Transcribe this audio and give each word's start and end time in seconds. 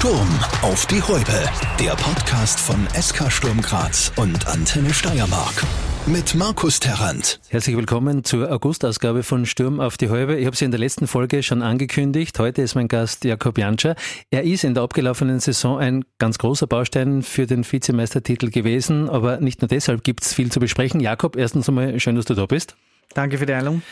Sturm 0.00 0.40
auf 0.62 0.86
die 0.86 1.02
Häupe. 1.02 1.44
Der 1.78 1.90
Podcast 1.90 2.58
von 2.58 2.88
SK 2.98 3.30
Sturm 3.30 3.60
Graz 3.60 4.10
und 4.16 4.46
Antenne 4.46 4.94
Steiermark. 4.94 5.62
Mit 6.06 6.34
Markus 6.34 6.80
Terrant. 6.80 7.38
Herzlich 7.50 7.76
willkommen 7.76 8.24
zur 8.24 8.50
Augustausgabe 8.50 9.22
von 9.22 9.44
Sturm 9.44 9.78
auf 9.78 9.98
die 9.98 10.08
Häupe. 10.08 10.38
Ich 10.38 10.46
habe 10.46 10.56
sie 10.56 10.64
in 10.64 10.70
der 10.70 10.80
letzten 10.80 11.06
Folge 11.06 11.42
schon 11.42 11.60
angekündigt. 11.60 12.38
Heute 12.38 12.62
ist 12.62 12.76
mein 12.76 12.88
Gast 12.88 13.26
Jakob 13.26 13.58
Janscher. 13.58 13.94
Er 14.30 14.44
ist 14.44 14.64
in 14.64 14.72
der 14.72 14.84
abgelaufenen 14.84 15.38
Saison 15.38 15.78
ein 15.78 16.06
ganz 16.18 16.38
großer 16.38 16.66
Baustein 16.66 17.20
für 17.22 17.46
den 17.46 17.70
Vizemeistertitel 17.70 18.48
gewesen, 18.48 19.10
aber 19.10 19.38
nicht 19.40 19.60
nur 19.60 19.68
deshalb 19.68 20.02
gibt 20.02 20.24
es 20.24 20.32
viel 20.32 20.50
zu 20.50 20.60
besprechen. 20.60 21.00
Jakob, 21.00 21.36
erstens 21.36 21.68
einmal 21.68 22.00
schön, 22.00 22.16
dass 22.16 22.24
du 22.24 22.32
da 22.32 22.46
bist. 22.46 22.74
Danke 23.12 23.36
für 23.36 23.44
die 23.44 23.52
Einladung. 23.52 23.82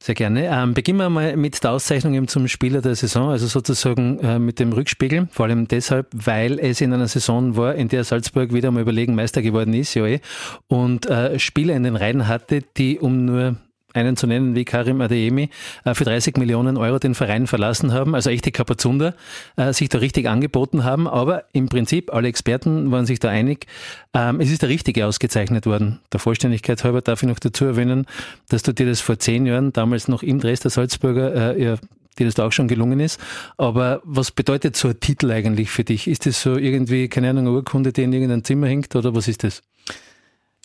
Sehr 0.00 0.14
gerne. 0.14 0.46
Ähm, 0.46 0.74
beginnen 0.74 0.98
wir 0.98 1.10
mal 1.10 1.36
mit 1.36 1.62
der 1.62 1.72
Auszeichnung 1.72 2.14
eben 2.14 2.28
zum 2.28 2.46
Spieler 2.46 2.80
der 2.80 2.94
Saison, 2.94 3.30
also 3.30 3.48
sozusagen 3.48 4.20
äh, 4.20 4.38
mit 4.38 4.60
dem 4.60 4.72
Rückspiegel. 4.72 5.28
Vor 5.32 5.46
allem 5.46 5.66
deshalb, 5.66 6.06
weil 6.14 6.60
es 6.60 6.80
in 6.80 6.92
einer 6.92 7.08
Saison 7.08 7.56
war, 7.56 7.74
in 7.74 7.88
der 7.88 8.04
Salzburg 8.04 8.52
wieder 8.52 8.70
mal 8.70 8.80
überlegen 8.82 9.16
Meister 9.16 9.42
geworden 9.42 9.74
ist, 9.74 9.94
ja 9.94 10.06
eh, 10.06 10.20
und 10.68 11.06
äh, 11.06 11.38
Spieler 11.40 11.74
in 11.74 11.82
den 11.82 11.96
Reihen 11.96 12.28
hatte, 12.28 12.62
die 12.76 13.00
um 13.00 13.24
nur 13.24 13.56
einen 13.98 14.16
zu 14.16 14.26
nennen 14.26 14.54
wie 14.54 14.64
Karim 14.64 15.00
Adeyemi, 15.00 15.50
äh, 15.84 15.94
für 15.94 16.04
30 16.04 16.36
Millionen 16.38 16.76
Euro 16.76 16.98
den 16.98 17.14
Verein 17.14 17.46
verlassen 17.46 17.92
haben, 17.92 18.14
also 18.14 18.30
echte 18.30 18.52
Kapazunder, 18.52 19.14
äh, 19.56 19.72
sich 19.72 19.88
da 19.88 19.98
richtig 19.98 20.28
angeboten 20.28 20.84
haben. 20.84 21.06
Aber 21.06 21.44
im 21.52 21.68
Prinzip, 21.68 22.12
alle 22.12 22.28
Experten 22.28 22.90
waren 22.90 23.06
sich 23.06 23.18
da 23.18 23.28
einig, 23.28 23.66
ähm, 24.14 24.40
es 24.40 24.50
ist 24.50 24.62
der 24.62 24.68
Richtige 24.68 25.06
ausgezeichnet 25.06 25.66
worden. 25.66 26.00
Der 26.12 26.20
Vollständigkeit 26.20 26.82
halber 26.84 27.02
darf 27.02 27.22
ich 27.22 27.28
noch 27.28 27.38
dazu 27.38 27.64
erwähnen, 27.64 28.06
dass 28.48 28.62
du 28.62 28.72
dir 28.72 28.86
das 28.86 29.00
vor 29.00 29.18
zehn 29.18 29.46
Jahren, 29.46 29.72
damals 29.72 30.08
noch 30.08 30.22
im 30.22 30.40
Dress 30.40 30.60
der 30.60 30.70
Salzburger, 30.70 31.56
äh, 31.56 31.62
ja, 31.62 31.76
dir 32.18 32.26
das 32.26 32.34
da 32.34 32.46
auch 32.46 32.52
schon 32.52 32.68
gelungen 32.68 33.00
ist. 33.00 33.20
Aber 33.56 34.00
was 34.04 34.30
bedeutet 34.30 34.76
so 34.76 34.88
ein 34.88 35.00
Titel 35.00 35.30
eigentlich 35.30 35.70
für 35.70 35.84
dich? 35.84 36.08
Ist 36.08 36.26
das 36.26 36.42
so 36.42 36.56
irgendwie, 36.56 37.08
keine 37.08 37.30
Ahnung, 37.30 37.46
eine 37.46 37.56
Urkunde, 37.56 37.92
die 37.92 38.02
in 38.02 38.12
irgendeinem 38.12 38.44
Zimmer 38.44 38.66
hängt 38.66 38.94
oder 38.96 39.14
was 39.14 39.28
ist 39.28 39.44
das? 39.44 39.62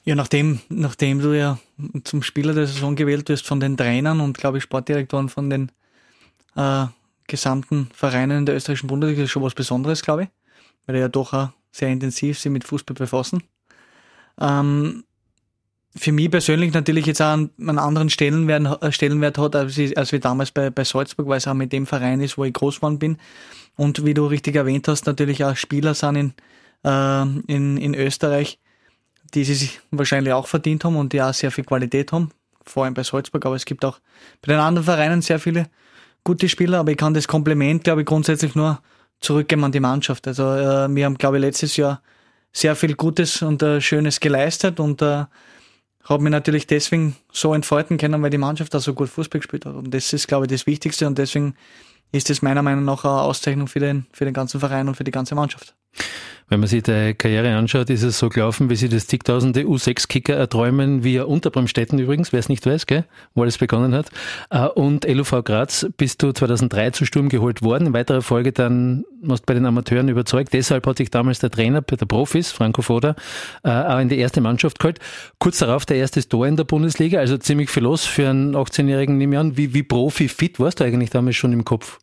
Ja, 0.05 0.15
nachdem, 0.15 0.59
nachdem 0.67 1.19
du 1.21 1.31
ja 1.31 1.59
zum 2.03 2.23
Spieler 2.23 2.53
der 2.53 2.67
Saison 2.67 2.95
gewählt 2.95 3.29
wirst 3.29 3.47
von 3.47 3.59
den 3.59 3.77
Trainern 3.77 4.19
und 4.19 4.37
glaube 4.37 4.57
ich 4.57 4.63
Sportdirektoren 4.63 5.29
von 5.29 5.49
den 5.49 5.71
äh, 6.55 6.85
gesamten 7.27 7.89
Vereinen 7.93 8.39
in 8.39 8.45
der 8.45 8.55
österreichischen 8.55 8.87
Bundesliga, 8.87 9.23
ist 9.23 9.31
schon 9.31 9.43
was 9.43 9.53
Besonderes, 9.53 10.01
glaube 10.01 10.23
ich, 10.23 10.29
weil 10.85 10.95
er 10.95 11.01
ja 11.03 11.07
doch 11.07 11.33
auch 11.33 11.49
sehr 11.71 11.89
intensiv 11.89 12.37
sich 12.37 12.51
mit 12.51 12.65
Fußball 12.65 12.95
befassen. 12.95 13.43
Ähm, 14.39 15.05
für 15.95 16.11
mich 16.11 16.29
persönlich 16.29 16.73
natürlich 16.73 17.05
jetzt 17.05 17.21
auch 17.21 17.33
einen, 17.33 17.79
anderen 17.79 18.09
Stellenwert, 18.09 18.83
äh, 18.83 18.91
Stellenwert 18.91 19.37
hat, 19.37 19.55
als, 19.55 19.77
ich, 19.77 19.97
als 19.97 20.11
wie 20.11 20.19
damals 20.19 20.51
bei, 20.51 20.69
bei 20.69 20.83
Salzburg, 20.83 21.27
weil 21.27 21.37
es 21.37 21.47
auch 21.47 21.53
mit 21.53 21.71
dem 21.71 21.85
Verein 21.85 22.19
ist, 22.19 22.37
wo 22.37 22.43
ich 22.43 22.53
groß 22.53 22.77
geworden 22.77 22.99
bin. 22.99 23.17
Und 23.75 24.03
wie 24.05 24.13
du 24.13 24.25
richtig 24.25 24.55
erwähnt 24.55 24.87
hast, 24.87 25.05
natürlich 25.05 25.45
auch 25.45 25.55
Spieler 25.55 25.93
sind 25.93 26.15
in, 26.15 26.33
äh, 26.83 27.21
in, 27.47 27.77
in 27.77 27.95
Österreich, 27.95 28.59
die 29.33 29.43
sie 29.43 29.55
sich 29.55 29.79
wahrscheinlich 29.91 30.33
auch 30.33 30.47
verdient 30.47 30.83
haben 30.83 30.95
und 30.95 31.13
die 31.13 31.21
auch 31.21 31.33
sehr 31.33 31.51
viel 31.51 31.63
Qualität 31.63 32.11
haben, 32.11 32.29
vor 32.65 32.85
allem 32.85 32.93
bei 32.93 33.03
Salzburg, 33.03 33.45
aber 33.45 33.55
es 33.55 33.65
gibt 33.65 33.83
auch 33.85 33.99
bei 34.41 34.53
den 34.53 34.59
anderen 34.59 34.85
Vereinen 34.85 35.21
sehr 35.21 35.39
viele 35.39 35.69
gute 36.23 36.47
Spieler, 36.47 36.79
aber 36.79 36.91
ich 36.91 36.97
kann 36.97 37.13
das 37.13 37.27
Kompliment, 37.27 37.83
glaube 37.83 38.01
ich, 38.01 38.07
grundsätzlich 38.07 38.55
nur 38.55 38.79
zurückgeben 39.19 39.63
an 39.63 39.71
die 39.71 39.79
Mannschaft. 39.79 40.27
Also 40.27 40.43
äh, 40.43 40.93
wir 40.93 41.05
haben, 41.05 41.17
glaube 41.17 41.37
ich, 41.37 41.41
letztes 41.41 41.77
Jahr 41.77 42.01
sehr 42.51 42.75
viel 42.75 42.95
Gutes 42.95 43.41
und 43.41 43.61
äh, 43.63 43.81
Schönes 43.81 44.19
geleistet 44.19 44.79
und 44.79 45.01
äh, 45.01 45.25
habe 46.03 46.23
mich 46.23 46.31
natürlich 46.31 46.67
deswegen 46.67 47.15
so 47.31 47.53
entfalten 47.53 47.97
können, 47.97 48.21
weil 48.21 48.29
die 48.29 48.37
Mannschaft 48.37 48.73
da 48.73 48.79
so 48.79 48.93
gut 48.93 49.09
Fußball 49.09 49.39
gespielt 49.39 49.65
hat. 49.65 49.75
Und 49.75 49.93
das 49.93 50.13
ist, 50.13 50.27
glaube 50.27 50.45
ich, 50.45 50.51
das 50.51 50.67
Wichtigste 50.67 51.07
und 51.07 51.17
deswegen 51.17 51.55
ist 52.11 52.29
es 52.29 52.41
meiner 52.41 52.61
Meinung 52.61 52.85
nach 52.85 53.03
eine 53.05 53.21
Auszeichnung 53.21 53.67
für 53.67 53.79
den, 53.79 54.05
für 54.11 54.25
den 54.25 54.33
ganzen 54.33 54.59
Verein 54.59 54.87
und 54.87 54.95
für 54.95 55.03
die 55.03 55.11
ganze 55.11 55.33
Mannschaft. 55.33 55.75
Wenn 56.53 56.59
man 56.59 56.69
sich 56.69 56.83
deine 56.83 57.15
Karriere 57.15 57.55
anschaut, 57.55 57.89
ist 57.89 58.03
es 58.03 58.19
so 58.19 58.29
gelaufen, 58.29 58.69
wie 58.69 58.75
sie 58.75 58.87
das 58.87 59.07
zigtausende 59.07 59.61
U6-Kicker 59.61 60.35
erträumen, 60.35 61.03
wie 61.03 61.15
er 61.15 61.27
unter 61.27 61.49
Bremstetten 61.49 61.97
übrigens, 61.97 62.31
wer 62.31 62.39
es 62.39 62.47
nicht 62.47 62.63
weiß, 62.63 62.85
gell, 62.85 63.05
wo 63.33 63.41
alles 63.41 63.57
begonnen 63.57 63.95
hat. 63.95 64.11
Äh, 64.51 64.67
und 64.67 65.03
LUV 65.03 65.43
Graz 65.43 65.87
bist 65.97 66.21
du 66.21 66.31
2003 66.31 66.91
zu 66.91 67.05
Sturm 67.05 67.29
geholt 67.29 67.63
worden. 67.63 67.87
In 67.87 67.93
weiterer 67.93 68.21
Folge 68.21 68.51
dann 68.51 69.03
hast 69.27 69.47
bei 69.47 69.55
den 69.55 69.65
Amateuren 69.65 70.09
überzeugt. 70.09 70.53
Deshalb 70.53 70.85
hat 70.85 70.97
sich 70.97 71.09
damals 71.09 71.39
der 71.39 71.49
Trainer 71.49 71.81
der 71.81 72.05
Profis, 72.05 72.51
Franco 72.51 72.83
Foda, 72.83 73.15
äh, 73.63 73.71
auch 73.71 73.97
in 73.97 74.09
die 74.09 74.19
erste 74.19 74.39
Mannschaft 74.39 74.77
geholt. 74.77 74.99
Kurz 75.39 75.57
darauf 75.57 75.87
der 75.87 75.97
erste 75.97 76.21
Tor 76.29 76.45
in 76.45 76.55
der 76.55 76.65
Bundesliga, 76.65 77.17
also 77.17 77.35
ziemlich 77.39 77.71
viel 77.71 77.81
los 77.81 78.05
für 78.05 78.29
einen 78.29 78.55
18-Jährigen, 78.55 79.17
nehme 79.17 79.37
ich 79.37 79.39
an. 79.39 79.57
Wie, 79.57 79.73
wie 79.73 79.81
Profi-fit 79.81 80.59
warst 80.59 80.81
du 80.81 80.83
eigentlich 80.83 81.09
damals 81.09 81.35
schon 81.35 81.51
im 81.51 81.65
Kopf? 81.65 81.97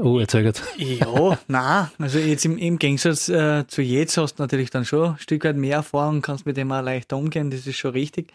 Oh, 0.00 0.20
erzählt. 0.20 0.62
Ja, 0.76 1.38
nein. 1.48 1.88
Also 1.98 2.20
jetzt 2.20 2.44
im, 2.44 2.56
im 2.56 2.78
Gegensatz 2.78 3.28
äh, 3.28 3.66
zu 3.66 3.82
jetzt 3.82 4.16
hast 4.16 4.36
du 4.36 4.42
natürlich 4.44 4.70
dann 4.70 4.84
schon 4.84 5.14
ein 5.14 5.18
Stück 5.18 5.44
weit 5.44 5.56
mehr 5.56 5.78
Erfahrung, 5.78 6.22
kannst 6.22 6.46
mit 6.46 6.56
dem 6.56 6.70
auch 6.70 6.82
leichter 6.82 7.16
umgehen, 7.16 7.50
das 7.50 7.66
ist 7.66 7.78
schon 7.78 7.90
richtig. 7.90 8.32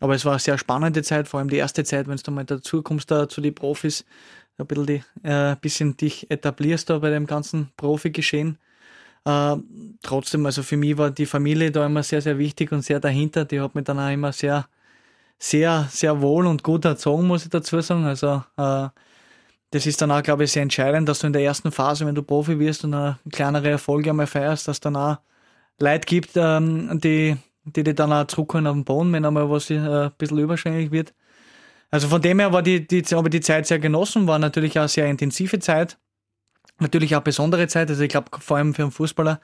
Aber 0.00 0.14
es 0.14 0.24
war 0.24 0.32
eine 0.32 0.40
sehr 0.40 0.56
spannende 0.56 1.02
Zeit, 1.02 1.28
vor 1.28 1.40
allem 1.40 1.50
die 1.50 1.56
erste 1.56 1.84
Zeit, 1.84 2.08
wenn 2.08 2.16
du 2.16 2.30
mal 2.30 2.46
dazu 2.46 2.82
kommst 2.82 3.10
da 3.10 3.28
zu 3.28 3.42
den 3.42 3.54
Profis, 3.54 4.06
ein 4.56 4.66
bisschen, 4.66 4.86
die, 4.86 5.02
äh, 5.28 5.56
bisschen 5.60 5.94
dich 5.98 6.30
etablierst 6.30 6.88
da 6.88 6.98
bei 6.98 7.10
dem 7.10 7.26
ganzen 7.26 7.68
Profi-Geschehen. 7.76 8.56
Äh, 9.26 9.56
trotzdem, 10.02 10.46
also 10.46 10.62
für 10.62 10.78
mich 10.78 10.96
war 10.96 11.10
die 11.10 11.26
Familie 11.26 11.70
da 11.70 11.84
immer 11.84 12.02
sehr, 12.02 12.22
sehr 12.22 12.38
wichtig 12.38 12.72
und 12.72 12.80
sehr 12.80 12.98
dahinter. 12.98 13.44
Die 13.44 13.60
hat 13.60 13.74
mich 13.74 13.84
dann 13.84 13.98
auch 13.98 14.10
immer 14.10 14.32
sehr, 14.32 14.66
sehr, 15.38 15.86
sehr 15.90 16.22
wohl 16.22 16.46
und 16.46 16.62
gut 16.62 16.86
erzogen, 16.86 17.26
muss 17.26 17.44
ich 17.44 17.50
dazu 17.50 17.78
sagen. 17.82 18.04
Also 18.04 18.42
äh, 18.56 18.88
das 19.74 19.86
ist 19.86 20.00
dann 20.00 20.12
auch, 20.12 20.22
glaube 20.22 20.44
ich, 20.44 20.52
sehr 20.52 20.62
entscheidend, 20.62 21.08
dass 21.08 21.18
du 21.18 21.26
in 21.26 21.32
der 21.32 21.42
ersten 21.42 21.72
Phase, 21.72 22.06
wenn 22.06 22.14
du 22.14 22.22
Profi 22.22 22.60
wirst 22.60 22.84
und 22.84 22.94
eine 22.94 23.18
kleinere 23.32 23.70
Erfolge 23.70 24.10
einmal 24.10 24.28
feierst, 24.28 24.68
dass 24.68 24.78
dann 24.78 24.94
auch 24.94 25.18
Leute 25.80 26.06
gibt, 26.06 26.30
ähm, 26.36 27.00
die, 27.00 27.36
die 27.64 27.82
dich 27.82 27.96
dann 27.96 28.12
auch 28.12 28.24
zurückholen 28.28 28.68
auf 28.68 28.74
den 28.74 28.84
Boden, 28.84 29.12
wenn 29.12 29.24
einmal 29.24 29.50
was 29.50 29.70
äh, 29.70 29.78
ein 29.78 30.12
bisschen 30.16 30.38
überschwänglich 30.38 30.92
wird. 30.92 31.12
Also 31.90 32.06
von 32.06 32.22
dem 32.22 32.38
her 32.38 32.52
war 32.52 32.62
die, 32.62 32.86
die, 32.86 33.02
habe 33.02 33.26
ich 33.26 33.32
die 33.32 33.40
Zeit 33.40 33.66
sehr 33.66 33.80
genossen, 33.80 34.28
war 34.28 34.38
natürlich 34.38 34.78
auch 34.78 34.82
eine 34.82 34.88
sehr 34.88 35.06
intensive 35.06 35.58
Zeit. 35.58 35.98
Natürlich 36.78 37.16
auch 37.16 37.22
besondere 37.22 37.66
Zeit. 37.66 37.90
Also 37.90 38.04
ich 38.04 38.10
glaube, 38.10 38.30
vor 38.38 38.58
allem 38.58 38.74
für 38.74 38.82
einen 38.82 38.92
Fußballer 38.92 39.40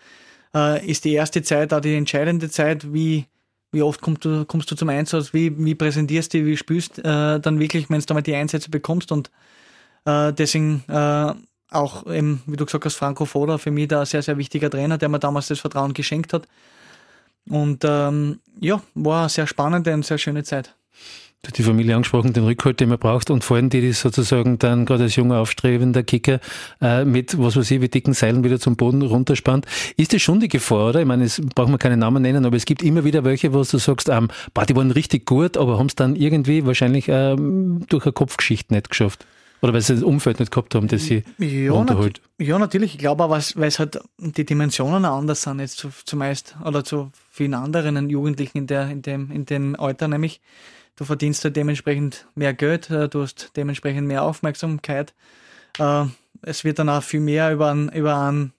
äh, 0.54 0.86
ist 0.88 1.04
die 1.04 1.14
erste 1.14 1.42
Zeit 1.42 1.74
auch 1.74 1.80
die 1.80 1.96
entscheidende 1.96 2.48
Zeit, 2.50 2.92
wie, 2.92 3.26
wie 3.72 3.82
oft 3.82 4.00
kommst 4.00 4.24
du, 4.24 4.44
kommst 4.44 4.70
du 4.70 4.76
zum 4.76 4.90
Einsatz, 4.90 5.34
wie, 5.34 5.52
wie 5.64 5.74
präsentierst 5.74 6.34
du, 6.34 6.46
wie 6.46 6.56
spielst 6.56 7.00
äh, 7.00 7.40
dann 7.40 7.58
wirklich, 7.58 7.90
wenn 7.90 8.00
du 8.00 8.14
mal 8.14 8.22
die 8.22 8.36
Einsätze 8.36 8.70
bekommst 8.70 9.10
und 9.10 9.28
äh, 10.04 10.32
deswegen 10.32 10.84
äh, 10.88 11.34
auch 11.70 12.06
eben, 12.06 12.42
wie 12.46 12.56
du 12.56 12.64
gesagt 12.64 12.84
hast, 12.84 12.96
Franco 12.96 13.24
Foda 13.24 13.58
für 13.58 13.70
mich 13.70 13.88
da 13.88 14.00
ein 14.00 14.06
sehr, 14.06 14.22
sehr 14.22 14.38
wichtiger 14.38 14.70
Trainer, 14.70 14.98
der 14.98 15.08
mir 15.08 15.18
damals 15.18 15.48
das 15.48 15.60
Vertrauen 15.60 15.94
geschenkt 15.94 16.32
hat. 16.32 16.46
Und 17.48 17.84
ähm, 17.84 18.40
ja, 18.60 18.82
war 18.94 19.20
eine 19.20 19.28
sehr 19.28 19.46
spannende 19.46 19.94
und 19.94 20.04
sehr 20.04 20.18
schöne 20.18 20.44
Zeit. 20.44 20.74
Du 21.42 21.48
hast 21.48 21.56
die 21.56 21.62
Familie 21.62 21.96
angesprochen, 21.96 22.34
den 22.34 22.44
Rückhalt, 22.44 22.80
den 22.80 22.90
man 22.90 22.98
braucht 22.98 23.30
und 23.30 23.42
vor 23.44 23.56
allem 23.56 23.70
die, 23.70 23.80
die 23.80 23.92
sozusagen 23.92 24.58
dann 24.58 24.84
gerade 24.84 25.04
als 25.04 25.16
junger 25.16 25.38
aufstrebender 25.38 26.02
Kicker 26.02 26.38
äh, 26.82 27.06
mit, 27.06 27.38
was 27.38 27.56
weiß 27.56 27.70
ich, 27.70 27.80
wie 27.80 27.88
dicken 27.88 28.12
Seilen 28.12 28.44
wieder 28.44 28.60
zum 28.60 28.76
Boden 28.76 29.00
runterspannt. 29.00 29.64
Ist 29.96 30.12
das 30.12 30.20
schon 30.20 30.40
die 30.40 30.48
Gefahr, 30.48 30.90
oder? 30.90 31.00
Ich 31.00 31.06
meine, 31.06 31.24
es 31.24 31.40
braucht 31.54 31.70
man 31.70 31.78
keine 31.78 31.96
Namen 31.96 32.20
nennen, 32.22 32.44
aber 32.44 32.56
es 32.58 32.66
gibt 32.66 32.82
immer 32.82 33.04
wieder 33.04 33.24
welche, 33.24 33.54
wo 33.54 33.62
du 33.62 33.78
sagst, 33.78 34.10
ähm, 34.10 34.28
boah, 34.52 34.66
die 34.66 34.76
waren 34.76 34.90
richtig 34.90 35.24
gut, 35.24 35.56
aber 35.56 35.78
haben 35.78 35.86
es 35.86 35.94
dann 35.94 36.14
irgendwie 36.14 36.66
wahrscheinlich 36.66 37.06
ähm, 37.08 37.86
durch 37.88 38.04
eine 38.04 38.12
Kopfgeschichte 38.12 38.74
nicht 38.74 38.90
geschafft. 38.90 39.24
Oder 39.62 39.74
weil 39.74 39.80
sie 39.82 39.94
das 39.94 40.02
Umfeld 40.02 40.40
nicht 40.40 40.50
gehabt 40.50 40.74
haben, 40.74 40.88
das 40.88 41.04
sie 41.04 41.22
ja, 41.38 41.72
runterholt. 41.72 42.20
Nat 42.38 42.46
ja, 42.46 42.58
natürlich. 42.58 42.94
Ich 42.94 42.98
glaube 42.98 43.24
aber, 43.24 43.42
weil 43.54 43.68
es 43.68 43.78
halt 43.78 44.00
die 44.18 44.46
Dimensionen 44.46 45.04
anders 45.04 45.42
sind 45.42 45.60
jetzt 45.60 45.76
zu, 45.76 45.90
zumeist 46.04 46.56
oder 46.64 46.82
zu 46.82 47.10
vielen 47.30 47.54
anderen 47.54 48.08
Jugendlichen 48.08 48.58
in, 48.58 48.66
der, 48.66 48.88
in, 48.88 49.02
dem, 49.02 49.30
in 49.30 49.44
dem 49.44 49.78
Alter, 49.78 50.08
nämlich 50.08 50.40
du 50.96 51.04
verdienst 51.04 51.44
halt 51.44 51.56
dementsprechend 51.56 52.26
mehr 52.34 52.54
Geld, 52.54 52.90
äh, 52.90 53.08
du 53.08 53.22
hast 53.22 53.52
dementsprechend 53.56 54.06
mehr 54.06 54.22
Aufmerksamkeit. 54.22 55.14
Äh, 55.78 56.04
es 56.42 56.64
wird 56.64 56.78
dann 56.78 56.88
auch 56.88 57.02
viel 57.02 57.20
mehr 57.20 57.52
über 57.52 57.70
einen, 57.70 57.90
über 57.90 58.16
einen 58.16 58.52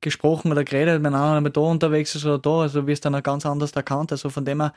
gesprochen 0.00 0.52
oder 0.52 0.64
geredet, 0.64 1.02
wenn 1.02 1.14
einer 1.14 1.40
mal 1.40 1.50
da 1.50 1.60
unterwegs 1.60 2.14
ist 2.14 2.24
oder 2.26 2.38
da, 2.38 2.60
also 2.60 2.86
wirst 2.86 3.04
dann 3.04 3.14
auch 3.14 3.22
ganz 3.22 3.46
anders 3.46 3.72
erkannt. 3.72 4.12
Also 4.12 4.30
von 4.30 4.44
dem 4.44 4.60
her 4.60 4.74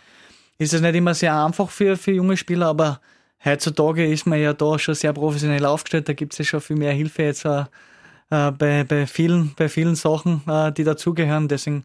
ist 0.58 0.74
es 0.74 0.82
nicht 0.82 0.96
immer 0.96 1.14
sehr 1.14 1.36
einfach 1.44 1.70
für, 1.70 1.98
für 1.98 2.12
junge 2.12 2.38
Spieler, 2.38 2.68
aber 2.68 3.02
heutzutage 3.44 4.06
ist 4.06 4.26
man 4.26 4.40
ja 4.40 4.54
da 4.54 4.80
schon 4.80 4.96
sehr 4.96 5.14
professionell 5.14 5.66
aufgestellt, 5.66 6.10
da 6.10 6.14
gibt 6.14 6.34
es 6.34 6.40
ja 6.40 6.46
schon 6.46 6.62
viel 6.62 6.76
mehr 6.76 6.94
Hilfe 6.94 7.24
jetzt 7.24 7.46
äh, 7.46 7.66
äh, 8.30 8.52
bei, 8.52 8.84
bei, 8.84 9.08
vielen, 9.08 9.54
bei 9.56 9.70
vielen 9.70 9.96
Sachen, 9.96 10.42
äh, 10.48 10.72
die 10.72 10.84
dazugehören. 10.84 11.48
Deswegen, 11.48 11.84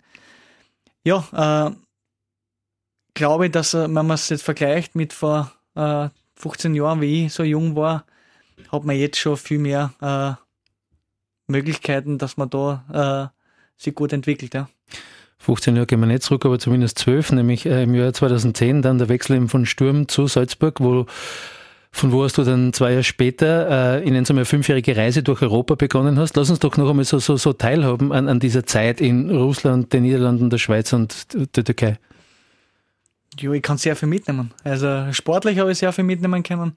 ja, 1.04 1.25
äh, 1.32 1.75
glaube 3.14 3.46
ich, 3.46 3.52
dass 3.52 3.75
äh, 3.75 3.82
wenn 3.82 3.93
man 3.93 4.10
es 4.10 4.28
jetzt 4.28 4.43
vergleicht 4.43 4.94
mit 4.94 5.12
vor 5.12 5.52
15 6.37 6.75
äh, 6.75 6.78
Jahren, 6.78 7.00
wie 7.00 7.26
ich 7.26 7.32
so 7.32 7.43
jung 7.43 7.76
war, 7.76 8.05
hat 8.70 8.84
man 8.84 8.96
jetzt 8.96 9.19
schon 9.19 9.37
viel 9.37 9.58
mehr 9.58 10.38
Möglichkeiten, 11.46 12.19
dass 12.19 12.37
man 12.37 12.48
da 12.48 13.32
sich 13.76 13.94
gut 13.94 14.12
entwickelt. 14.12 14.55
Ja. 14.55 14.69
15 15.42 15.74
Jahre 15.74 15.86
gehen 15.86 16.00
wir 16.00 16.06
nicht 16.06 16.22
zurück, 16.22 16.44
aber 16.46 16.58
zumindest 16.58 16.98
12, 17.00 17.32
nämlich 17.32 17.66
äh, 17.66 17.82
im 17.82 17.94
Jahr 17.94 18.12
2010 18.12 18.80
dann 18.82 18.98
der 18.98 19.08
Wechsel 19.08 19.36
eben 19.36 19.48
von 19.48 19.66
Sturm 19.66 20.06
zu 20.06 20.26
Salzburg, 20.28 20.80
wo 20.80 21.06
von 21.94 22.10
wo 22.10 22.24
hast 22.24 22.38
du 22.38 22.44
dann 22.44 22.72
zwei 22.72 22.92
Jahre 22.92 23.04
später 23.04 24.00
äh, 24.00 24.08
in 24.08 24.16
eine 24.16 24.44
fünfjährige 24.46 24.96
Reise 24.96 25.22
durch 25.22 25.42
Europa 25.42 25.74
begonnen 25.74 26.18
hast. 26.18 26.34
Lass 26.36 26.48
uns 26.48 26.58
doch 26.58 26.76
noch 26.78 26.88
einmal 26.88 27.04
so, 27.04 27.18
so, 27.18 27.36
so 27.36 27.52
teilhaben 27.52 28.12
an, 28.12 28.28
an 28.28 28.40
dieser 28.40 28.64
Zeit 28.64 29.00
in 29.00 29.30
Russland, 29.30 29.92
den 29.92 30.04
Niederlanden, 30.04 30.48
der 30.48 30.56
Schweiz 30.56 30.94
und 30.94 31.26
der 31.34 31.64
Türkei. 31.64 31.98
Ja, 33.38 33.52
ich 33.52 33.62
kann 33.62 33.76
sehr 33.76 33.94
viel 33.94 34.08
mitnehmen. 34.08 34.52
Also 34.64 35.12
sportlich 35.12 35.58
habe 35.58 35.72
ich 35.72 35.78
sehr 35.78 35.92
viel 35.92 36.04
mitnehmen 36.04 36.42
können. 36.42 36.72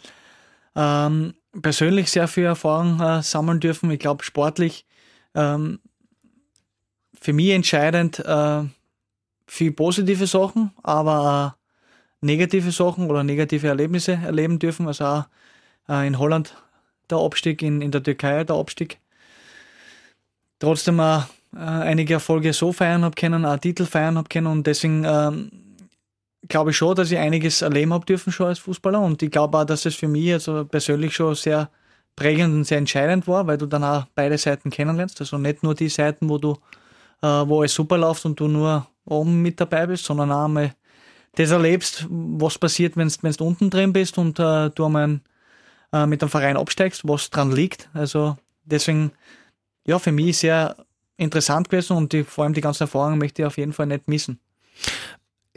Ähm, 0.75 1.33
persönlich 1.61 2.11
sehr 2.11 2.27
viel 2.27 2.43
Erfahrung 2.45 2.99
äh, 2.99 3.21
sammeln 3.21 3.61
dürfen. 3.61 3.89
Ich 3.91 3.99
glaube, 3.99 4.23
sportlich 4.23 4.85
ähm, 5.33 5.79
für 7.19 7.33
mich 7.33 7.49
entscheidend 7.51 8.19
äh, 8.19 8.63
viel 9.47 9.71
positive 9.71 10.27
Sachen, 10.27 10.71
aber 10.83 11.57
negative 12.21 12.71
Sachen 12.71 13.09
oder 13.09 13.23
negative 13.23 13.67
Erlebnisse 13.67 14.13
erleben 14.13 14.59
dürfen. 14.59 14.87
Also 14.87 15.05
auch 15.05 15.25
äh, 15.89 16.07
in 16.07 16.19
Holland 16.19 16.55
der 17.09 17.19
Abstieg, 17.19 17.61
in, 17.61 17.81
in 17.81 17.91
der 17.91 18.03
Türkei 18.03 18.43
der 18.43 18.55
Abstieg. 18.55 18.99
Trotzdem 20.59 20.99
auch 20.99 21.25
äh, 21.55 21.59
einige 21.59 22.15
Erfolge 22.15 22.53
so 22.53 22.71
feiern 22.71 23.03
habe 23.03 23.15
können, 23.15 23.45
auch 23.45 23.57
Titel 23.57 23.85
feiern 23.85 24.17
habe 24.17 24.29
können 24.29 24.47
und 24.47 24.65
deswegen 24.65 25.03
ähm, 25.05 25.51
glaube 26.47 26.71
ich 26.71 26.77
schon, 26.77 26.95
dass 26.95 27.11
ich 27.11 27.17
einiges 27.17 27.61
erleben 27.61 27.93
habe 27.93 28.05
dürfen 28.05 28.31
schon 28.31 28.47
als 28.47 28.59
Fußballer 28.59 29.01
und 29.01 29.21
ich 29.21 29.31
glaube 29.31 29.57
auch, 29.57 29.65
dass 29.65 29.85
es 29.85 29.95
für 29.95 30.07
mich 30.07 30.33
also 30.33 30.65
persönlich 30.65 31.13
schon 31.13 31.35
sehr 31.35 31.69
prägend 32.15 32.53
und 32.53 32.63
sehr 32.63 32.77
entscheidend 32.77 33.27
war, 33.27 33.45
weil 33.47 33.57
du 33.57 33.65
dann 33.65 33.83
auch 33.83 34.05
beide 34.15 34.37
Seiten 34.37 34.69
kennenlernst. 34.69 35.19
Also 35.19 35.37
nicht 35.37 35.63
nur 35.63 35.75
die 35.75 35.89
Seiten, 35.89 36.29
wo 36.29 36.37
du, 36.37 36.57
wo 37.21 37.59
alles 37.59 37.73
super 37.73 37.97
läuft 37.97 38.25
und 38.25 38.39
du 38.39 38.47
nur 38.47 38.87
oben 39.05 39.41
mit 39.41 39.59
dabei 39.59 39.87
bist, 39.87 40.05
sondern 40.05 40.31
auch 40.31 40.45
einmal 40.45 40.75
das 41.35 41.51
erlebst, 41.51 42.05
was 42.09 42.57
passiert, 42.57 42.95
wenn 42.97 43.09
du 43.09 43.45
unten 43.45 43.69
drin 43.69 43.93
bist 43.93 44.17
und 44.17 44.39
äh, 44.39 44.69
du 44.69 44.85
einmal 44.85 45.19
äh, 45.91 46.05
mit 46.05 46.21
dem 46.21 46.29
Verein 46.29 46.57
absteigst, 46.57 47.07
was 47.07 47.29
dran 47.29 47.51
liegt. 47.51 47.89
Also 47.93 48.37
deswegen, 48.63 49.11
ja, 49.85 49.99
für 49.99 50.11
mich 50.11 50.37
sehr 50.37 50.75
interessant 51.17 51.69
gewesen 51.69 51.97
und 51.97 52.13
die, 52.13 52.23
vor 52.23 52.43
allem 52.43 52.53
die 52.53 52.61
ganzen 52.61 52.83
Erfahrungen 52.83 53.19
möchte 53.19 53.41
ich 53.41 53.45
auf 53.45 53.57
jeden 53.57 53.73
Fall 53.73 53.87
nicht 53.87 54.07
missen. 54.07 54.39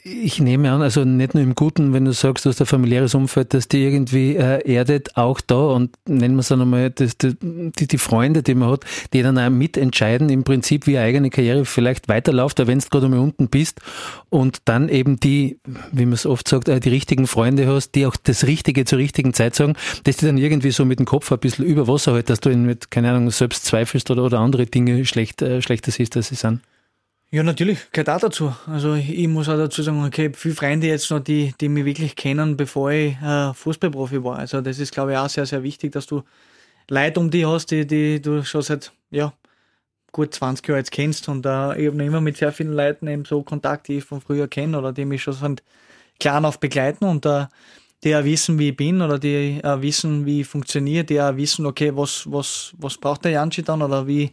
Ich 0.05 0.39
nehme 0.39 0.71
an, 0.71 0.81
also 0.81 1.05
nicht 1.05 1.35
nur 1.35 1.43
im 1.43 1.56
Guten, 1.56 1.93
wenn 1.93 2.05
du 2.05 2.12
sagst, 2.12 2.45
du 2.45 2.50
hast 2.50 2.61
ein 2.61 2.67
familiäres 2.67 3.17
Umfeld, 3.17 3.53
das 3.53 3.67
dir 3.67 3.91
irgendwie 3.91 4.37
äh, 4.37 4.61
erdet, 4.65 5.17
auch 5.17 5.41
da 5.41 5.56
und 5.56 5.91
nennen 6.06 6.37
wir 6.37 6.41
es 6.41 6.49
dann 6.49 6.61
einmal 6.61 6.91
das, 6.91 7.17
die, 7.19 7.89
die 7.89 7.99
Freunde, 7.99 8.45
die 8.45 8.55
man 8.55 8.71
hat, 8.71 8.85
die 9.12 9.23
dann 9.23 9.39
auch 9.39 9.50
mitentscheiden, 9.50 10.29
im 10.29 10.45
Prinzip, 10.45 10.87
wie 10.87 10.99
eine 10.99 11.06
eigene 11.06 11.31
Karriere 11.31 11.65
vielleicht 11.65 12.09
weiterläuft, 12.09 12.65
wenn 12.65 12.79
du 12.79 12.89
gerade 12.89 13.06
einmal 13.06 13.19
unten 13.19 13.49
bist 13.49 13.81
und 14.31 14.59
dann 14.67 14.89
eben 14.89 15.19
die, 15.19 15.59
wie 15.91 16.05
man 16.05 16.15
es 16.15 16.27
oft 16.27 16.47
sagt, 16.47 16.69
äh, 16.69 16.79
die 16.79 16.91
richtigen 16.91 17.27
Freunde 17.27 17.67
hast, 17.67 17.93
die 17.97 18.06
auch 18.06 18.17
das 18.17 18.47
Richtige 18.47 18.85
zur 18.85 18.99
richtigen 18.99 19.35
Zeit 19.35 19.56
sagen, 19.56 19.75
dass 20.05 20.19
die 20.19 20.27
dann 20.27 20.39
irgendwie 20.39 20.71
so 20.71 20.85
mit 20.85 21.00
dem 21.00 21.06
Kopf 21.06 21.33
ein 21.33 21.41
bisschen 21.41 21.65
über 21.65 21.89
Wasser 21.89 22.12
halt, 22.12 22.31
dass 22.31 22.39
du 22.39 22.50
ihn 22.50 22.65
mit, 22.65 22.93
keine 22.93 23.11
Ahnung, 23.11 23.31
selbst 23.33 23.65
zweifelst 23.65 24.12
oder, 24.12 24.23
oder 24.23 24.39
andere 24.39 24.67
Dinge 24.67 25.05
schlecht, 25.06 25.43
äh, 25.43 25.61
schlechter 25.61 25.91
siehst, 25.91 26.17
als 26.17 26.29
sie 26.29 26.37
sind. 26.37 26.61
Ja, 27.30 27.42
natürlich, 27.42 27.90
gehört 27.92 28.08
auch 28.08 28.20
dazu. 28.20 28.54
Also 28.66 28.94
ich 28.94 29.28
muss 29.28 29.50
auch 29.50 29.58
dazu 29.58 29.82
sagen, 29.82 30.02
okay, 30.02 30.30
viele 30.34 30.54
Freunde 30.54 30.86
jetzt 30.86 31.10
noch, 31.10 31.20
die, 31.20 31.52
die 31.60 31.69
mich 31.69 31.84
wirklich 31.84 32.16
kennen, 32.16 32.56
bevor 32.56 32.90
ich 32.90 33.20
äh, 33.20 33.52
Fußballprofi 33.52 34.25
war. 34.25 34.38
Also 34.38 34.62
das 34.62 34.78
ist, 34.78 34.92
glaube 34.92 35.12
ich, 35.12 35.19
auch 35.19 35.28
sehr, 35.28 35.44
sehr 35.44 35.62
wichtig, 35.62 35.92
dass 35.92 36.06
du 36.06 36.22
Leute 36.88 37.20
um 37.20 37.30
dich 37.30 37.44
hast, 37.44 37.70
die, 37.70 37.86
die 37.86 38.22
du 38.22 38.42
schon 38.44 38.62
seit 38.62 38.92
ja, 39.10 39.34
gut 40.10 40.34
20 40.34 40.66
Jahren 40.66 40.78
jetzt 40.78 40.90
kennst. 40.90 41.28
Und 41.28 41.44
äh, 41.44 41.78
ich 41.78 41.88
habe 41.88 42.02
immer 42.02 42.22
mit 42.22 42.38
sehr 42.38 42.50
vielen 42.50 42.72
Leuten 42.72 43.06
eben 43.08 43.26
so 43.26 43.42
Kontakt, 43.42 43.88
die 43.88 43.98
ich 43.98 44.04
von 44.04 44.22
früher 44.22 44.48
kenne 44.48 44.78
oder 44.78 44.94
die 44.94 45.04
mich 45.04 45.22
schon 45.22 45.34
von 45.34 45.56
klein 46.19 46.46
auf 46.46 46.58
begleiten 46.58 47.04
und 47.04 47.26
äh, 47.26 47.44
die 48.04 48.16
auch 48.16 48.25
wissen, 48.25 48.58
wie 48.58 48.70
ich 48.70 48.76
bin 48.76 49.02
oder 49.02 49.19
die 49.19 49.60
auch 49.62 49.82
wissen, 49.82 50.25
wie 50.25 50.40
ich 50.40 50.46
funktioniere, 50.46 51.04
die 51.04 51.20
auch 51.20 51.36
wissen, 51.36 51.66
okay, 51.66 51.94
was, 51.94 52.25
was, 52.30 52.72
was 52.78 52.96
braucht 52.96 53.26
der 53.26 53.32
Janschi 53.32 53.62
dann 53.62 53.82
oder 53.82 54.06
wie 54.06 54.32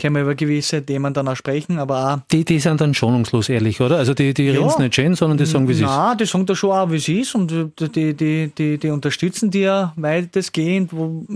können 0.00 0.14
wir 0.14 0.22
über 0.22 0.34
gewisse 0.34 0.84
Themen 0.84 1.12
dann 1.12 1.26
auch 1.26 1.36
sprechen, 1.36 1.78
aber 1.78 2.14
auch 2.14 2.18
Die, 2.30 2.44
die 2.44 2.60
sind 2.60 2.80
dann 2.80 2.94
schonungslos 2.94 3.48
ehrlich, 3.48 3.80
oder? 3.80 3.96
Also 3.98 4.14
die, 4.14 4.32
die 4.32 4.44
ja, 4.44 4.52
reden 4.52 4.66
es 4.66 4.78
nicht 4.78 4.94
schön, 4.94 5.14
sondern 5.14 5.38
die 5.38 5.46
sagen, 5.46 5.66
wie 5.66 5.72
es 5.72 5.80
ist. 5.80 5.86
Nein, 5.86 6.16
die 6.18 6.24
sagen 6.24 6.46
da 6.46 6.54
schon 6.54 6.70
auch, 6.70 6.90
wie 6.90 6.96
es 6.96 7.08
ist 7.08 7.34
und 7.34 7.50
die, 7.50 8.14
die, 8.14 8.52
die, 8.56 8.78
die 8.78 8.90
unterstützen 8.90 9.50
die 9.50 9.60
ja 9.60 9.92
weitestgehend 9.96 10.92
wo, 10.92 11.26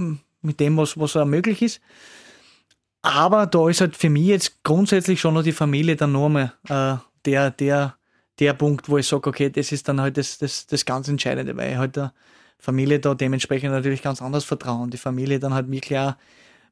mit 0.43 0.61
dem, 0.61 0.77
was, 0.77 0.99
was 0.99 1.17
auch 1.17 1.25
möglich 1.25 1.61
ist. 1.63 1.81
Aber 3.03 3.47
da 3.47 3.69
ist 3.69 3.81
halt 3.81 3.97
für 3.97 4.11
mich 4.11 4.27
jetzt 4.27 4.63
grundsätzlich 4.63 5.21
schon 5.21 5.35
noch 5.35 5.43
die 5.43 5.53
Familie 5.53 5.97
dann 5.97 6.13
nochmal 6.13 6.53
äh, 6.69 6.95
der, 7.25 7.51
der, 7.51 7.97
der 8.39 8.53
Punkt, 8.53 8.89
wo 8.89 8.97
ich 8.97 9.09
sage, 9.09 9.29
okay, 9.29 9.51
das 9.51 9.73
ist 9.73 9.89
dann 9.89 10.01
halt 10.01 10.17
das, 10.17 10.39
das, 10.39 10.69
das 10.69 10.85
ganz 10.85 11.09
Entscheidende, 11.09 11.57
weil 11.57 11.73
ich 11.73 11.79
halt 11.79 11.97
der 11.97 12.13
Familie 12.61 13.01
da 13.01 13.15
dementsprechend 13.15 13.73
natürlich 13.73 14.03
ganz 14.03 14.23
anders 14.23 14.45
vertrauen. 14.45 14.91
Die 14.91 14.99
Familie 14.99 15.41
dann 15.41 15.53
halt 15.53 15.69
wirklich 15.69 15.99
auch 15.99 16.15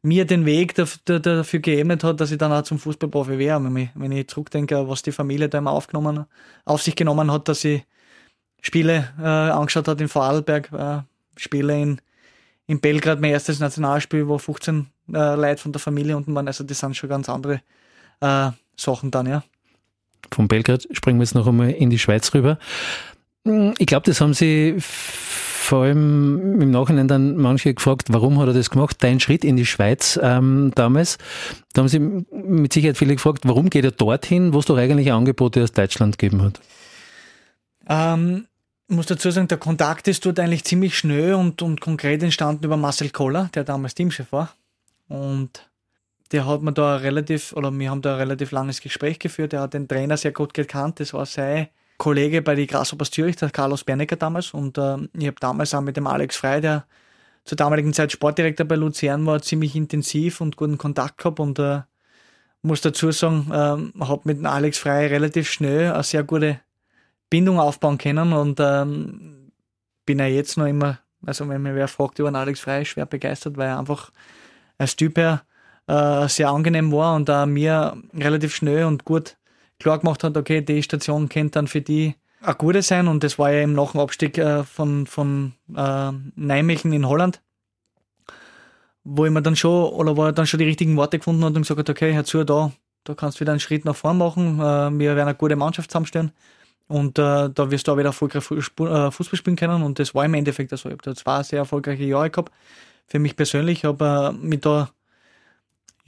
mir 0.02 0.24
den 0.24 0.46
Weg 0.46 0.74
dafür, 0.74 1.60
geebnet 1.60 2.04
hat, 2.04 2.20
dass 2.20 2.30
ich 2.30 2.38
dann 2.38 2.52
auch 2.52 2.62
zum 2.62 2.78
Fußballprofi 2.78 3.38
wäre. 3.38 3.62
Wenn 3.62 3.76
ich, 3.76 3.88
wenn 3.94 4.12
ich 4.12 4.28
zurückdenke, 4.28 4.88
was 4.88 5.02
die 5.02 5.12
Familie 5.12 5.48
da 5.48 5.58
immer 5.58 5.72
aufgenommen, 5.72 6.26
auf 6.64 6.82
sich 6.82 6.96
genommen 6.96 7.30
hat, 7.30 7.48
dass 7.48 7.60
sie 7.60 7.84
Spiele 8.62 9.12
äh, 9.18 9.22
angeschaut 9.22 9.88
hat 9.88 10.00
in 10.00 10.08
Vorarlberg, 10.08 10.72
äh, 10.72 11.02
Spiele 11.36 11.80
in, 11.80 12.00
in 12.66 12.80
Belgrad, 12.80 13.20
mein 13.20 13.32
erstes 13.32 13.60
Nationalspiel, 13.60 14.28
wo 14.28 14.38
15 14.38 14.86
äh, 15.12 15.34
Leute 15.34 15.62
von 15.62 15.72
der 15.72 15.80
Familie 15.80 16.16
unten 16.16 16.34
waren. 16.34 16.46
Also 16.46 16.64
das 16.64 16.78
sind 16.78 16.96
schon 16.96 17.08
ganz 17.08 17.28
andere 17.28 17.60
äh, 18.20 18.50
Sachen 18.76 19.10
dann, 19.10 19.26
ja. 19.26 19.42
Von 20.32 20.48
Belgrad 20.48 20.86
springen 20.92 21.18
wir 21.18 21.24
jetzt 21.24 21.34
noch 21.34 21.46
einmal 21.46 21.70
in 21.70 21.90
die 21.90 21.98
Schweiz 21.98 22.32
rüber. 22.34 22.58
Ich 23.44 23.86
glaube, 23.86 24.04
das 24.06 24.20
haben 24.20 24.34
sie 24.34 24.76
vor 25.70 25.84
allem 25.84 26.60
im 26.60 26.72
Nachhinein 26.72 27.06
dann 27.06 27.36
manche 27.36 27.72
gefragt, 27.72 28.08
warum 28.10 28.40
hat 28.40 28.48
er 28.48 28.54
das 28.54 28.70
gemacht? 28.70 28.96
Dein 29.04 29.20
Schritt 29.20 29.44
in 29.44 29.54
die 29.54 29.64
Schweiz 29.64 30.18
ähm, 30.20 30.72
damals. 30.74 31.16
Da 31.72 31.82
haben 31.82 31.88
sie 31.88 32.00
mit 32.00 32.72
Sicherheit 32.72 32.98
viele 32.98 33.14
gefragt, 33.14 33.42
warum 33.44 33.70
geht 33.70 33.84
er 33.84 33.92
dorthin, 33.92 34.52
wo 34.52 34.58
es 34.58 34.66
doch 34.66 34.76
eigentlich 34.76 35.12
Angebote 35.12 35.62
aus 35.62 35.70
Deutschland 35.70 36.18
gegeben 36.18 36.42
hat? 36.42 36.60
Ähm, 37.88 38.46
muss 38.88 39.06
dazu 39.06 39.30
sagen, 39.30 39.46
der 39.46 39.58
Kontakt 39.58 40.08
ist 40.08 40.26
dort 40.26 40.40
eigentlich 40.40 40.64
ziemlich 40.64 40.98
schnell 40.98 41.34
und, 41.34 41.62
und 41.62 41.80
konkret 41.80 42.20
entstanden 42.24 42.64
über 42.64 42.76
Marcel 42.76 43.10
Koller, 43.10 43.48
der 43.54 43.62
damals 43.62 43.94
Teamchef 43.94 44.32
war. 44.32 44.52
Und 45.06 45.70
der 46.32 46.46
hat 46.46 46.62
mir 46.62 46.72
da 46.72 46.96
relativ, 46.96 47.52
oder 47.52 47.70
wir 47.70 47.90
haben 47.90 48.02
da 48.02 48.14
ein 48.14 48.18
relativ 48.18 48.50
langes 48.50 48.80
Gespräch 48.80 49.20
geführt. 49.20 49.52
Er 49.52 49.60
hat 49.60 49.74
den 49.74 49.86
Trainer 49.86 50.16
sehr 50.16 50.32
gut 50.32 50.52
gekannt. 50.52 50.98
Das 50.98 51.14
war 51.14 51.26
sein 51.26 51.68
Kollege 52.00 52.40
bei 52.40 52.54
die 52.54 52.66
Grasshoppers 52.66 53.10
Zürich, 53.10 53.36
der 53.36 53.50
Carlos 53.50 53.84
Bernecker 53.84 54.16
damals. 54.16 54.54
Und 54.54 54.78
äh, 54.78 54.96
ich 55.12 55.26
habe 55.26 55.36
damals 55.38 55.74
auch 55.74 55.82
mit 55.82 55.98
dem 55.98 56.06
Alex 56.06 56.34
Frey, 56.34 56.62
der 56.62 56.86
zur 57.44 57.56
damaligen 57.56 57.92
Zeit 57.92 58.10
Sportdirektor 58.10 58.66
bei 58.66 58.74
Luzern 58.74 59.26
war, 59.26 59.42
ziemlich 59.42 59.76
intensiv 59.76 60.40
und 60.40 60.56
guten 60.56 60.78
Kontakt 60.78 61.18
gehabt. 61.18 61.38
Und 61.38 61.58
äh, 61.58 61.82
muss 62.62 62.80
dazu 62.80 63.12
sagen, 63.12 63.46
äh, 63.50 64.04
habe 64.04 64.20
mit 64.24 64.38
dem 64.38 64.46
Alex 64.46 64.78
Frey 64.78 65.08
relativ 65.08 65.50
schnell 65.50 65.92
eine 65.92 66.02
sehr 66.02 66.24
gute 66.24 66.60
Bindung 67.28 67.60
aufbauen 67.60 67.98
können. 67.98 68.32
Und 68.32 68.58
ähm, 68.60 69.52
bin 70.06 70.20
ja 70.20 70.26
jetzt 70.26 70.56
noch 70.56 70.66
immer, 70.66 71.00
also 71.26 71.46
wenn 71.50 71.60
mir 71.60 71.74
wer 71.74 71.86
fragt 71.86 72.18
über 72.18 72.30
den 72.30 72.36
Alex 72.36 72.60
Frey, 72.60 72.86
schwer 72.86 73.04
begeistert, 73.04 73.58
weil 73.58 73.68
er 73.68 73.78
einfach 73.78 74.10
als 74.78 74.96
Typ 74.96 75.18
her 75.18 75.42
äh, 75.86 76.26
sehr 76.28 76.48
angenehm 76.48 76.90
war 76.92 77.14
und 77.14 77.28
äh, 77.28 77.44
mir 77.44 78.02
relativ 78.14 78.54
schnell 78.54 78.86
und 78.86 79.04
gut 79.04 79.36
klar 79.80 79.98
gemacht 79.98 80.22
hat, 80.22 80.36
okay, 80.36 80.60
die 80.60 80.82
Station 80.82 81.28
könnte 81.28 81.52
dann 81.52 81.66
für 81.66 81.80
die 81.80 82.14
eine 82.42 82.54
gute 82.54 82.82
sein. 82.82 83.08
Und 83.08 83.24
das 83.24 83.38
war 83.38 83.50
ja 83.50 83.62
im 83.62 83.72
nach 83.72 83.92
dem 83.92 84.00
Abstieg 84.00 84.38
äh, 84.38 84.64
von, 84.64 85.06
von 85.06 85.54
äh, 85.74 86.12
Nijmegen 86.36 86.92
in 86.92 87.08
Holland, 87.08 87.40
wo 89.04 89.24
ich 89.24 89.32
mir 89.32 89.42
dann 89.42 89.56
schon, 89.56 89.92
oder 89.92 90.16
wo 90.16 90.24
er 90.24 90.32
dann 90.32 90.46
schon 90.46 90.58
die 90.58 90.66
richtigen 90.66 90.96
Worte 90.96 91.18
gefunden 91.18 91.44
hat 91.44 91.54
und 91.54 91.62
gesagt 91.62 91.80
hat, 91.80 91.90
okay, 91.90 92.14
hör 92.14 92.24
zu, 92.24 92.44
da, 92.44 92.72
da 93.04 93.14
kannst 93.14 93.38
du 93.38 93.40
wieder 93.40 93.52
einen 93.52 93.60
Schritt 93.60 93.84
nach 93.84 93.96
vorn 93.96 94.18
machen, 94.18 94.60
äh, 94.60 94.62
wir 94.98 95.16
werden 95.16 95.28
eine 95.28 95.34
gute 95.34 95.56
Mannschaft 95.56 95.90
zusammenstellen. 95.90 96.32
Und 96.88 97.18
äh, 97.18 97.48
da 97.50 97.70
wirst 97.70 97.86
du 97.86 97.92
auch 97.92 97.98
wieder 97.98 98.08
erfolgreich 98.08 98.44
äh, 98.50 99.10
Fußball 99.12 99.36
spielen 99.36 99.54
können. 99.54 99.84
Und 99.84 100.00
das 100.00 100.12
war 100.12 100.24
im 100.24 100.34
Endeffekt 100.34 100.70
so. 100.70 100.88
Ich 100.88 100.92
habe 100.92 101.02
da 101.04 101.14
zwei 101.14 101.44
sehr 101.44 101.60
erfolgreiche 101.60 102.02
Jahre 102.02 102.30
gehabt, 102.30 102.52
für 103.06 103.20
mich 103.20 103.36
persönlich, 103.36 103.84
habe 103.84 104.32
äh, 104.34 104.46
mich 104.46 104.60
da 104.60 104.90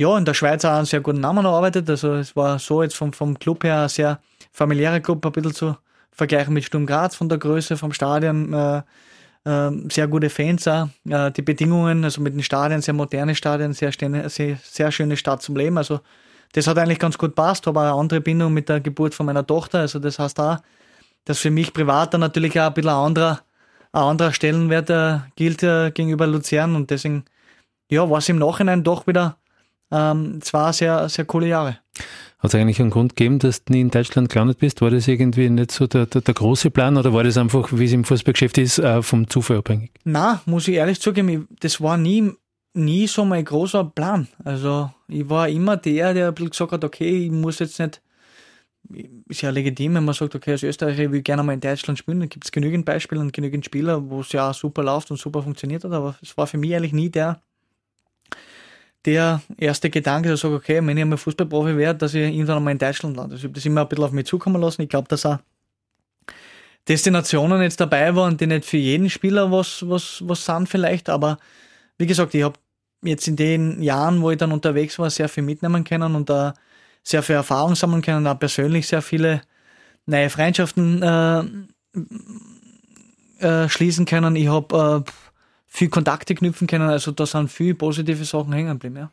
ja, 0.03 0.19
in 0.19 0.25
der 0.25 0.35
Schweiz 0.35 0.65
auch 0.65 0.73
einen 0.73 0.87
sehr 0.87 1.01
guten 1.01 1.21
Namen 1.21 1.45
erarbeitet. 1.45 1.89
Also 1.89 2.15
es 2.15 2.35
war 2.35 2.59
so 2.59 2.83
jetzt 2.83 2.97
vom, 2.97 3.13
vom 3.13 3.39
Club 3.39 3.65
her 3.65 3.79
eine 3.79 3.89
sehr 3.89 4.21
familiäre 4.51 5.01
Club, 5.01 5.25
ein 5.25 5.33
bisschen 5.33 5.55
zu 5.55 5.77
vergleichen 6.11 6.53
mit 6.53 6.65
Sturm 6.65 6.87
Graz 6.87 7.15
von 7.17 7.29
der 7.29 7.39
Größe 7.39 7.77
vom 7.77 7.93
Stadion. 7.93 8.53
Äh, 8.53 8.83
äh, 9.45 9.71
sehr 9.91 10.09
gute 10.09 10.29
Fans 10.29 10.67
auch. 10.67 10.89
Äh, 11.09 11.31
die 11.31 11.43
Bedingungen, 11.43 12.05
also 12.05 12.21
mit 12.21 12.35
den 12.35 12.43
Stadien, 12.43 12.83
sehr 12.83 12.95
moderne 12.95 13.35
Stadien, 13.35 13.73
sehr, 13.73 13.93
sehr, 13.93 14.59
sehr 14.63 14.93
schöne 14.93 15.17
Stadt 15.17 15.43
zum 15.43 15.57
Leben. 15.57 15.79
Also 15.79 16.01
das 16.53 16.67
hat 16.67 16.79
eigentlich 16.79 16.99
ganz 16.99 17.17
gut 17.17 17.35
passt, 17.35 17.67
aber 17.69 17.83
eine 17.83 17.93
andere 17.93 18.21
Bindung 18.21 18.53
mit 18.53 18.69
der 18.69 18.81
Geburt 18.81 19.15
von 19.15 19.27
meiner 19.27 19.47
Tochter. 19.47 19.79
Also 19.81 20.01
das 20.01 20.19
heißt 20.19 20.39
auch, 20.41 20.59
dass 21.25 21.39
für 21.39 21.51
mich 21.51 21.73
privat 21.73 22.13
dann 22.13 22.21
natürlich 22.21 22.61
auch 22.61 22.67
ein 22.67 22.75
bisschen 22.75 22.91
ein 22.91 22.97
anderer, 22.97 23.41
ein 23.93 24.03
anderer 24.03 24.33
Stellenwert 24.33 24.91
äh, 24.91 25.21
gilt 25.37 25.63
äh, 25.63 25.93
gegenüber 25.93 26.27
Luzern 26.27 26.75
und 26.75 26.91
deswegen 26.91 27.25
ja, 27.89 28.09
war 28.11 28.19
es 28.19 28.29
im 28.29 28.39
Nachhinein 28.39 28.83
doch 28.83 29.07
wieder 29.07 29.37
ähm, 29.93 30.41
es 30.43 30.53
war 30.53 30.73
sehr, 30.73 31.09
sehr 31.09 31.25
coole 31.27 31.49
Jahre. 31.49 31.79
Hat 32.39 32.53
es 32.53 32.55
eigentlich 32.57 32.81
einen 32.81 32.91
Grund 32.91 33.15
gegeben, 33.15 33.39
dass 33.39 33.65
du 33.65 33.73
nie 33.73 33.83
in 33.83 33.91
Deutschland 33.91 34.29
gelandet 34.29 34.59
bist? 34.59 34.81
War 34.81 34.91
das 34.91 35.07
irgendwie 35.07 35.49
nicht 35.49 35.71
so 35.71 35.87
der, 35.87 36.07
der, 36.07 36.23
der 36.23 36.35
große 36.35 36.71
Plan 36.71 36.97
oder 36.97 37.13
war 37.13 37.23
das 37.23 37.37
einfach, 37.37 37.69
wie 37.71 37.85
es 37.85 37.93
im 37.93 38.05
Fußballgeschäft 38.05 38.59
ist, 38.59 38.79
äh, 38.79 39.01
vom 39.01 39.29
Zufall 39.31 39.59
abhängig? 39.59 39.93
Na, 40.03 40.43
muss 40.45 40.67
ich 40.67 40.75
ehrlich 40.75 41.01
zugeben, 41.01 41.47
das 41.61 41.81
war 41.81 41.97
nie, 41.97 42.33
nie 42.75 43.07
so 43.07 43.25
mein 43.25 43.45
großer 43.45 43.85
Plan. 43.85 44.27
Also 44.43 44.91
ich 45.07 45.29
war 45.29 45.49
immer 45.49 45.77
der, 45.77 46.15
der 46.15 46.29
ein 46.29 46.35
bisschen 46.35 46.51
gesagt 46.51 46.73
hat, 46.73 46.85
okay, 46.85 47.27
ich 47.27 47.31
muss 47.31 47.61
jetzt 47.61 47.79
nicht, 47.79 48.03
ist 49.29 49.43
ja 49.43 49.51
legitim, 49.51 49.95
wenn 49.95 50.05
man 50.05 50.15
sagt, 50.15 50.35
okay, 50.35 50.53
als 50.53 50.65
Österreicher 50.65 51.05
ich 51.05 51.13
will 51.13 51.23
gerne 51.23 51.45
mal 51.45 51.53
in 51.53 51.61
Deutschland 51.61 51.97
spielen, 51.97 52.19
dann 52.19 52.29
gibt 52.29 52.45
es 52.45 52.51
genügend 52.51 52.85
Beispiele 52.85 53.21
und 53.21 53.33
genügend 53.33 53.65
Spieler, 53.65 54.11
wo 54.11 54.21
es 54.21 54.33
ja 54.33 54.53
super 54.53 54.83
läuft 54.83 55.13
und 55.13 55.21
super 55.21 55.45
funktioniert 55.45 55.85
hat, 55.85 55.93
aber 55.93 56.17
es 56.21 56.37
war 56.37 56.49
für 56.49 56.59
mich 56.59 56.75
eigentlich 56.75 56.93
nie 56.93 57.09
der, 57.09 57.41
der 59.05 59.43
erste 59.57 59.91
Gedanke, 59.91 60.29
der 60.29 60.37
sagt, 60.37 60.55
okay, 60.55 60.81
wenn 60.85 60.97
ich 60.97 61.03
einmal 61.03 61.19
Fußballprofi 61.19 61.77
werde, 61.77 61.99
dass 61.99 62.15
ich 62.15 62.23
irgendwann 62.23 62.59
einmal 62.59 62.73
in 62.73 62.79
Deutschland 62.79 63.17
lande. 63.17 63.35
Also 63.35 63.43
ich 63.43 63.49
habe 63.49 63.55
das 63.55 63.67
immer 63.67 63.83
ein 63.83 63.89
bisschen 63.89 64.05
auf 64.05 64.13
mich 64.13 64.27
zukommen 64.27 64.61
lassen. 64.61 64.83
Ich 64.83 64.89
glaube, 64.89 65.09
dass 65.09 65.27
auch 65.27 65.39
Destinationen 66.89 67.63
jetzt 67.63 67.81
dabei 67.81 68.15
waren, 68.15 68.37
die 68.37 68.47
nicht 68.47 68.65
für 68.65 68.77
jeden 68.77 69.09
Spieler 69.11 69.51
was, 69.51 69.89
was, 69.89 70.23
was 70.27 70.45
sind 70.45 70.69
vielleicht, 70.69 71.09
aber 71.09 71.39
wie 71.99 72.07
gesagt, 72.07 72.35
ich 72.35 72.43
habe 72.43 72.59
jetzt 73.03 73.29
in 73.29 73.37
den 73.37 73.83
Jahren, 73.83 74.21
wo 74.23 74.31
ich 74.31 74.39
dann 74.39 74.53
unterwegs 74.53 74.99
war, 74.99 75.11
sehr 75.11 75.29
viel 75.29 75.43
mitnehmen 75.45 75.85
können 75.85 76.15
und 76.15 76.29
da 76.31 76.55
sehr 77.03 77.23
viel 77.23 77.37
Erfahrung 77.37 77.75
sammeln 77.75 78.03
können, 78.03 78.27
auch 78.27 78.39
persönlich 78.39 78.87
sehr 78.87 79.03
viele 79.03 79.43
neue 80.07 80.31
Freundschaften 80.31 81.03
äh, 81.03 81.43
äh, 83.39 83.69
schließen 83.69 84.07
können. 84.07 84.37
Ich 84.37 84.49
habe 84.49 85.05
äh, 85.07 85.11
viel 85.73 85.88
Kontakte 85.88 86.35
knüpfen 86.35 86.67
können. 86.67 86.88
Also 86.88 87.12
da 87.12 87.25
sind 87.25 87.50
viele 87.50 87.75
positive 87.75 88.25
Sachen 88.25 88.52
hängen 88.52 88.79
geblieben, 88.79 88.97
ja. 88.97 89.11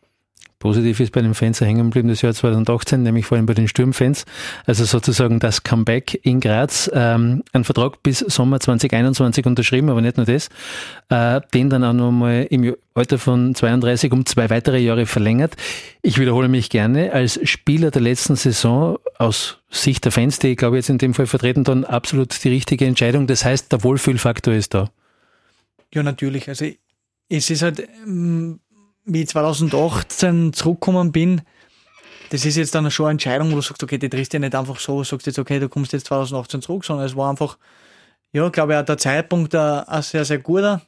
Positiv 0.59 0.99
ist 0.99 1.13
bei 1.13 1.21
den 1.21 1.35
Fans 1.35 1.61
hängen 1.61 1.85
geblieben 1.85 2.09
das 2.09 2.21
Jahr 2.21 2.33
2018, 2.33 3.01
nämlich 3.01 3.25
vor 3.25 3.37
allem 3.37 3.45
bei 3.45 3.53
den 3.53 3.69
Sturmfans. 3.69 4.25
Also 4.65 4.83
sozusagen 4.83 5.39
das 5.39 5.63
Comeback 5.63 6.19
in 6.23 6.41
Graz. 6.41 6.91
Ähm, 6.93 7.43
ein 7.53 7.63
Vertrag 7.63 8.03
bis 8.03 8.19
Sommer 8.19 8.59
2021 8.59 9.45
unterschrieben, 9.45 9.89
aber 9.89 10.01
nicht 10.01 10.17
nur 10.17 10.25
das. 10.25 10.49
Äh, 11.07 11.39
den 11.53 11.69
dann 11.69 11.85
auch 11.85 11.93
nochmal 11.93 12.45
im 12.49 12.75
Alter 12.93 13.19
von 13.19 13.55
32 13.55 14.11
um 14.11 14.25
zwei 14.25 14.49
weitere 14.49 14.79
Jahre 14.79 15.05
verlängert. 15.05 15.55
Ich 16.01 16.19
wiederhole 16.19 16.49
mich 16.49 16.69
gerne. 16.69 17.13
Als 17.13 17.39
Spieler 17.47 17.89
der 17.89 18.01
letzten 18.01 18.35
Saison 18.35 18.99
aus 19.17 19.59
Sicht 19.69 20.03
der 20.03 20.11
Fans, 20.11 20.39
die 20.39 20.49
ich 20.49 20.57
glaube 20.57 20.75
jetzt 20.75 20.89
in 20.89 20.97
dem 20.97 21.13
Fall 21.13 21.27
vertreten, 21.27 21.63
dann 21.63 21.85
absolut 21.85 22.43
die 22.43 22.49
richtige 22.49 22.85
Entscheidung. 22.85 23.27
Das 23.27 23.45
heißt, 23.45 23.71
der 23.71 23.85
Wohlfühlfaktor 23.85 24.53
ist 24.53 24.73
da. 24.73 24.89
Ja, 25.93 26.03
natürlich. 26.03 26.47
Also 26.47 26.65
es 27.29 27.49
ist 27.49 27.61
halt, 27.61 27.87
ähm, 28.05 28.59
wie 29.05 29.21
ich 29.21 29.27
2018 29.29 30.53
zurückgekommen 30.53 31.11
bin, 31.11 31.41
das 32.29 32.45
ist 32.45 32.57
jetzt 32.57 32.75
dann 32.75 32.89
schon 32.91 33.07
eine 33.07 33.11
Entscheidung, 33.11 33.51
wo 33.51 33.55
du 33.55 33.61
sagst, 33.61 33.81
okay, 33.83 33.97
die 33.97 34.09
triffst 34.09 34.33
ja 34.33 34.39
nicht 34.39 34.53
einfach 34.53 34.79
so, 34.79 35.03
sagst 35.03 35.25
jetzt, 35.25 35.39
okay, 35.39 35.59
du 35.59 35.67
kommst 35.67 35.93
jetzt 35.93 36.07
2018 36.07 36.61
zurück, 36.61 36.85
sondern 36.85 37.05
es 37.05 37.15
war 37.15 37.29
einfach, 37.29 37.57
ja, 38.31 38.47
glaube 38.49 38.73
ich, 38.73 38.79
auch 38.79 38.85
der 38.85 38.97
Zeitpunkt 38.97 39.55
ein 39.55 40.01
sehr, 40.03 40.25
sehr 40.25 40.37
guter. 40.37 40.81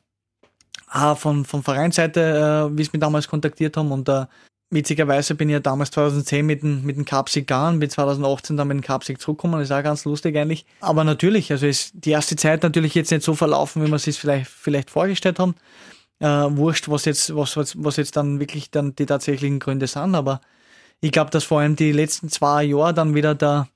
Auch 0.88 1.18
von, 1.18 1.46
von 1.46 1.64
Vereinsseite, 1.64 2.70
äh, 2.70 2.78
wie 2.78 2.82
es 2.82 2.94
mich 2.94 3.00
damals 3.00 3.28
kontaktiert 3.28 3.78
haben 3.78 3.92
und 3.92 4.10
uh, 4.10 4.26
witzigerweise 4.72 5.36
bin 5.36 5.50
ich 5.50 5.54
ja 5.54 5.60
damals 5.60 5.92
2010 5.92 6.46
mit 6.46 6.64
dem, 6.64 6.84
mit 6.84 6.96
dem 6.96 7.06
Cupsieg 7.06 7.46
gegangen, 7.46 7.80
bin 7.80 7.90
2018 7.90 8.58
dann 8.58 8.68
mit 8.70 8.78
dem 8.78 8.84
Cupsieg 8.84 9.22
zurückgekommen, 9.22 9.60
das 9.60 9.70
ist 9.70 9.76
auch 9.76 9.84
ganz 9.84 10.06
lustig 10.06 10.36
eigentlich. 10.38 10.66
Aber 10.80 11.04
natürlich, 11.04 11.52
also 11.52 11.68
ist 11.68 11.92
die 11.94 12.12
erste 12.12 12.38
Zeit 12.38 12.64
natürlich 12.64 12.96
jetzt 12.96 13.12
nicht 13.12 13.24
so 13.24 13.36
verlaufen, 13.36 13.84
wie 13.84 13.88
wir 13.88 13.96
es 13.96 14.04
sich 14.04 14.18
vielleicht, 14.18 14.50
vielleicht 14.50 14.90
vorgestellt 14.90 15.40
haben. 15.40 15.56
Äh, 16.20 16.26
wurscht, 16.28 16.88
was 16.88 17.06
jetzt, 17.06 17.36
was, 17.36 17.58
was, 17.58 17.84
was 17.84 17.98
jetzt 17.98 18.16
dann 18.16 18.40
wirklich 18.40 18.72
dann 18.72 18.96
die 18.96 19.06
tatsächlichen 19.06 19.60
Gründe 19.60 19.88
sind, 19.88 20.16
aber 20.16 20.40
ich 21.02 21.12
glaube, 21.12 21.32
dass 21.32 21.44
vor 21.44 21.60
allem 21.60 21.76
die 21.76 21.92
letzten 21.92 22.30
zwei 22.30 22.64
Jahre 22.64 22.94
dann 22.94 23.14
wieder 23.16 23.36
der, 23.36 23.68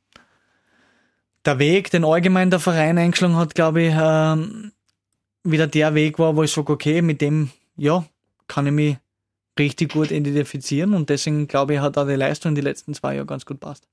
der 1.44 1.60
Weg, 1.60 1.92
den 1.92 2.06
allgemein 2.06 2.52
der 2.52 2.60
Verein 2.60 2.98
eingeschlagen 2.98 3.36
hat, 3.36 3.56
glaube 3.56 3.82
ich, 3.82 3.94
äh, 3.94 4.38
wieder 5.44 5.68
der 5.68 5.94
Weg 5.94 6.20
war, 6.20 6.36
wo 6.36 6.44
ich 6.44 6.52
sage, 6.52 6.72
okay, 6.72 7.02
mit 7.02 7.20
dem, 7.22 7.50
ja, 7.76 8.06
kann 8.48 8.68
ich 8.68 8.74
mich 8.74 8.98
richtig 9.58 9.94
gut 9.94 10.12
identifizieren 10.12 10.94
und 10.94 11.10
deswegen 11.10 11.48
glaube 11.48 11.76
ich, 11.76 11.80
hat 11.80 11.98
auch 11.98 12.08
die 12.08 12.16
Leistung 12.16 12.50
in 12.52 12.56
den 12.56 12.64
letzten 12.64 12.94
zwei 12.94 13.16
Jahren 13.16 13.28
ganz 13.28 13.46
gut 13.46 13.60
passt. 13.60 13.88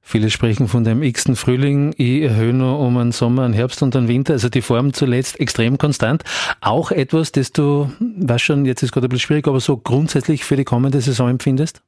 Viele 0.00 0.30
sprechen 0.30 0.68
von 0.68 0.84
dem 0.84 1.02
x-ten 1.02 1.36
Frühling. 1.36 1.92
Ich 1.98 2.22
erhöhe 2.22 2.54
nur 2.54 2.78
um 2.78 2.96
einen 2.96 3.12
Sommer, 3.12 3.42
einen 3.42 3.52
Herbst 3.52 3.82
und 3.82 3.94
einen 3.94 4.08
Winter. 4.08 4.32
Also 4.32 4.48
die 4.48 4.62
Form 4.62 4.94
zuletzt 4.94 5.38
extrem 5.38 5.76
konstant. 5.76 6.24
Auch 6.62 6.90
etwas, 6.90 7.30
das 7.30 7.52
du, 7.52 7.92
was 8.00 8.40
schon, 8.40 8.64
jetzt 8.64 8.82
ist 8.82 8.92
gerade 8.92 9.06
ein 9.06 9.10
bisschen 9.10 9.26
schwierig, 9.26 9.46
aber 9.46 9.60
so 9.60 9.76
grundsätzlich 9.76 10.44
für 10.44 10.56
die 10.56 10.64
kommende 10.64 11.02
Saison 11.02 11.28
empfindest? 11.28 11.82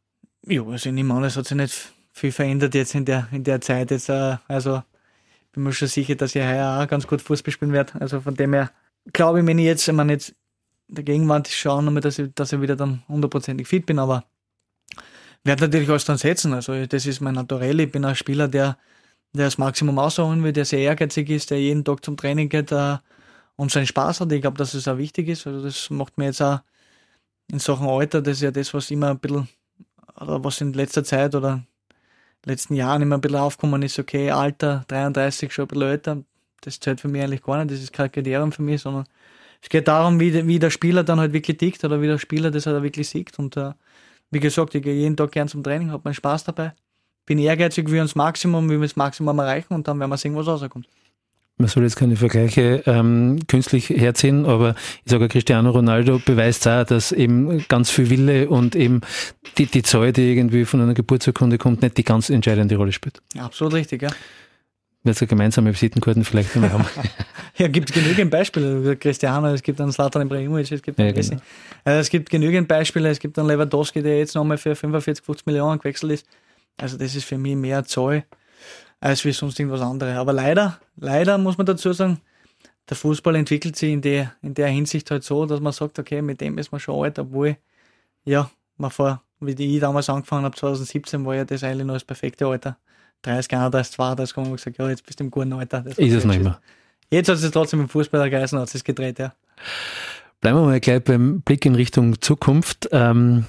Ja, 0.47 0.63
also 0.67 0.91
ich 0.91 0.95
nehme 0.95 1.15
an, 1.15 1.25
es 1.25 1.39
hat 1.39 1.47
sich 1.47 1.57
nicht 1.57 1.93
viel 2.13 2.31
verändert 2.31 2.75
jetzt 2.75 2.95
in 2.95 3.07
der, 3.07 3.27
in 3.33 3.43
der 3.43 3.63
Zeit. 3.63 3.91
Jetzt, 3.91 4.11
äh, 4.11 4.37
also 4.49 4.83
bin 5.53 5.63
mir 5.63 5.73
schon 5.73 5.89
sicher, 5.89 6.15
dass 6.15 6.35
ich 6.35 6.43
heuer 6.43 6.79
auch 6.83 6.89
ganz 6.89 7.07
gut 7.07 7.23
Fußball 7.23 7.53
spielen 7.53 7.73
werde. 7.73 7.95
Also 8.01 8.21
von 8.21 8.35
dem 8.35 8.53
her 8.53 8.71
glaube 9.15 9.41
ich, 9.41 9.47
wenn 9.47 9.59
ich 9.59 9.65
jetzt, 9.65 9.89
ich 9.89 9.95
meine, 9.95 10.13
jetzt 10.13 10.35
der 10.91 11.05
Gegenwart 11.05 11.49
schauen, 11.49 11.85
nochmal, 11.85 12.01
dass 12.01 12.19
ich, 12.19 12.35
dass 12.35 12.53
ich 12.53 12.61
wieder 12.61 12.77
dann 12.77 13.03
hundertprozentig 13.09 13.67
fit 13.69 13.87
bin, 13.87 13.99
aber 13.99 14.25
werde 15.45 15.63
natürlich 15.63 15.89
alles 15.89 16.05
dann 16.05 16.19
setzen. 16.19 16.53
Also 16.53 16.87
das 16.87 17.07
ist 17.07 17.21
mein 17.21 17.35
Naturell. 17.35 17.81
Ich 17.81 17.93
bin 17.93 18.05
ein 18.05 18.17
Spieler, 18.17 18.49
der, 18.49 18.77
der 19.33 19.47
das 19.47 19.59
Maximum 19.59 19.99
ausholen 19.99 20.43
will, 20.43 20.53
der 20.53 20.65
sehr 20.65 20.81
ehrgeizig 20.81 21.31
ist, 21.31 21.51
der 21.51 21.61
jeden 21.61 21.85
Tag 21.85 22.05
zum 22.05 22.17
Training 22.17 22.49
geht 22.49 22.73
uh, 22.73 22.99
und 23.57 23.71
seinen 23.71 23.87
Spaß 23.87 24.21
hat. 24.21 24.33
Ich 24.33 24.43
glaube, 24.43 24.59
dass 24.59 24.75
es 24.75 24.89
auch 24.89 24.99
wichtig 24.99 25.29
ist. 25.29 25.47
Also 25.47 25.63
das 25.63 25.91
macht 25.91 26.19
mir 26.19 26.27
jetzt 26.27 26.43
auch 26.43 26.61
in 27.51 27.59
Sachen 27.59 27.89
Alter, 27.89 28.23
das 28.23 28.37
ist 28.37 28.43
ja 28.43 28.51
das, 28.51 28.73
was 28.75 28.91
immer 28.91 29.11
ein 29.11 29.19
bisschen, 29.19 29.49
oder 30.21 30.43
was 30.45 30.61
in 30.61 30.73
letzter 30.73 31.03
Zeit 31.03 31.35
oder 31.35 31.65
letzten 32.45 32.75
Jahren 32.75 33.03
immer 33.03 33.17
ein 33.17 33.21
bisschen 33.21 33.39
aufgekommen 33.39 33.83
ist, 33.83 33.99
okay, 33.99 34.31
Alter, 34.31 34.85
33, 34.89 35.53
schon 35.53 35.65
ein 35.65 35.69
bisschen 35.69 35.89
älter, 35.89 36.25
das 36.61 36.79
zählt 36.79 37.01
für 37.01 37.09
mich 37.09 37.23
eigentlich 37.23 37.43
gar 37.43 37.59
nicht, 37.59 37.73
das 37.73 37.83
ist 37.83 37.93
kein 37.93 38.11
Kriterium 38.11 38.53
für 38.53 38.63
mich, 38.63 38.83
sondern 38.83 39.05
es 39.63 39.69
geht 39.69 39.89
darum, 39.89 40.19
wie, 40.21 40.47
wie 40.47 40.59
der 40.59 40.71
Spieler 40.71 41.05
dann 41.05 41.21
halt 41.21 41.33
wirklich 41.33 41.59
tickt 41.59 41.85
oder 41.85 42.01
wie 42.01 42.07
der 42.07 42.19
Spieler 42.19 42.51
das 42.51 42.67
halt 42.67 42.83
wirklich 42.83 43.09
sieht. 43.09 43.39
Und 43.39 43.57
äh, 43.57 43.73
wie 44.31 44.41
gesagt, 44.41 44.75
ich 44.75 44.83
gehe 44.83 44.95
jeden 44.95 45.17
Tag 45.17 45.33
gern 45.33 45.49
zum 45.49 45.63
Training, 45.63 45.91
habe 45.91 46.03
meinen 46.05 46.15
Spaß 46.15 46.45
dabei. 46.45 46.73
Bin 47.27 47.39
ehrgeizig, 47.39 47.91
wir 47.91 48.03
uns 48.03 48.15
Maximum, 48.15 48.69
wie 48.71 48.75
wir 48.75 48.81
das 48.81 48.97
Maximum 48.97 49.39
erreichen 49.39 49.75
und 49.75 49.87
dann 49.87 49.99
werden 50.01 50.11
wir 50.11 50.17
sehen, 50.17 50.35
was 50.35 50.47
rauskommt. 50.47 50.87
Man 51.59 51.69
soll 51.69 51.83
jetzt 51.83 51.97
keine 51.97 52.17
Vergleiche 52.17 52.83
ähm, 52.87 53.39
künstlich 53.47 53.91
herziehen, 53.91 54.47
aber 54.47 54.75
ich 55.05 55.11
sage, 55.11 55.29
Cristiano 55.29 55.71
Ronaldo 55.71 56.19
beweist 56.25 56.67
auch, 56.67 56.85
dass 56.85 57.13
eben 57.13 57.63
ganz 57.69 57.91
viel 57.91 58.09
Wille 58.09 58.49
und 58.49 58.75
eben 58.75 59.03
die, 59.59 59.67
die 59.67 59.83
Zahl, 59.83 60.15
die 60.15 60.33
irgendwie 60.33 60.65
von 60.65 60.81
einer 60.81 60.95
Geburtsurkunde 60.95 61.59
kommt, 61.59 61.83
nicht 61.83 61.99
die 61.99 62.03
ganz 62.03 62.31
entscheidende 62.31 62.77
Rolle 62.77 62.93
spielt. 62.93 63.21
Absolut 63.37 63.75
richtig, 63.75 64.01
ja 64.01 64.11
wird 65.03 65.23
es 65.23 65.29
gemeinsame 65.29 65.73
Visitenkarten 65.73 66.25
vielleicht 66.25 66.55
noch 66.57 66.71
haben. 66.71 66.87
ja, 67.57 67.69
gibt 67.69 67.93
genügend 67.93 68.31
Beispiele. 68.31 68.97
Cristiano, 68.97 69.49
es 69.49 69.63
gibt 69.63 69.81
einen 69.81 69.93
Slatan 69.93 70.23
Ibrahimovic, 70.23 70.71
es 70.73 70.83
gibt 70.83 70.99
einen 70.99 71.15
ja, 71.15 71.23
genau. 71.23 71.43
also 71.85 72.01
es 72.01 72.11
gibt 72.11 72.31
genügend 72.31 72.69
Beispiele. 72.69 73.09
Es 73.09 73.19
gibt 73.19 73.39
einen 73.39 73.49
Lewandowski, 73.49 74.03
der 74.03 74.19
jetzt 74.19 74.35
nochmal 74.35 74.59
für 74.59 74.75
45, 74.75 75.25
50 75.25 75.47
Millionen 75.47 75.79
gewechselt 75.79 76.13
ist. 76.13 76.27
Also 76.77 76.97
das 76.97 77.15
ist 77.15 77.25
für 77.25 77.39
mich 77.39 77.57
mehr 77.57 77.85
Zahl 77.85 78.25
als 79.01 79.25
wie 79.25 79.33
sonst 79.33 79.59
irgendwas 79.59 79.81
anderes. 79.81 80.17
Aber 80.17 80.33
leider, 80.33 80.79
leider 80.97 81.39
muss 81.39 81.57
man 81.57 81.67
dazu 81.67 81.93
sagen, 81.93 82.21
der 82.89 82.97
Fußball 82.97 83.35
entwickelt 83.37 83.77
sich 83.77 83.93
in 83.93 84.03
der, 84.03 84.35
in 84.43 84.55
der 84.55 84.69
Hinsicht 84.69 85.11
halt 85.11 85.25
so, 85.25 85.47
dass 85.47 85.61
man 85.61 85.73
sagt, 85.73 85.99
okay, 85.99 86.23
mit 86.23 86.41
dem 86.41 86.59
ist 86.59 86.73
man 86.73 86.81
schon 86.81 87.03
alt, 87.03 87.19
obwohl, 87.19 87.57
ja, 88.25 88.51
man 88.77 88.91
vor, 88.91 89.23
wie 89.41 89.53
ich 89.53 89.81
damals 89.81 90.11
angefangen 90.11 90.45
habe, 90.45 90.57
2017, 90.57 91.25
war 91.25 91.35
ja 91.35 91.45
das 91.45 91.65
eigentlich 91.65 91.87
noch 91.87 91.95
das 91.95 92.05
perfekte 92.05 92.47
Alter. 92.47 92.77
30, 93.23 93.53
31, 93.53 93.93
32 93.95 94.37
haben 94.37 94.47
wir 94.47 94.57
gesagt, 94.57 94.79
ja, 94.79 94.89
jetzt 94.89 95.05
bist 95.05 95.21
du 95.21 95.25
im 95.25 95.31
guten 95.31 95.53
Alter. 95.53 95.83
Das 95.83 95.99
ist 95.99 96.13
es 96.13 96.25
nicht 96.25 96.43
mehr. 96.43 96.61
Jetzt 97.11 97.29
hat 97.29 97.37
es 97.37 97.51
trotzdem 97.51 97.81
im 97.81 97.89
Fußball 97.89 98.31
geheißen, 98.31 98.59
hat 98.59 98.75
es 98.75 98.85
gedreht, 98.85 99.19
ja. 99.19 99.33
Bleiben 100.41 100.59
wir 100.59 100.65
mal 100.65 100.81
gleich 100.81 101.03
beim 101.05 101.41
Blick 101.43 101.67
in 101.67 101.75
Richtung 101.75 102.21
Zukunft. 102.21 102.89
Ähm, 102.93 103.45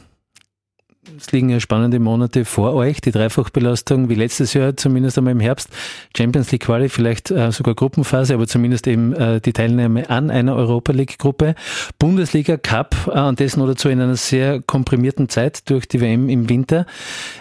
es 1.18 1.32
liegen 1.32 1.50
ja 1.50 1.60
spannende 1.60 2.00
Monate 2.00 2.46
vor 2.46 2.74
euch, 2.74 3.02
die 3.02 3.12
Dreifachbelastung, 3.12 4.10
wie 4.10 4.16
letztes 4.16 4.54
Jahr, 4.54 4.78
zumindest 4.78 5.18
einmal 5.18 5.32
im 5.32 5.40
Herbst. 5.40 5.70
Champions 6.16 6.52
League 6.52 6.64
Quali, 6.64 6.90
vielleicht 6.90 7.32
äh, 7.32 7.52
sogar 7.52 7.74
Gruppenphase, 7.74 8.36
aber 8.36 8.48
zumindest 8.48 8.86
eben 8.86 9.14
äh, 9.14 9.42
die 9.42 9.52
Teilnahme 9.52 10.10
an 10.12 10.30
einer 10.30 10.56
Europa 10.56 10.92
League 10.92 11.18
Gruppe. 11.18 11.56
Bundesliga 11.98 12.58
Cup, 12.58 12.96
äh, 13.12 13.20
und 13.20 13.40
das 13.40 13.58
noch 13.58 13.66
dazu 13.66 13.90
in 13.90 14.00
einer 14.00 14.16
sehr 14.16 14.62
komprimierten 14.62 15.28
Zeit 15.28 15.68
durch 15.72 15.88
die 15.88 16.02
WM 16.02 16.30
im 16.30 16.50
Winter, 16.50 16.86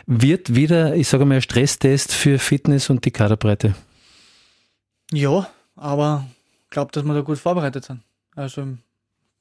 wird 0.07 0.55
wieder, 0.55 0.97
ich 0.97 1.09
sage 1.09 1.27
mal, 1.27 1.43
Stresstest 1.43 2.13
für 2.13 2.39
Fitness 2.39 2.89
und 2.89 3.05
die 3.05 3.11
Kaderbreite. 3.11 3.75
Ja, 5.13 5.51
aber 5.77 6.27
ich 6.65 6.71
glaube, 6.71 6.93
dass 6.93 7.05
wir 7.05 7.13
da 7.13 7.21
gut 7.21 7.39
vorbereitet 7.39 7.85
sind. 7.85 8.01
Also 8.35 8.67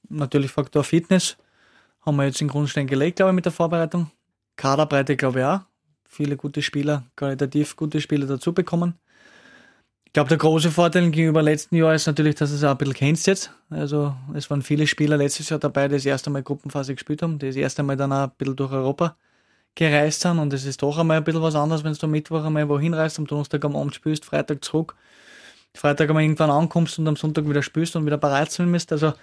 natürlich 0.09 0.51
Faktor 0.51 0.83
Fitness 0.83 1.38
haben 2.01 2.15
wir 2.15 2.25
jetzt 2.25 2.41
den 2.41 2.47
Grundstein 2.47 2.87
gelegt, 2.87 3.17
glaube 3.17 3.31
ich, 3.31 3.35
mit 3.35 3.45
der 3.45 3.51
Vorbereitung. 3.51 4.11
Kaderbreite, 4.55 5.15
glaube 5.15 5.39
ich 5.39 5.45
auch. 5.45 5.59
Viele 6.07 6.37
gute 6.37 6.61
Spieler, 6.61 7.03
qualitativ 7.15 7.75
gute 7.75 8.01
Spieler 8.01 8.25
dazu 8.27 8.53
bekommen. 8.53 8.95
Ich 10.05 10.13
glaube, 10.13 10.29
der 10.29 10.39
große 10.39 10.71
Vorteil 10.71 11.11
gegenüber 11.11 11.43
letzten 11.43 11.75
Jahr 11.75 11.93
ist 11.93 12.07
natürlich, 12.07 12.35
dass 12.35 12.49
es 12.49 12.63
auch 12.63 12.71
ein 12.71 12.77
bisschen 12.77 12.95
kennst 12.95 13.27
jetzt. 13.27 13.53
Also, 13.69 14.15
es 14.33 14.49
waren 14.49 14.63
viele 14.63 14.87
Spieler 14.87 15.17
letztes 15.17 15.49
Jahr 15.49 15.59
dabei, 15.59 15.87
die 15.87 15.95
das 15.95 16.05
erste 16.05 16.31
Mal 16.31 16.41
Gruppenphase 16.41 16.95
gespielt 16.95 17.21
haben, 17.21 17.37
die 17.37 17.45
das 17.45 17.55
erste 17.55 17.83
Mal 17.83 17.95
dann 17.95 18.11
auch 18.11 18.23
ein 18.23 18.31
bisschen 18.37 18.55
durch 18.55 18.71
Europa 18.71 19.15
gereist 19.75 20.21
sind 20.21 20.39
und 20.39 20.51
es 20.51 20.65
ist 20.65 20.81
doch 20.81 20.97
einmal 20.97 21.17
ein 21.17 21.23
bisschen 21.23 21.41
was 21.41 21.55
anderes, 21.55 21.83
wenn 21.83 21.93
du 21.93 22.05
am 22.05 22.11
Mittwoch 22.11 22.43
einmal 22.43 22.67
wohin 22.67 22.93
reist, 22.93 23.19
am 23.19 23.27
Donnerstag 23.27 23.63
am 23.63 23.75
Abend 23.75 23.95
spielst, 23.95 24.25
Freitag 24.25 24.65
zurück, 24.65 24.95
Freitag 25.75 26.09
einmal 26.09 26.23
irgendwann 26.23 26.49
ankommst 26.49 26.99
und 26.99 27.07
am 27.07 27.15
Sonntag 27.15 27.47
wieder 27.47 27.61
spielst 27.61 27.95
und 27.95 28.05
wieder 28.05 28.17
bereit 28.17 28.51
sein 28.51 28.69
müsst. 28.69 28.91
Also 28.91 29.13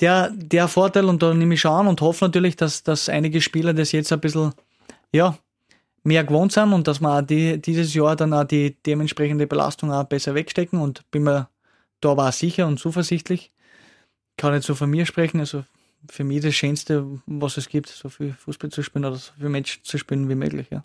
der, 0.00 0.30
der 0.30 0.68
Vorteil 0.68 1.06
und 1.06 1.22
da 1.22 1.34
nehme 1.34 1.54
ich 1.54 1.60
schon 1.60 1.72
an 1.72 1.86
und 1.88 2.00
hoffe 2.00 2.24
natürlich, 2.24 2.56
dass, 2.56 2.82
dass 2.82 3.08
einige 3.08 3.40
Spieler 3.40 3.74
das 3.74 3.92
jetzt 3.92 4.12
ein 4.12 4.20
bisschen, 4.20 4.52
ja, 5.12 5.36
mehr 6.04 6.24
gewohnt 6.24 6.52
sind 6.52 6.72
und 6.72 6.86
dass 6.88 7.00
wir 7.00 7.18
auch 7.18 7.22
die, 7.22 7.60
dieses 7.60 7.94
Jahr 7.94 8.16
dann 8.16 8.32
auch 8.32 8.44
die 8.44 8.76
dementsprechende 8.86 9.46
Belastung 9.46 9.92
auch 9.92 10.04
besser 10.04 10.34
wegstecken 10.34 10.80
und 10.80 11.08
bin 11.10 11.24
mir 11.24 11.48
da 12.00 12.10
auch 12.10 12.32
sicher 12.32 12.66
und 12.66 12.78
zuversichtlich. 12.78 13.52
Kann 14.36 14.54
nicht 14.54 14.64
so 14.64 14.74
von 14.74 14.88
mir 14.88 15.04
sprechen, 15.04 15.40
also 15.40 15.64
für 16.08 16.24
mich 16.24 16.42
das 16.42 16.54
Schönste, 16.54 17.04
was 17.26 17.56
es 17.56 17.68
gibt, 17.68 17.88
so 17.88 18.08
viel 18.08 18.32
Fußball 18.32 18.70
zu 18.70 18.82
spielen 18.82 19.04
oder 19.04 19.16
so 19.16 19.32
viel 19.38 19.48
Match 19.48 19.82
zu 19.82 19.98
spielen 19.98 20.28
wie 20.28 20.36
möglich. 20.36 20.68
Ja. 20.70 20.84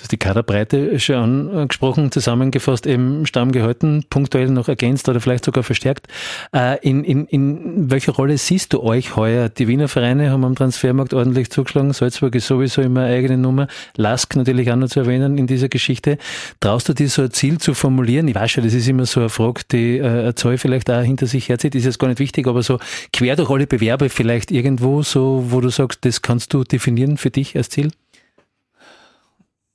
Du 0.00 0.04
hast 0.04 0.12
die 0.12 0.16
Kaderbreite 0.16 0.98
schon 0.98 1.50
angesprochen, 1.50 2.10
zusammengefasst, 2.10 2.86
eben 2.86 3.26
Stamm 3.26 3.52
gehalten, 3.52 4.04
punktuell 4.08 4.48
noch 4.48 4.68
ergänzt 4.68 5.10
oder 5.10 5.20
vielleicht 5.20 5.44
sogar 5.44 5.62
verstärkt. 5.62 6.08
Äh, 6.54 6.78
in, 6.80 7.04
in, 7.04 7.26
in 7.26 7.90
welcher 7.90 8.12
Rolle 8.12 8.38
siehst 8.38 8.72
du 8.72 8.82
euch 8.82 9.14
heuer? 9.16 9.50
Die 9.50 9.68
Wiener 9.68 9.88
Vereine 9.88 10.30
haben 10.30 10.46
am 10.46 10.54
Transfermarkt 10.54 11.12
ordentlich 11.12 11.50
zugeschlagen, 11.50 11.92
Salzburg 11.92 12.34
ist 12.34 12.46
sowieso 12.46 12.80
immer 12.80 13.02
eine 13.02 13.14
eigene 13.14 13.36
Nummer, 13.36 13.68
Lask 13.94 14.34
natürlich 14.36 14.72
auch 14.72 14.76
noch 14.76 14.88
zu 14.88 15.00
erwähnen 15.00 15.36
in 15.36 15.46
dieser 15.46 15.68
Geschichte. 15.68 16.16
Traust 16.60 16.88
du 16.88 16.94
dir 16.94 17.10
so 17.10 17.20
ein 17.20 17.32
Ziel 17.32 17.58
zu 17.58 17.74
formulieren? 17.74 18.26
Ich 18.26 18.34
weiß 18.34 18.52
schon, 18.52 18.64
das 18.64 18.72
ist 18.72 18.88
immer 18.88 19.04
so 19.04 19.20
eine 19.20 19.28
Frage, 19.28 19.62
die 19.70 19.98
äh, 19.98 20.34
Zahl 20.34 20.56
vielleicht 20.56 20.90
auch 20.90 21.02
hinter 21.02 21.26
sich 21.26 21.50
herzieht, 21.50 21.74
ist 21.74 21.84
jetzt 21.84 21.98
gar 21.98 22.08
nicht 22.08 22.20
wichtig, 22.20 22.46
aber 22.46 22.62
so 22.62 22.78
quer 23.12 23.36
durch 23.36 23.50
alle 23.50 23.66
Bewerbe 23.66 24.08
vielleicht 24.08 24.50
irgendwo 24.50 25.02
so, 25.02 25.44
wo 25.48 25.60
du 25.60 25.68
sagst, 25.68 26.06
das 26.06 26.22
kannst 26.22 26.54
du 26.54 26.64
definieren 26.64 27.18
für 27.18 27.28
dich 27.28 27.54
als 27.54 27.68
Ziel? 27.68 27.90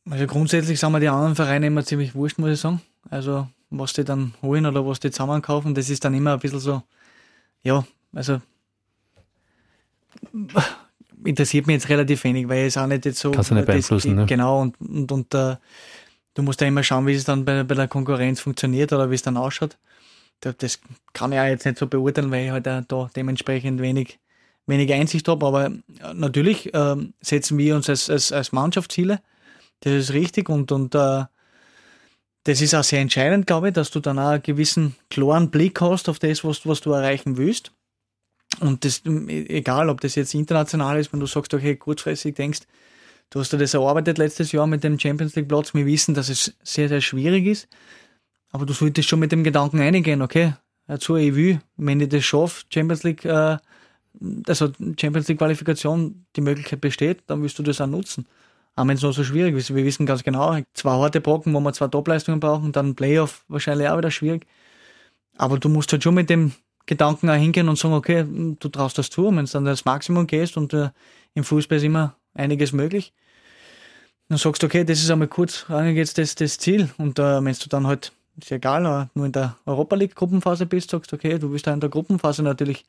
Also 0.09 0.27
grundsätzlich 0.27 0.79
sind 0.79 0.91
mir 0.91 0.99
die 0.99 1.09
anderen 1.09 1.35
Vereine 1.35 1.67
immer 1.67 1.83
ziemlich 1.83 2.13
wurscht, 2.13 2.37
muss 2.37 2.51
ich 2.51 2.59
sagen. 2.59 2.81
Also 3.09 3.47
was 3.69 3.93
die 3.93 4.03
dann 4.03 4.33
holen 4.41 4.65
oder 4.65 4.85
was 4.85 4.99
die 4.99 5.11
zusammenkaufen, 5.11 5.73
das 5.73 5.89
ist 5.89 6.05
dann 6.05 6.13
immer 6.13 6.33
ein 6.33 6.39
bisschen 6.39 6.59
so, 6.59 6.83
ja, 7.63 7.85
also 8.13 8.41
interessiert 11.23 11.67
mich 11.67 11.75
jetzt 11.75 11.89
relativ 11.89 12.23
wenig, 12.23 12.47
weil 12.47 12.67
es 12.67 12.77
auch 12.77 12.87
nicht 12.87 13.05
jetzt 13.05 13.19
so. 13.19 13.31
Kannst 13.31 13.51
du 13.51 13.55
nicht 13.55 13.65
beeinflussen, 13.65 14.11
das, 14.11 14.19
ne? 14.21 14.25
Genau, 14.25 14.61
und, 14.61 14.79
und, 14.79 15.11
und 15.11 15.33
uh, 15.33 15.55
du 16.33 16.43
musst 16.43 16.61
ja 16.61 16.67
immer 16.67 16.83
schauen, 16.83 17.07
wie 17.07 17.13
es 17.13 17.23
dann 17.23 17.45
bei, 17.45 17.63
bei 17.63 17.75
der 17.75 17.87
Konkurrenz 17.87 18.39
funktioniert 18.39 18.93
oder 18.93 19.09
wie 19.09 19.15
es 19.15 19.23
dann 19.23 19.37
ausschaut. 19.37 19.77
Das 20.41 20.79
kann 21.13 21.31
ich 21.31 21.39
auch 21.39 21.45
jetzt 21.45 21.65
nicht 21.65 21.77
so 21.77 21.87
beurteilen, 21.87 22.29
weil 22.29 22.45
ich 22.45 22.51
halt 22.51 22.67
da 22.67 23.09
dementsprechend 23.15 23.81
wenig, 23.81 24.19
wenig 24.67 24.91
Einsicht 24.93 25.27
habe. 25.27 25.45
Aber 25.45 25.71
natürlich 26.13 26.73
äh, 26.73 26.95
setzen 27.21 27.57
wir 27.57 27.75
uns 27.75 27.89
als, 27.89 28.09
als, 28.09 28.31
als 28.31 28.51
Mannschaft 28.51 28.91
Ziele 28.91 29.21
das 29.85 29.93
ist 29.93 30.13
richtig 30.13 30.49
und, 30.49 30.71
und 30.71 30.95
äh, 30.95 31.25
das 32.43 32.61
ist 32.61 32.73
auch 32.73 32.83
sehr 32.83 33.01
entscheidend, 33.01 33.45
glaube 33.45 33.67
ich, 33.67 33.73
dass 33.73 33.91
du 33.91 33.99
dann 33.99 34.17
auch 34.17 34.29
einen 34.29 34.41
gewissen 34.41 34.95
klaren 35.11 35.51
Blick 35.51 35.79
hast 35.79 36.09
auf 36.09 36.17
das, 36.17 36.43
was, 36.43 36.65
was 36.65 36.81
du 36.81 36.91
erreichen 36.91 37.37
willst. 37.37 37.71
Und 38.59 38.83
das, 38.83 39.03
egal, 39.05 39.89
ob 39.89 40.01
das 40.01 40.15
jetzt 40.15 40.33
international 40.33 40.99
ist, 40.99 41.13
wenn 41.13 41.19
du 41.19 41.27
sagst, 41.27 41.53
okay, 41.53 41.75
kurzfristig 41.75 42.33
denkst, 42.35 42.61
du 43.29 43.39
hast 43.39 43.53
dir 43.53 43.59
das 43.59 43.75
erarbeitet 43.75 44.17
letztes 44.17 44.51
Jahr 44.51 44.65
mit 44.65 44.83
dem 44.83 44.99
Champions 44.99 45.35
League 45.35 45.47
Platz. 45.47 45.73
Wir 45.75 45.85
wissen, 45.85 46.15
dass 46.15 46.29
es 46.29 46.55
sehr, 46.63 46.89
sehr 46.89 47.01
schwierig 47.01 47.45
ist. 47.45 47.67
Aber 48.51 48.65
du 48.65 48.73
solltest 48.73 49.07
schon 49.09 49.19
mit 49.19 49.31
dem 49.31 49.43
Gedanken 49.43 49.81
eingehen, 49.81 50.21
okay, 50.23 50.53
dazu 50.87 51.15
ich 51.15 51.35
will, 51.35 51.61
wenn 51.77 51.99
ich 51.99 52.09
das 52.09 52.23
schaffe, 52.23 52.65
Champions 52.73 53.03
League, 53.03 53.25
äh, 53.25 53.57
also 54.47 54.71
Champions 54.99 55.27
League 55.27 55.39
Qualifikation, 55.39 56.25
die 56.35 56.41
Möglichkeit 56.41 56.81
besteht, 56.81 57.23
dann 57.27 57.43
wirst 57.43 57.59
du 57.59 57.63
das 57.63 57.81
auch 57.81 57.87
nutzen 57.87 58.25
auch 58.75 58.87
wenn 58.87 58.97
es 58.97 59.01
noch 59.01 59.13
so 59.13 59.23
schwierig 59.23 59.55
ist. 59.55 59.73
Wir 59.73 59.85
wissen 59.85 60.05
ganz 60.05 60.23
genau, 60.23 60.57
zwei 60.73 60.91
harte 60.91 61.21
Brocken, 61.21 61.53
wo 61.53 61.59
wir 61.59 61.73
zwei 61.73 61.87
Topleistungen 61.87 62.39
brauchen, 62.39 62.71
dann 62.71 62.95
Playoff 62.95 63.45
wahrscheinlich 63.47 63.87
auch 63.87 63.97
wieder 63.97 64.11
schwierig. 64.11 64.45
Aber 65.37 65.59
du 65.59 65.69
musst 65.69 65.91
halt 65.91 66.03
schon 66.03 66.15
mit 66.15 66.29
dem 66.29 66.53
Gedanken 66.85 67.29
auch 67.29 67.35
hingehen 67.35 67.69
und 67.69 67.77
sagen, 67.77 67.93
okay, 67.93 68.25
du 68.27 68.69
traust 68.69 68.97
das 68.97 69.09
zu, 69.09 69.25
wenn 69.35 69.45
du 69.45 69.51
dann 69.51 69.65
das 69.65 69.85
Maximum 69.85 70.27
gehst 70.27 70.57
und 70.57 70.73
äh, 70.73 70.89
im 71.33 71.43
Fußball 71.43 71.77
ist 71.77 71.83
immer 71.83 72.15
einiges 72.33 72.73
möglich. 72.73 73.13
Dann 74.29 74.37
sagst 74.37 74.61
du, 74.61 74.67
okay, 74.67 74.83
das 74.83 75.01
ist 75.01 75.09
einmal 75.09 75.27
kurz, 75.27 75.65
jetzt 75.69 76.17
das, 76.17 76.35
das 76.35 76.57
Ziel. 76.57 76.89
Und 76.97 77.19
äh, 77.19 77.43
wenn 77.43 77.53
du 77.53 77.69
dann 77.69 77.87
halt, 77.87 78.11
ist 78.39 78.49
ja 78.49 78.57
egal, 78.57 78.85
äh, 78.85 79.07
nur 79.13 79.25
in 79.27 79.31
der 79.31 79.57
Europa 79.65 79.95
League 79.95 80.15
Gruppenphase 80.15 80.65
bist, 80.65 80.89
sagst 80.89 81.11
du, 81.11 81.15
okay, 81.15 81.37
du 81.37 81.51
willst 81.51 81.67
da 81.67 81.73
in 81.73 81.79
der 81.79 81.89
Gruppenphase 81.89 82.43
natürlich 82.43 82.85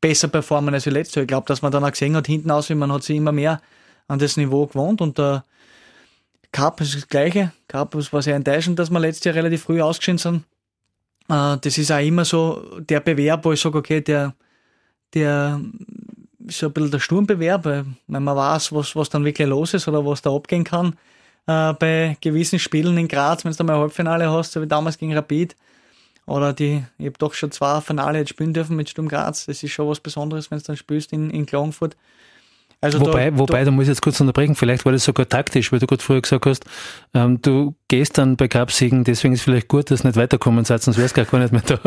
besser 0.00 0.28
performen 0.28 0.74
als 0.74 0.84
die 0.84 0.90
letzte. 0.90 1.22
Ich 1.22 1.28
glaube, 1.28 1.46
dass 1.46 1.62
man 1.62 1.72
dann 1.72 1.84
auch 1.84 1.90
gesehen 1.90 2.16
hat, 2.16 2.26
hinten 2.26 2.50
aus, 2.50 2.68
wie 2.70 2.74
man 2.74 2.92
hat 2.92 3.02
sich 3.02 3.16
immer 3.16 3.32
mehr 3.32 3.60
an 4.08 4.18
das 4.18 4.36
Niveau 4.36 4.66
gewohnt 4.66 5.00
und 5.00 5.18
der 5.18 5.44
Cup 6.50 6.80
ist 6.80 6.94
das 6.94 7.08
Gleiche. 7.08 7.52
Cup 7.68 7.94
war 7.94 8.22
sehr 8.22 8.36
enttäuschend, 8.36 8.78
dass 8.78 8.90
wir 8.90 8.98
letztes 8.98 9.24
Jahr 9.24 9.34
relativ 9.34 9.62
früh 9.62 9.80
ausgeschieden 9.80 10.18
sind. 10.18 10.44
Äh, 11.28 11.58
das 11.60 11.78
ist 11.78 11.92
auch 11.92 12.04
immer 12.04 12.24
so 12.24 12.80
der 12.80 13.00
Bewerb, 13.00 13.44
wo 13.44 13.52
ich 13.52 13.60
sage, 13.60 13.78
okay, 13.78 14.00
der, 14.00 14.34
der 15.14 15.60
ist 16.46 16.58
so 16.58 16.66
ein 16.66 16.72
bisschen 16.72 16.90
der 16.90 16.98
Sturmbewerb, 16.98 17.64
weil 17.64 17.84
man 18.06 18.24
weiß, 18.26 18.72
was, 18.72 18.96
was 18.96 19.10
dann 19.10 19.24
wirklich 19.24 19.46
los 19.46 19.74
ist 19.74 19.86
oder 19.86 20.04
was 20.04 20.22
da 20.22 20.34
abgehen 20.34 20.64
kann. 20.64 20.96
Äh, 21.46 21.74
bei 21.74 22.16
gewissen 22.20 22.58
Spielen 22.58 22.96
in 22.96 23.08
Graz, 23.08 23.44
wenn 23.44 23.52
du 23.52 23.64
mal 23.64 23.74
ein 23.74 23.80
Halbfinale 23.80 24.30
hast, 24.30 24.52
so 24.52 24.62
wie 24.62 24.66
damals 24.66 24.98
gegen 24.98 25.14
Rapid, 25.14 25.54
oder 26.26 26.52
die, 26.52 26.84
ich 26.98 27.06
habe 27.06 27.18
doch 27.18 27.32
schon 27.32 27.50
zwei 27.50 27.80
Finale 27.80 28.18
jetzt 28.18 28.28
spielen 28.28 28.52
dürfen 28.52 28.76
mit 28.76 28.90
Sturm 28.90 29.08
Graz. 29.08 29.46
Das 29.46 29.62
ist 29.62 29.72
schon 29.72 29.88
was 29.88 30.00
Besonderes, 30.00 30.50
wenn 30.50 30.58
du 30.58 30.64
dann 30.64 30.76
spielst 30.76 31.12
in, 31.12 31.30
in 31.30 31.46
Klagenfurt. 31.46 31.96
Also 32.80 33.00
wobei, 33.00 33.30
da, 33.30 33.38
wobei, 33.38 33.58
da, 33.60 33.64
da 33.66 33.70
muss 33.72 33.84
ich 33.84 33.88
jetzt 33.88 34.02
kurz 34.02 34.20
unterbrechen, 34.20 34.54
vielleicht 34.54 34.84
war 34.84 34.92
das 34.92 35.04
sogar 35.04 35.28
taktisch, 35.28 35.72
weil 35.72 35.80
du 35.80 35.86
gerade 35.86 36.02
früher 36.02 36.22
gesagt 36.22 36.46
hast, 36.46 36.64
ähm, 37.12 37.42
du 37.42 37.74
gehst 37.88 38.18
dann 38.18 38.36
bei 38.36 38.46
Cupsiegen, 38.46 39.02
deswegen 39.02 39.34
ist 39.34 39.40
es 39.40 39.44
vielleicht 39.44 39.66
gut, 39.66 39.90
dass 39.90 40.02
du 40.02 40.06
nicht 40.06 40.16
weiterkommen 40.16 40.64
seid, 40.64 40.82
sonst 40.82 40.96
wärst 40.96 41.16
du 41.16 41.24
gar 41.24 41.40
nicht 41.40 41.52
mehr 41.52 41.62
da. 41.62 41.78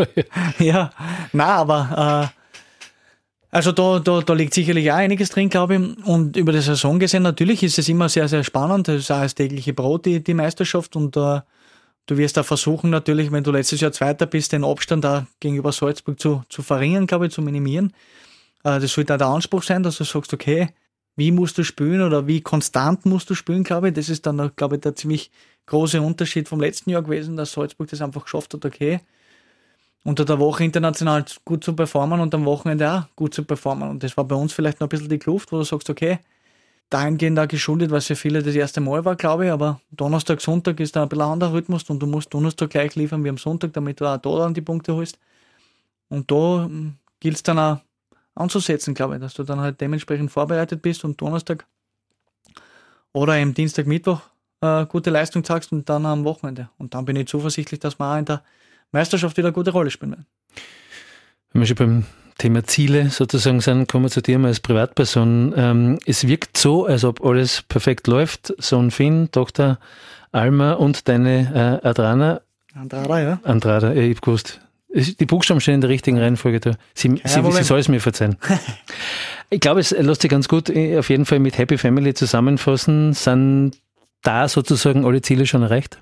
ja, 0.64 0.90
na, 1.32 1.46
aber 1.46 2.32
äh, 2.34 2.42
also 3.52 3.74
da, 3.74 4.00
da, 4.00 4.22
da 4.22 4.34
liegt 4.34 4.54
sicherlich 4.54 4.90
auch 4.92 4.96
einiges 4.96 5.30
drin, 5.30 5.50
glaube 5.50 5.76
ich. 5.76 6.06
Und 6.06 6.38
über 6.38 6.54
die 6.54 6.62
Saison 6.62 7.00
gesehen, 7.00 7.24
natürlich 7.24 7.64
ist 7.64 7.78
es 7.78 7.90
immer 7.90 8.08
sehr, 8.08 8.30
sehr 8.30 8.46
spannend. 8.46 8.88
Das 8.88 8.96
ist 8.96 9.12
auch 9.12 9.22
das 9.22 9.36
tägliche 9.36 9.74
Brot, 9.74 10.06
die, 10.06 10.24
die 10.24 10.34
Meisterschaft. 10.34 10.96
Und 10.96 11.18
äh, 11.18 11.42
du 12.06 12.18
wirst 12.18 12.38
da 12.38 12.44
versuchen, 12.44 12.90
natürlich, 12.90 13.30
wenn 13.34 13.44
du 13.44 13.52
letztes 13.52 13.82
Jahr 13.82 13.92
Zweiter 13.92 14.26
bist, 14.26 14.54
den 14.54 14.64
Abstand 14.64 15.04
da 15.04 15.28
gegenüber 15.42 15.74
Salzburg 15.74 16.18
zu, 16.18 16.44
zu 16.48 16.62
verringern, 16.64 17.08
glaube 17.08 17.28
ich, 17.28 17.34
zu 17.34 17.42
minimieren. 17.42 17.92
Äh, 18.64 18.80
das 18.80 18.94
sollte 18.94 19.14
auch 19.14 19.18
der 19.18 19.28
Anspruch 19.28 19.64
sein, 19.64 19.84
dass 19.84 19.98
du 19.98 20.06
sagst, 20.06 20.34
okay, 20.34 20.70
wie 21.16 21.32
musst 21.32 21.58
du 21.58 21.64
spielen 21.64 22.02
oder 22.02 22.28
wie 22.28 22.42
konstant 22.42 23.06
musst 23.06 23.30
du 23.30 23.36
spielen, 23.36 23.64
glaube 23.64 23.90
ich. 23.90 23.94
Das 23.94 24.10
ist 24.10 24.26
dann, 24.26 24.52
glaube 24.56 24.76
ich, 24.76 24.82
der 24.82 24.96
ziemlich 24.96 25.32
große 25.66 26.02
Unterschied 26.02 26.48
vom 26.48 26.60
letzten 26.60 26.90
Jahr 26.90 27.02
gewesen, 27.02 27.38
dass 27.38 27.54
Salzburg 27.54 27.90
das 27.90 28.02
einfach 28.02 28.24
geschafft 28.24 28.54
hat, 28.54 28.66
okay, 28.66 29.02
unter 30.04 30.26
der 30.26 30.40
Woche 30.40 30.64
international 30.64 31.26
gut 31.46 31.64
zu 31.64 31.76
performen 31.76 32.20
und 32.20 32.34
am 32.34 32.46
Wochenende 32.46 32.92
auch 32.92 33.16
gut 33.16 33.34
zu 33.34 33.44
performen. 33.44 33.90
Und 33.90 34.04
das 34.04 34.18
war 34.18 34.26
bei 34.26 34.36
uns 34.36 34.54
vielleicht 34.54 34.80
noch 34.80 34.88
ein 34.88 34.90
bisschen 34.90 35.10
die 35.10 35.20
Kluft, 35.20 35.52
wo 35.52 35.58
du 35.58 35.64
sagst, 35.64 35.90
okay, 35.90 36.20
dahingehend 36.90 37.38
da 37.38 37.46
geschuldet, 37.46 37.92
was 37.92 38.08
für 38.08 38.16
viele 38.16 38.44
das 38.44 38.56
erste 38.56 38.82
Mal 38.82 39.06
war, 39.06 39.16
glaube 39.16 39.46
ich, 39.46 39.52
aber 39.52 39.80
Donnerstag, 39.92 40.42
Sonntag 40.42 40.80
ist 40.80 40.96
da 40.96 41.04
ein 41.04 41.10
bisschen 41.10 41.24
anderer 41.24 41.54
Rhythmus 41.54 41.84
und 41.90 42.00
du 42.00 42.08
musst 42.08 42.34
Donnerstag 42.34 42.72
gleich 42.72 42.96
liefern 42.96 43.24
wie 43.24 43.30
am 43.30 43.38
Sonntag, 43.38 43.74
damit 43.74 44.02
du 44.02 44.06
auch 44.06 44.18
da 44.18 44.38
dann 44.40 44.54
die 44.54 44.62
Punkte 44.62 44.96
holst. 44.96 45.18
Und 46.10 46.30
da 46.32 46.66
hm, 46.66 46.96
gilt 47.20 47.36
es 47.36 47.44
dann 47.44 47.60
auch 47.60 47.80
anzusetzen, 48.36 48.94
glaube 48.94 49.16
ich, 49.16 49.22
dass 49.22 49.34
du 49.34 49.44
dann 49.44 49.60
halt 49.60 49.82
dementsprechend 49.82 50.32
vorbereitet 50.32 50.82
bist 50.82 51.04
und 51.04 51.20
Donnerstag 51.20 51.66
oder 53.14 53.40
im 53.40 53.54
Dienstag, 53.54 53.88
Mittwoch 53.88 54.22
äh, 54.62 54.86
gute 54.86 55.10
Leistung 55.10 55.44
zeigst 55.44 55.72
und 55.72 55.90
dann 55.90 56.06
am 56.06 56.24
Wochenende. 56.24 56.70
Und 56.78 56.94
dann 56.94 57.06
bin 57.06 57.16
ich 57.16 57.28
zuversichtlich, 57.28 57.80
dass 57.80 58.00
wir 58.00 58.14
auch 58.14 58.18
in 58.18 58.26
der 58.26 58.44
Meisterschaft 58.92 59.38
wieder 59.38 59.48
eine 59.48 59.54
gute 59.54 59.72
Rolle 59.72 59.90
spielen 59.90 60.12
werden. 60.12 60.26
Wenn 61.52 61.62
wir 61.62 61.68
schon 61.68 61.76
beim 61.76 62.06
Thema 62.38 62.64
Ziele 62.64 63.10
sozusagen 63.10 63.60
sind, 63.60 63.88
kommen 63.88 64.06
wir 64.06 64.10
zu 64.10 64.22
dir 64.22 64.40
mal 64.40 64.48
als 64.48 64.60
Privatperson. 64.60 65.54
Ähm, 65.56 66.00
es 66.06 66.28
wirkt 66.28 66.58
so, 66.58 66.86
als 66.86 67.04
ob 67.04 67.24
alles 67.24 67.64
perfekt 67.64 68.08
läuft. 68.08 68.54
Sohn 68.58 68.92
Finn, 68.92 69.30
Tochter 69.32 69.80
Alma 70.32 70.74
und 70.74 71.08
deine 71.08 71.80
äh, 71.84 71.88
Adrana. 71.88 72.42
Andrada, 72.74 73.20
ja. 73.20 73.40
Andrada, 73.44 73.94
ich 73.94 74.16
hab 74.16 74.22
gewusst. 74.22 74.62
Die 74.94 75.26
Buchstaben 75.26 75.62
stehen 75.62 75.76
in 75.76 75.82
der 75.82 75.90
richtigen 75.90 76.20
Reihenfolge 76.20 76.60
da. 76.60 76.72
Sie, 76.94 77.22
sie, 77.24 77.52
sie 77.52 77.64
soll 77.64 77.80
es 77.80 77.88
mir 77.88 78.02
verzeihen. 78.02 78.36
ich 79.50 79.62
glaube, 79.62 79.80
es 79.80 79.92
lässt 79.92 80.22
sich 80.22 80.30
ganz 80.30 80.50
gut 80.50 80.70
äh, 80.70 80.98
auf 80.98 81.10
jeden 81.10 81.26
Fall 81.26 81.40
mit 81.40 81.58
Happy 81.58 81.78
Family 81.78 82.14
zusammenfassen. 82.14 83.14
Sind 83.14 83.78
da 84.22 84.50
sozusagen 84.50 85.06
alle 85.06 85.22
Ziele 85.22 85.46
schon 85.46 85.64
erreicht? 85.64 86.02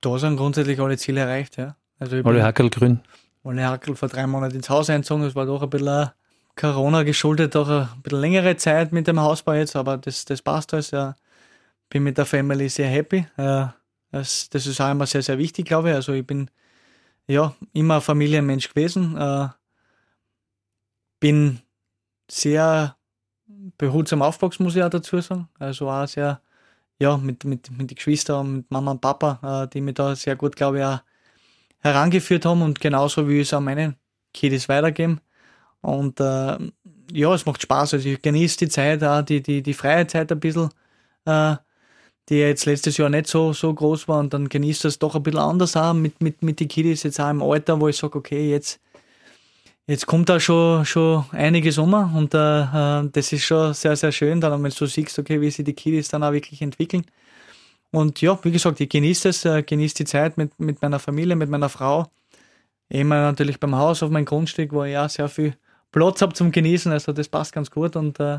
Da 0.00 0.18
sind 0.18 0.36
grundsätzlich 0.36 0.80
alle 0.80 0.96
Ziele 0.96 1.20
erreicht, 1.20 1.58
ja. 1.58 1.76
Also 2.00 2.16
alle 2.16 2.42
Hackel 2.42 2.70
grün. 2.70 3.00
Alle 3.44 3.64
Hackel 3.64 3.94
vor 3.94 4.08
drei 4.08 4.26
Monaten 4.26 4.56
ins 4.56 4.70
Haus 4.70 4.90
einzogen. 4.90 5.24
Es 5.24 5.34
war 5.36 5.46
doch 5.46 5.62
ein 5.62 5.70
bisschen 5.70 6.10
Corona 6.56 7.04
geschuldet, 7.04 7.54
doch 7.54 7.68
ein 7.68 7.88
bisschen 8.02 8.20
längere 8.20 8.56
Zeit 8.56 8.92
mit 8.92 9.06
dem 9.06 9.20
Hausbau 9.20 9.52
jetzt, 9.52 9.76
aber 9.76 9.96
das, 9.96 10.24
das 10.24 10.42
passt 10.42 10.74
alles. 10.74 10.90
Ja. 10.90 11.14
Bin 11.88 12.02
mit 12.02 12.18
der 12.18 12.26
Family 12.26 12.68
sehr 12.68 12.88
happy. 12.88 13.26
Das, 13.36 14.48
das 14.50 14.66
ist 14.66 14.80
auch 14.80 14.90
immer 14.90 15.06
sehr, 15.06 15.22
sehr 15.22 15.38
wichtig, 15.38 15.66
glaube 15.66 15.90
ich. 15.90 15.94
Also 15.94 16.12
ich 16.12 16.26
bin 16.26 16.50
ja, 17.30 17.54
immer 17.72 17.96
ein 17.96 18.00
Familienmensch 18.00 18.68
gewesen. 18.68 19.16
Äh, 19.16 19.48
bin 21.20 21.60
sehr 22.30 22.96
behutsam 23.78 24.22
aufgewachsen, 24.22 24.64
muss 24.64 24.74
ich 24.74 24.82
auch 24.82 24.90
dazu 24.90 25.20
sagen. 25.20 25.48
Also 25.58 25.88
auch 25.88 26.06
sehr, 26.08 26.40
ja, 26.98 27.16
mit, 27.16 27.44
mit, 27.44 27.70
mit 27.70 27.90
den 27.90 27.94
Geschwistern 27.94 28.56
mit 28.56 28.70
Mama 28.70 28.92
und 28.92 29.00
Papa, 29.00 29.64
äh, 29.64 29.68
die 29.68 29.80
mich 29.80 29.94
da 29.94 30.16
sehr 30.16 30.34
gut, 30.34 30.56
glaube 30.56 30.78
ich, 30.78 30.84
auch 30.84 31.00
herangeführt 31.78 32.44
haben 32.44 32.62
und 32.62 32.80
genauso 32.80 33.28
wie 33.28 33.40
ich 33.40 33.48
es 33.48 33.54
auch 33.54 33.60
meinen 33.60 33.96
Kiddies 34.34 34.68
weitergeben. 34.68 35.20
Und 35.82 36.20
äh, 36.20 36.58
ja, 37.12 37.34
es 37.34 37.46
macht 37.46 37.62
Spaß. 37.62 37.94
Also 37.94 38.08
ich 38.08 38.20
genieße 38.20 38.58
die 38.58 38.68
Zeit, 38.68 39.04
auch 39.04 39.22
die, 39.22 39.42
die, 39.42 39.62
die 39.62 39.74
freie 39.74 40.06
Zeit 40.06 40.32
ein 40.32 40.40
bisschen, 40.40 40.70
äh, 41.26 41.56
die 42.28 42.36
jetzt 42.36 42.66
letztes 42.66 42.96
Jahr 42.96 43.08
nicht 43.08 43.26
so, 43.26 43.52
so 43.52 43.72
groß 43.74 44.06
war 44.08 44.20
und 44.20 44.32
dann 44.32 44.48
genießt 44.48 44.84
das 44.84 44.98
doch 44.98 45.14
ein 45.14 45.22
bisschen 45.22 45.40
anders 45.40 45.76
auch 45.76 45.94
mit, 45.94 46.20
mit, 46.20 46.42
mit 46.42 46.60
den 46.60 46.68
Kiddies 46.68 47.02
jetzt 47.02 47.20
auch 47.20 47.30
im 47.30 47.42
Alter, 47.42 47.80
wo 47.80 47.88
ich 47.88 47.96
sage, 47.96 48.18
okay, 48.18 48.50
jetzt, 48.50 48.80
jetzt 49.86 50.06
kommt 50.06 50.28
da 50.28 50.38
schon, 50.38 50.84
schon 50.84 51.24
einiges 51.32 51.78
um 51.78 51.92
und 51.94 52.34
äh, 52.34 52.60
äh, 52.60 53.08
das 53.12 53.32
ist 53.32 53.42
schon 53.44 53.74
sehr, 53.74 53.96
sehr 53.96 54.12
schön, 54.12 54.40
dann 54.40 54.62
wenn 54.62 54.70
du 54.70 54.86
siehst, 54.86 55.18
okay, 55.18 55.40
wie 55.40 55.50
sich 55.50 55.64
die 55.64 55.74
Kiddies 55.74 56.08
dann 56.08 56.22
auch 56.22 56.32
wirklich 56.32 56.62
entwickeln. 56.62 57.04
Und 57.92 58.20
ja, 58.20 58.38
wie 58.44 58.52
gesagt, 58.52 58.80
ich 58.80 58.88
genieße 58.88 59.30
es, 59.30 59.44
äh, 59.44 59.62
genieße 59.62 59.96
die 59.96 60.04
Zeit 60.04 60.36
mit, 60.36 60.58
mit 60.60 60.80
meiner 60.80 61.00
Familie, 61.00 61.34
mit 61.34 61.50
meiner 61.50 61.68
Frau. 61.68 62.06
Immer 62.88 63.22
natürlich 63.22 63.58
beim 63.58 63.74
Haus 63.74 64.02
auf 64.02 64.10
meinem 64.10 64.24
Grundstück, 64.24 64.72
wo 64.72 64.84
ich 64.84 64.96
auch 64.96 65.08
sehr 65.08 65.28
viel 65.28 65.56
Platz 65.90 66.22
habe 66.22 66.34
zum 66.34 66.52
Genießen. 66.52 66.92
Also 66.92 67.12
das 67.12 67.28
passt 67.28 67.52
ganz 67.52 67.70
gut 67.70 67.96
und 67.96 68.20
äh, 68.20 68.38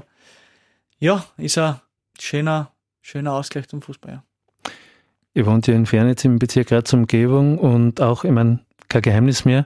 ja, 1.00 1.26
ist 1.38 1.58
ein 1.58 1.82
schöner, 2.20 2.71
schöner 3.02 3.34
Ausgleich 3.34 3.68
zum 3.68 3.82
Fußball. 3.82 4.14
Ja. 4.14 4.24
Ihr 5.34 5.46
wohnt 5.46 5.68
ja 5.68 5.74
in 5.74 5.86
Fernitz 5.86 6.26
im 6.26 6.40
Bezirk 6.40 6.68
Graz 6.68 6.92
Umgebung 6.94 7.58
und 7.58 8.02
auch, 8.02 8.24
ich 8.24 8.32
meine, 8.32 8.60
kein 8.90 9.02
Geheimnis 9.02 9.46
mehr. 9.46 9.66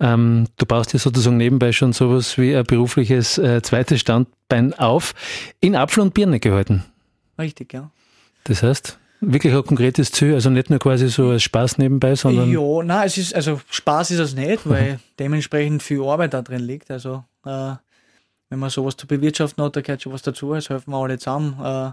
Ähm, 0.00 0.46
du 0.56 0.66
baust 0.66 0.92
ja 0.92 0.98
sozusagen 0.98 1.36
nebenbei 1.36 1.70
schon 1.70 1.92
sowas 1.92 2.36
wie 2.36 2.54
ein 2.56 2.64
berufliches 2.64 3.38
äh, 3.38 3.62
zweites 3.62 4.00
Standbein 4.00 4.74
auf. 4.74 5.14
In 5.60 5.76
Apfel 5.76 6.02
und 6.02 6.14
Birne 6.14 6.40
gehalten. 6.40 6.84
Richtig, 7.38 7.72
ja. 7.72 7.90
Das 8.44 8.62
heißt, 8.62 8.98
wirklich 9.20 9.54
ein 9.54 9.64
konkretes 9.64 10.10
Ziel, 10.10 10.34
also 10.34 10.50
nicht 10.50 10.68
nur 10.68 10.80
quasi 10.80 11.08
so 11.08 11.30
als 11.30 11.44
Spaß 11.44 11.78
nebenbei, 11.78 12.16
sondern. 12.16 12.50
Ja, 12.50 12.82
nein, 12.82 13.06
es 13.06 13.16
ist, 13.16 13.34
also 13.34 13.60
Spaß 13.70 14.10
ist 14.10 14.18
es 14.18 14.34
nicht, 14.34 14.60
weil 14.68 14.98
dementsprechend 15.18 15.82
viel 15.82 16.02
Arbeit 16.02 16.34
da 16.34 16.42
drin 16.42 16.60
liegt. 16.60 16.90
Also, 16.90 17.24
äh, 17.46 17.74
wenn 18.50 18.58
man 18.58 18.70
sowas 18.70 18.96
zu 18.96 19.06
bewirtschaften 19.06 19.62
hat, 19.62 19.76
da 19.76 19.80
gehört 19.80 20.02
schon 20.02 20.12
was 20.12 20.22
dazu, 20.22 20.54
es 20.54 20.68
helfen 20.68 20.90
wir 20.90 20.98
alle 20.98 21.18
zusammen. 21.18 21.56
Äh, 21.62 21.92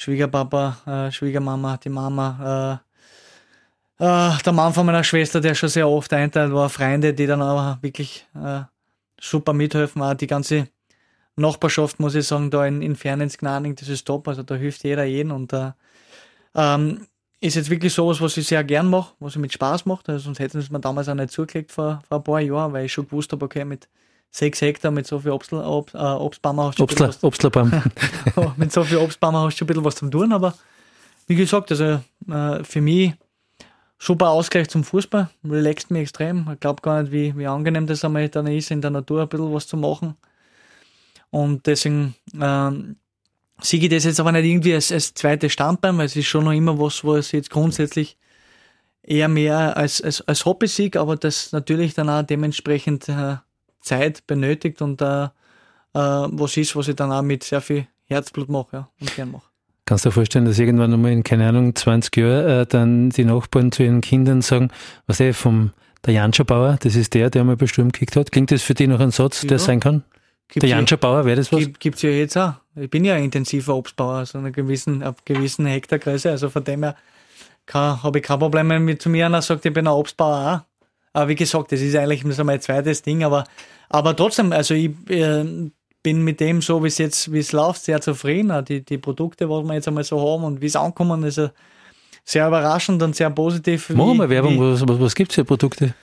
Schwiegerpapa, 0.00 0.78
äh, 0.86 1.12
Schwiegermama, 1.12 1.76
die 1.76 1.90
Mama, 1.90 2.80
äh, 4.00 4.04
äh, 4.04 4.42
der 4.42 4.52
Mann 4.54 4.72
von 4.72 4.86
meiner 4.86 5.04
Schwester, 5.04 5.42
der 5.42 5.54
schon 5.54 5.68
sehr 5.68 5.86
oft 5.86 6.10
einteilt 6.14 6.54
war, 6.54 6.70
Freunde, 6.70 7.12
die 7.12 7.26
dann 7.26 7.42
aber 7.42 7.78
wirklich 7.82 8.26
äh, 8.34 8.62
super 9.20 9.52
mithelfen, 9.52 10.00
auch 10.00 10.14
die 10.14 10.26
ganze 10.26 10.68
Nachbarschaft, 11.36 12.00
muss 12.00 12.14
ich 12.14 12.26
sagen, 12.26 12.50
da 12.50 12.64
in, 12.64 12.80
in 12.80 12.96
Fernens 12.96 13.36
Gnaning, 13.36 13.74
das 13.74 13.90
ist 13.90 14.06
top, 14.06 14.26
also 14.26 14.42
da 14.42 14.54
hilft 14.54 14.84
jeder 14.84 15.04
jeden 15.04 15.30
und 15.32 15.52
äh, 15.52 15.72
ähm, 16.54 17.06
ist 17.42 17.56
jetzt 17.56 17.68
wirklich 17.68 17.92
sowas, 17.92 18.22
was 18.22 18.38
ich 18.38 18.46
sehr 18.46 18.64
gern 18.64 18.88
mache, 18.88 19.14
was 19.18 19.34
ich 19.34 19.40
mit 19.40 19.52
Spaß 19.52 19.84
macht. 19.84 20.08
Also 20.08 20.24
sonst 20.24 20.38
hätten 20.38 20.58
es 20.58 20.70
mir 20.70 20.80
damals 20.80 21.10
auch 21.10 21.14
nicht 21.14 21.30
zugelegt 21.30 21.72
vor, 21.72 22.02
vor 22.08 22.18
ein 22.18 22.24
paar 22.24 22.40
Jahren, 22.40 22.72
weil 22.72 22.86
ich 22.86 22.92
schon 22.92 23.06
gewusst 23.06 23.32
habe, 23.32 23.44
okay, 23.44 23.66
mit 23.66 23.86
sechs 24.30 24.60
Hektar, 24.60 24.90
mit 24.90 25.06
so 25.06 25.18
viel 25.18 25.32
Obstl, 25.32 25.56
Ob, 25.56 25.92
äh, 25.94 25.98
Obstbäumen 25.98 26.66
hast 26.66 26.78
du 26.78 26.84
Obstler, 26.84 27.08
was, 27.08 27.22
Obstlerbaum. 27.24 27.82
mit 28.56 28.72
so 28.72 28.84
viel 28.84 28.98
Obstbäumen 28.98 29.40
hast 29.40 29.54
du 29.54 29.58
schon 29.58 29.66
ein 29.66 29.68
bisschen 29.68 29.84
was 29.84 29.96
zum 29.96 30.10
tun, 30.10 30.32
aber 30.32 30.54
wie 31.26 31.34
gesagt, 31.34 31.70
also 31.70 32.00
äh, 32.28 32.64
für 32.64 32.80
mich 32.80 33.12
super 33.98 34.30
Ausgleich 34.30 34.68
zum 34.68 34.82
Fußball, 34.82 35.28
relaxt 35.44 35.90
mich 35.90 36.02
extrem. 36.02 36.48
Ich 36.52 36.60
glaube 36.60 36.82
gar 36.82 37.02
nicht, 37.02 37.12
wie, 37.12 37.36
wie 37.36 37.46
angenehm 37.46 37.86
das 37.86 38.04
einmal 38.04 38.28
dann 38.28 38.46
ist, 38.46 38.70
in 38.70 38.80
der 38.80 38.90
Natur 38.90 39.22
ein 39.22 39.28
bisschen 39.28 39.52
was 39.52 39.66
zu 39.66 39.76
machen. 39.76 40.16
Und 41.30 41.66
deswegen 41.66 42.14
ähm, 42.40 42.96
sehe 43.60 43.80
ich 43.80 43.88
das 43.88 44.04
jetzt 44.04 44.18
aber 44.18 44.32
nicht 44.32 44.44
irgendwie 44.44 44.74
als, 44.74 44.90
als 44.90 45.14
zweites 45.14 45.52
Standbein, 45.52 45.98
weil 45.98 46.06
es 46.06 46.16
ist 46.16 46.26
schon 46.26 46.44
noch 46.44 46.52
immer 46.52 46.78
was, 46.78 47.04
wo 47.04 47.14
es 47.14 47.32
jetzt 47.32 47.50
grundsätzlich 47.50 48.16
eher 49.02 49.28
mehr 49.28 49.76
als, 49.76 50.00
als, 50.00 50.20
als 50.22 50.44
Hobby 50.44 50.66
sieg, 50.66 50.96
aber 50.96 51.16
das 51.16 51.52
natürlich 51.52 51.94
dann 51.94 52.08
auch 52.08 52.22
dementsprechend 52.22 53.08
äh, 53.08 53.36
Zeit 53.80 54.26
benötigt 54.26 54.82
und 54.82 55.00
äh, 55.02 55.24
äh, 55.24 55.28
was 55.94 56.56
ist, 56.56 56.76
was 56.76 56.88
ich 56.88 56.96
dann 56.96 57.12
auch 57.12 57.22
mit 57.22 57.44
sehr 57.44 57.60
viel 57.60 57.86
Herzblut 58.04 58.48
mache 58.48 58.68
ja, 58.72 58.88
und 59.00 59.14
gern 59.14 59.32
mache. 59.32 59.50
Kannst 59.86 60.04
du 60.04 60.10
dir 60.10 60.12
vorstellen, 60.12 60.44
dass 60.44 60.58
irgendwann 60.58 60.90
nochmal 60.90 61.12
in, 61.12 61.24
keine 61.24 61.48
Ahnung, 61.48 61.74
20 61.74 62.16
Jahren 62.16 62.48
äh, 62.48 62.66
dann 62.66 63.10
die 63.10 63.24
Nachbarn 63.24 63.72
zu 63.72 63.82
ihren 63.82 64.00
Kindern 64.00 64.42
sagen, 64.42 64.70
was 65.06 65.20
eh, 65.20 65.32
vom 65.32 65.72
der 66.06 66.14
Janscher 66.14 66.44
Bauer, 66.44 66.78
das 66.80 66.94
ist 66.94 67.12
der, 67.14 67.28
der 67.28 67.44
mal 67.44 67.56
bei 67.56 67.66
Sturm 67.66 67.92
gekickt 67.92 68.16
hat. 68.16 68.32
Klingt 68.32 68.50
das 68.50 68.62
für 68.62 68.74
dich 68.74 68.88
noch 68.88 69.00
ein 69.00 69.10
Satz, 69.10 69.42
ja. 69.42 69.48
der 69.48 69.58
sein 69.58 69.80
kann? 69.80 70.04
Gibt's 70.48 70.60
der 70.60 70.70
Janscher 70.70 70.96
Bauer, 70.96 71.24
wäre 71.24 71.36
das 71.36 71.52
was? 71.52 71.60
Gibt 71.78 71.96
es 71.96 72.02
ja 72.02 72.10
jetzt 72.10 72.36
auch. 72.36 72.54
Ich 72.74 72.88
bin 72.88 73.04
ja 73.04 73.14
ein 73.14 73.24
intensiver 73.24 73.74
Obstbauer, 73.74 74.14
also 74.14 74.38
einer 74.38 74.50
gewissen, 74.50 75.02
auf 75.02 75.24
gewissen 75.24 75.66
Hektargröße. 75.66 76.30
Also 76.30 76.48
von 76.48 76.64
dem 76.64 76.82
her 76.82 76.96
habe 77.72 78.18
ich 78.18 78.24
kein 78.24 78.38
Problem, 78.38 78.68
wenn 78.70 78.84
mir 78.84 78.98
zu 78.98 79.10
mir 79.10 79.26
einer 79.26 79.42
sagt, 79.42 79.64
ich 79.64 79.72
bin 79.72 79.86
ein 79.86 79.92
Obstbauer 79.92 80.64
auch. 80.64 80.69
Aber 81.12 81.28
wie 81.28 81.34
gesagt, 81.34 81.72
das 81.72 81.80
ist 81.80 81.96
eigentlich 81.96 82.22
so 82.34 82.44
mein 82.44 82.60
zweites 82.60 83.02
Ding. 83.02 83.24
Aber, 83.24 83.44
aber 83.88 84.14
trotzdem, 84.14 84.52
also 84.52 84.74
ich 84.74 84.90
äh, 85.08 85.44
bin 86.02 86.22
mit 86.22 86.40
dem 86.40 86.62
so, 86.62 86.82
wie 86.82 86.88
es 86.88 86.98
jetzt, 86.98 87.32
wie 87.32 87.38
es 87.38 87.52
läuft, 87.52 87.84
sehr 87.84 88.00
zufrieden. 88.00 88.64
Die, 88.64 88.84
die 88.84 88.98
Produkte, 88.98 89.48
was 89.48 89.64
wir 89.64 89.74
jetzt 89.74 89.88
einmal 89.88 90.04
so 90.04 90.20
haben 90.20 90.44
und 90.44 90.60
wie 90.60 90.66
es 90.66 90.76
ankommen, 90.76 91.24
ist 91.24 91.40
sehr 92.24 92.46
überraschend 92.46 93.02
und 93.02 93.16
sehr 93.16 93.30
positiv. 93.30 93.90
Machen 93.90 94.08
wir 94.10 94.14
mal 94.14 94.30
Werbung, 94.30 94.54
wie, 94.54 94.72
was, 94.72 94.86
was, 94.86 95.00
was 95.00 95.14
gibt 95.14 95.32
es 95.32 95.34
für 95.34 95.44
Produkte? 95.44 95.94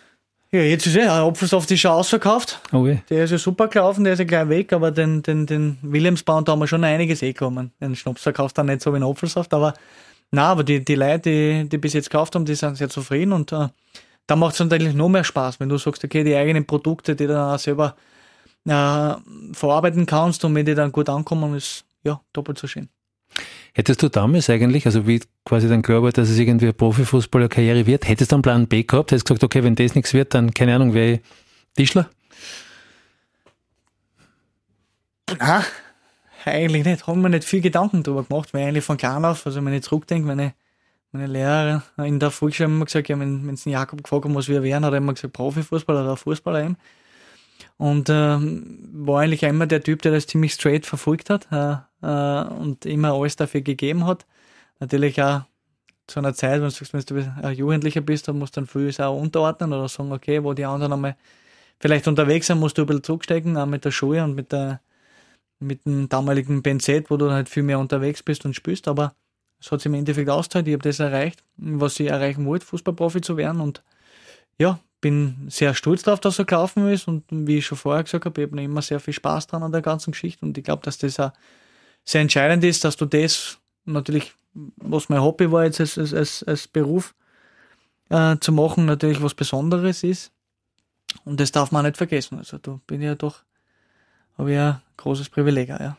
Ja, 0.51 0.61
jetzt 0.61 0.85
ist 0.87 0.95
ja, 0.95 1.27
Apfelsaft 1.27 1.69
ist 1.71 1.81
schon 1.81 1.91
ausverkauft. 1.91 2.61
Okay. 2.71 3.01
Der 3.09 3.25
ist 3.25 3.31
ja 3.31 3.37
super 3.37 3.67
gelaufen, 3.67 4.05
der 4.05 4.13
ist 4.13 4.19
ja 4.19 4.25
gleich 4.25 4.47
weg, 4.47 4.71
aber 4.71 4.91
den, 4.91 5.21
den, 5.21 5.45
den 5.45 5.77
Williamsbaum, 5.81 6.45
da 6.45 6.53
haben 6.53 6.59
wir 6.59 6.67
schon 6.67 6.85
einiges 6.85 7.21
eh 7.21 7.33
gekommen. 7.33 7.71
Den 7.81 7.97
Schnaps 7.97 8.21
verkauft 8.21 8.57
dann 8.57 8.67
nicht 8.67 8.81
so 8.81 8.93
wie 8.93 8.97
ein 8.97 9.03
Apfelsaft, 9.03 9.53
aber 9.53 9.73
na, 10.31 10.49
aber 10.49 10.63
die, 10.63 10.83
die 10.83 10.95
Leute, 10.95 11.29
die, 11.29 11.69
die 11.69 11.77
bis 11.77 11.93
jetzt 11.93 12.09
gekauft 12.09 12.35
haben, 12.35 12.45
die 12.45 12.55
sind 12.55 12.77
sehr 12.77 12.89
zufrieden 12.89 13.33
und 13.33 13.51
äh, 13.51 13.67
da 14.27 14.35
macht 14.35 14.53
es 14.53 14.59
natürlich 14.59 14.93
noch 14.93 15.09
mehr 15.09 15.23
Spaß, 15.23 15.59
wenn 15.59 15.69
du 15.69 15.77
sagst, 15.77 16.03
okay, 16.03 16.23
die 16.23 16.35
eigenen 16.35 16.65
Produkte, 16.65 17.15
die 17.15 17.27
du 17.27 17.33
dann 17.33 17.55
auch 17.55 17.59
selber 17.59 17.95
äh, 18.65 19.13
verarbeiten 19.53 20.05
kannst 20.05 20.43
und 20.45 20.53
wenn 20.53 20.65
die 20.65 20.75
dann 20.75 20.91
gut 20.91 21.09
ankommen, 21.09 21.55
ist 21.55 21.85
ja 22.03 22.21
doppelt 22.33 22.59
so 22.59 22.67
schön. 22.67 22.89
Hättest 23.73 24.01
du 24.01 24.09
damals 24.09 24.49
eigentlich, 24.49 24.85
also 24.85 25.07
wie 25.07 25.21
quasi 25.45 25.69
dann 25.69 25.81
klar 25.81 26.03
war, 26.03 26.11
dass 26.11 26.29
es 26.29 26.37
irgendwie 26.39 26.65
eine 26.65 26.73
Profifußballerkarriere 26.73 27.85
wird, 27.85 28.07
hättest 28.07 28.31
du 28.31 28.35
einen 28.35 28.41
Plan 28.41 28.67
B 28.67 28.83
gehabt? 28.83 29.11
Hättest 29.11 29.29
du 29.29 29.33
gesagt, 29.33 29.43
okay, 29.43 29.63
wenn 29.63 29.75
das 29.75 29.95
nichts 29.95 30.13
wird, 30.13 30.33
dann, 30.33 30.53
keine 30.53 30.75
Ahnung, 30.75 30.93
wäre 30.93 31.13
ich 31.13 31.21
Tischler? 31.75 32.09
Nein, 35.39 35.63
eigentlich 36.45 36.85
nicht. 36.85 37.05
Haben 37.05 37.21
wir 37.21 37.29
nicht 37.29 37.43
viel 37.43 37.61
Gedanken 37.61 38.03
darüber 38.03 38.23
gemacht, 38.23 38.53
weil 38.53 38.67
eigentlich 38.67 38.83
von 38.83 38.97
klein 38.97 39.23
auf, 39.25 39.45
also 39.45 39.63
wenn 39.63 39.73
ich 39.73 39.83
zurückdenke, 39.83 40.27
meine, 40.27 40.53
meine 41.11 41.27
Lehrerin 41.27 41.81
in 41.97 42.19
der 42.19 42.31
Volksschule 42.31 42.69
immer 42.69 42.85
gesagt, 42.85 43.09
ja, 43.09 43.19
wenn, 43.19 43.49
es 43.49 43.65
Jakob 43.65 44.03
gefragt 44.03 44.25
haben, 44.25 44.35
was 44.35 44.47
wir 44.47 44.63
wären, 44.63 44.85
hat 44.85 44.93
er 44.93 44.97
immer 44.97 45.13
gesagt, 45.13 45.33
Profifußballer 45.33 46.03
oder 46.03 46.17
Fußballer 46.17 46.63
eben. 46.63 46.77
Und 47.77 48.09
äh, 48.09 48.13
war 48.13 49.21
eigentlich 49.21 49.43
immer 49.43 49.67
der 49.67 49.83
Typ, 49.83 50.01
der 50.01 50.11
das 50.11 50.27
ziemlich 50.27 50.53
straight 50.53 50.85
verfolgt 50.85 51.29
hat. 51.29 51.47
Äh, 51.51 51.77
äh, 52.01 52.43
und 52.47 52.85
immer 52.85 53.13
alles 53.13 53.35
dafür 53.35 53.61
gegeben 53.61 54.05
hat. 54.05 54.25
Natürlich 54.79 55.21
auch 55.21 55.41
zu 56.07 56.19
einer 56.19 56.33
Zeit, 56.33 56.61
wenn 56.61 56.69
du 56.69 56.69
sagst, 56.69 56.93
wenn 56.93 57.01
du 57.01 57.33
ein 57.43 57.55
Jugendlicher 57.55 58.01
bist, 58.01 58.27
dann 58.27 58.39
musst 58.39 58.55
du 58.55 58.61
dann 58.61 58.67
früh 58.67 58.91
auch 58.99 59.19
unterordnen 59.19 59.73
oder 59.73 59.87
sagen, 59.87 60.11
okay, 60.11 60.43
wo 60.43 60.53
die 60.53 60.65
anderen 60.65 60.93
einmal 60.93 61.17
vielleicht 61.79 62.07
unterwegs 62.07 62.47
sind, 62.47 62.59
musst 62.59 62.77
du 62.77 62.83
ein 62.83 62.87
bisschen 62.87 63.03
zurückstecken, 63.03 63.57
auch 63.57 63.65
mit 63.65 63.85
der 63.85 63.91
Schule 63.91 64.23
und 64.23 64.35
mit 64.35 64.51
der 64.51 64.81
mit 65.59 65.85
dem 65.85 66.07
damaligen 66.07 66.61
Benzett, 66.61 67.09
wo 67.09 67.17
du 67.17 67.31
halt 67.31 67.49
viel 67.49 67.63
mehr 67.63 67.79
unterwegs 67.79 68.21
bist 68.21 68.45
und 68.45 68.55
spielst, 68.55 68.87
aber 68.87 69.15
es 69.59 69.71
hat 69.71 69.81
sich 69.81 69.87
im 69.87 69.95
Endeffekt 69.95 70.29
ausgezahlt, 70.29 70.67
ich 70.67 70.73
habe 70.73 70.83
das 70.83 70.99
erreicht, 70.99 71.43
was 71.57 71.99
ich 71.99 72.07
erreichen 72.07 72.45
wollte, 72.45 72.65
Fußballprofi 72.65 73.21
zu 73.21 73.37
werden 73.37 73.61
und 73.61 73.83
ja, 74.59 74.79
bin 75.01 75.47
sehr 75.49 75.73
stolz 75.73 76.03
darauf, 76.03 76.19
dass 76.19 76.39
er 76.39 76.45
gelaufen 76.45 76.87
ist 76.89 77.07
und 77.07 77.23
wie 77.29 77.59
ich 77.59 77.65
schon 77.65 77.77
vorher 77.77 78.03
gesagt 78.03 78.25
habe, 78.25 78.41
ich 78.41 78.51
habe 78.51 78.61
immer 78.61 78.81
sehr 78.81 78.99
viel 78.99 79.13
Spaß 79.13 79.47
dran 79.47 79.63
an 79.63 79.71
der 79.71 79.81
ganzen 79.81 80.11
Geschichte 80.11 80.45
und 80.45 80.57
ich 80.57 80.63
glaube, 80.63 80.83
dass 80.83 80.97
das 80.97 81.19
auch 81.19 81.31
sehr 82.03 82.21
entscheidend 82.21 82.63
ist, 82.63 82.83
dass 82.83 82.97
du 82.97 83.05
das 83.05 83.59
natürlich, 83.85 84.33
was 84.53 85.09
mein 85.09 85.21
Hobby 85.21 85.51
war 85.51 85.65
jetzt 85.65 85.79
als, 85.79 85.97
als, 86.13 86.43
als 86.43 86.67
Beruf 86.67 87.13
äh, 88.09 88.37
zu 88.39 88.51
machen, 88.51 88.85
natürlich 88.85 89.21
was 89.21 89.33
Besonderes 89.33 90.03
ist. 90.03 90.31
Und 91.25 91.39
das 91.39 91.51
darf 91.51 91.71
man 91.71 91.85
nicht 91.85 91.97
vergessen. 91.97 92.37
Also 92.37 92.57
da 92.57 92.79
bin 92.87 93.01
ich 93.01 93.07
ja 93.07 93.15
doch, 93.15 93.43
habe 94.37 94.51
ich 94.51 94.57
ein 94.57 94.81
großes 94.97 95.29
Privileg, 95.29 95.69
ja. 95.69 95.97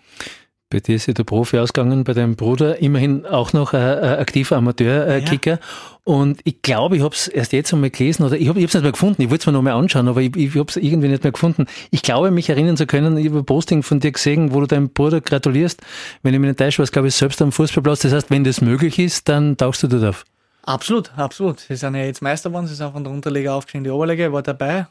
Bei 0.71 0.81
dir 0.81 0.97
ist 0.97 1.07
ja 1.07 1.15
der 1.15 1.25
Profi 1.25 1.59
ausgegangen, 1.59 2.05
bei 2.05 2.13
deinem 2.13 2.37
Bruder 2.37 2.79
immerhin 2.83 3.25
auch 3.25 3.55
noch 3.55 3.73
ein, 3.73 3.81
ein 3.81 4.19
aktiver 4.19 4.57
Amateurkicker. 4.57 5.53
Ja. 5.53 5.59
Und 6.05 6.41
ich 6.45 6.61
glaube, 6.61 6.97
ich 6.97 7.03
habe 7.03 7.15
es 7.15 7.27
erst 7.27 7.55
jetzt 7.55 7.73
einmal 7.73 7.89
gelesen 7.89 8.23
oder 8.23 8.37
ich 8.37 8.49
habe 8.49 8.63
es 8.63 8.75
nicht 8.75 8.83
mehr 8.83 8.93
gefunden. 8.93 9.23
Ich 9.23 9.31
wollte 9.31 9.43
es 9.43 9.47
mir 9.47 9.53
noch 9.53 9.63
mal 9.63 9.73
anschauen, 9.73 10.09
aber 10.09 10.21
ich, 10.21 10.37
ich 10.37 10.55
habe 10.57 10.69
es 10.69 10.77
irgendwie 10.77 11.09
nicht 11.09 11.23
mehr 11.23 11.33
gefunden. 11.33 11.67
Ich 11.91 12.03
glaube, 12.03 12.31
mich 12.31 12.51
erinnern 12.51 12.77
zu 12.77 12.87
können, 12.87 13.17
ich 13.17 13.29
habe 13.29 13.39
ein 13.39 13.45
Posting 13.47 13.83
von 13.83 14.01
dir 14.01 14.13
gesehen, 14.13 14.53
wo 14.53 14.61
du 14.61 14.67
deinem 14.67 14.91
Bruder 14.91 15.23
gratulierst. 15.23 15.81
Wenn 16.23 16.35
ich 16.35 16.41
mich 16.41 16.49
nicht 16.49 16.59
täusche, 16.59 16.79
war 16.79 16.85
es, 16.85 16.93
glaube 16.93 17.09
ich, 17.09 17.15
selbst 17.15 17.41
am 17.41 17.51
Fußballplatz. 17.51 18.01
Das 18.01 18.13
heißt, 18.13 18.31
wenn 18.31 18.45
das 18.45 18.61
möglich 18.61 18.99
ist, 18.99 19.29
dann 19.31 19.57
tauchst 19.57 19.83
du 19.83 19.87
dort 19.87 20.05
auf. 20.05 20.25
Absolut, 20.65 21.17
absolut. 21.17 21.61
Sie 21.61 21.77
sind 21.77 21.95
ja 21.95 22.03
jetzt 22.03 22.21
Meister 22.21 22.51
geworden, 22.51 22.67
sie 22.67 22.75
sind 22.75 22.93
von 22.93 23.05
der 23.05 23.11
Unterliga 23.11 23.55
aufgestiegen, 23.55 23.85
die 23.85 23.91
Oberliga, 23.91 24.31
war 24.33 24.43
dabei. 24.43 24.87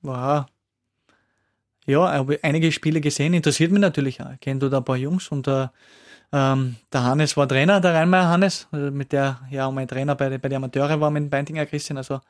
War 0.00 0.46
ja, 1.88 2.12
habe 2.12 2.38
einige 2.42 2.70
Spiele 2.70 3.00
gesehen, 3.00 3.34
interessiert 3.34 3.72
mich 3.72 3.80
natürlich 3.80 4.20
auch. 4.20 4.32
Ich 4.32 4.40
kenne 4.40 4.60
dort 4.60 4.74
ein 4.74 4.84
paar 4.84 4.96
Jungs 4.96 5.28
und 5.28 5.48
äh, 5.48 5.68
ähm, 6.32 6.76
der 6.92 7.04
Hannes 7.04 7.36
war 7.36 7.48
Trainer, 7.48 7.80
der 7.80 7.94
Rheinmeier 7.94 8.28
Hannes, 8.28 8.68
äh, 8.72 8.90
mit 8.90 9.12
der 9.12 9.40
ja 9.50 9.70
mein 9.70 9.88
Trainer 9.88 10.14
bei, 10.14 10.36
bei 10.36 10.48
den 10.48 10.56
Amateuren 10.56 11.00
war 11.00 11.10
mit 11.10 11.30
Beintinger 11.30 11.64
Christian. 11.64 11.96
Also 11.96 12.20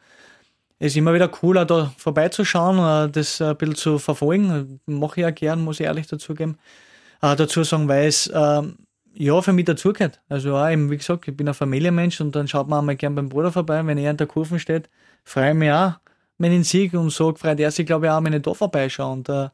ist 0.78 0.96
immer 0.96 1.12
wieder 1.12 1.26
cooler, 1.28 1.64
da 1.64 1.92
vorbeizuschauen, 1.96 3.08
äh, 3.08 3.10
das 3.10 3.42
ein 3.42 3.56
bisschen 3.56 3.74
zu 3.74 3.98
verfolgen. 3.98 4.80
Mache 4.86 5.20
ich 5.20 5.22
ja 5.22 5.30
gern, 5.30 5.60
muss 5.60 5.80
ich 5.80 5.86
ehrlich 5.86 6.06
dazugeben. 6.06 6.58
Äh, 7.20 7.34
dazu 7.34 7.64
sagen, 7.64 7.88
weil 7.88 8.06
es 8.06 8.28
äh, 8.28 8.62
ja 9.14 9.42
für 9.42 9.52
mich 9.52 9.64
dazugehört. 9.64 10.20
Also 10.28 10.56
auch 10.56 10.68
eben, 10.68 10.90
wie 10.90 10.96
gesagt, 10.96 11.26
ich 11.26 11.36
bin 11.36 11.48
ein 11.48 11.54
Familienmensch 11.54 12.20
und 12.20 12.36
dann 12.36 12.46
schaut 12.46 12.68
man 12.68 12.80
einmal 12.80 12.94
gern 12.96 13.16
beim 13.16 13.28
Bruder 13.28 13.50
vorbei, 13.50 13.84
wenn 13.84 13.98
er 13.98 14.12
in 14.12 14.16
der 14.16 14.28
Kurve 14.28 14.60
steht, 14.60 14.88
freue 15.24 15.50
ich 15.50 15.56
mich 15.56 15.72
auch, 15.72 15.94
ihn 16.44 16.64
sehe 16.64 16.90
und 16.98 17.10
so 17.10 17.34
freut 17.34 17.60
er 17.60 17.70
sich, 17.70 17.86
glaube 17.86 18.06
ich, 18.06 18.12
auch, 18.12 18.20
ich 18.34 18.42
da 18.42 18.54
vorbeischaue. 18.54 19.12
Und 19.12 19.28
äh, 19.28 19.48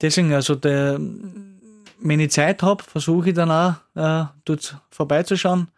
deswegen, 0.00 0.32
also 0.32 0.54
der 0.54 0.98
wenn 1.98 2.20
ich 2.20 2.30
Zeit 2.30 2.62
habe, 2.62 2.82
versuche 2.82 3.30
ich 3.30 3.34
dann 3.34 3.50
auch 3.50 3.74
äh, 3.94 4.26
dort 4.44 4.76
vorbeizuschauen. 4.90 5.68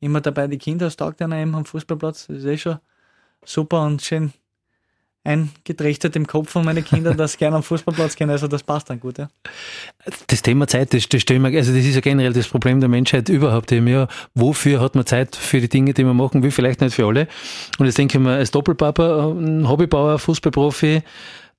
Immer 0.00 0.20
dabei 0.20 0.46
die 0.46 0.58
Kinder, 0.58 0.86
das 0.86 0.96
taugt 0.96 1.20
eben 1.32 1.54
am 1.54 1.64
Fußballplatz. 1.64 2.26
Das 2.26 2.38
ist 2.38 2.44
eh 2.44 2.58
schon 2.58 2.78
super 3.44 3.82
und 3.84 4.02
schön 4.02 4.32
eingetrichtert 5.26 6.16
im 6.16 6.26
Kopf 6.26 6.50
von 6.50 6.64
meinen 6.64 6.84
Kindern, 6.84 7.16
dass 7.18 7.32
sie 7.32 7.38
gerne 7.38 7.56
am 7.56 7.62
Fußballplatz 7.62 8.16
gehen. 8.16 8.30
Also 8.30 8.48
das 8.48 8.62
passt 8.62 8.88
dann 8.88 9.00
gut, 9.00 9.18
ja. 9.18 9.28
Das 10.28 10.42
Thema 10.42 10.66
Zeit, 10.66 10.94
das, 10.94 11.08
das 11.08 11.22
stellen 11.22 11.42
wir, 11.42 11.56
also 11.58 11.74
das 11.74 11.84
ist 11.84 11.94
ja 11.94 12.00
generell 12.00 12.32
das 12.32 12.48
Problem 12.48 12.80
der 12.80 12.88
Menschheit 12.88 13.28
überhaupt 13.28 13.72
eben, 13.72 13.88
ja. 13.88 14.08
Wofür 14.34 14.80
hat 14.80 14.94
man 14.94 15.04
Zeit 15.04 15.36
für 15.36 15.60
die 15.60 15.68
Dinge, 15.68 15.92
die 15.92 16.04
man 16.04 16.16
machen 16.16 16.42
will? 16.42 16.50
Vielleicht 16.50 16.80
nicht 16.80 16.94
für 16.94 17.06
alle. 17.06 17.28
Und 17.78 17.86
jetzt 17.86 17.98
denke 17.98 18.18
ich 18.18 18.24
mir, 18.24 18.34
als 18.34 18.50
Doppelpapa, 18.50 19.34
Hobbybauer, 19.68 20.18
Fußballprofi, 20.18 21.02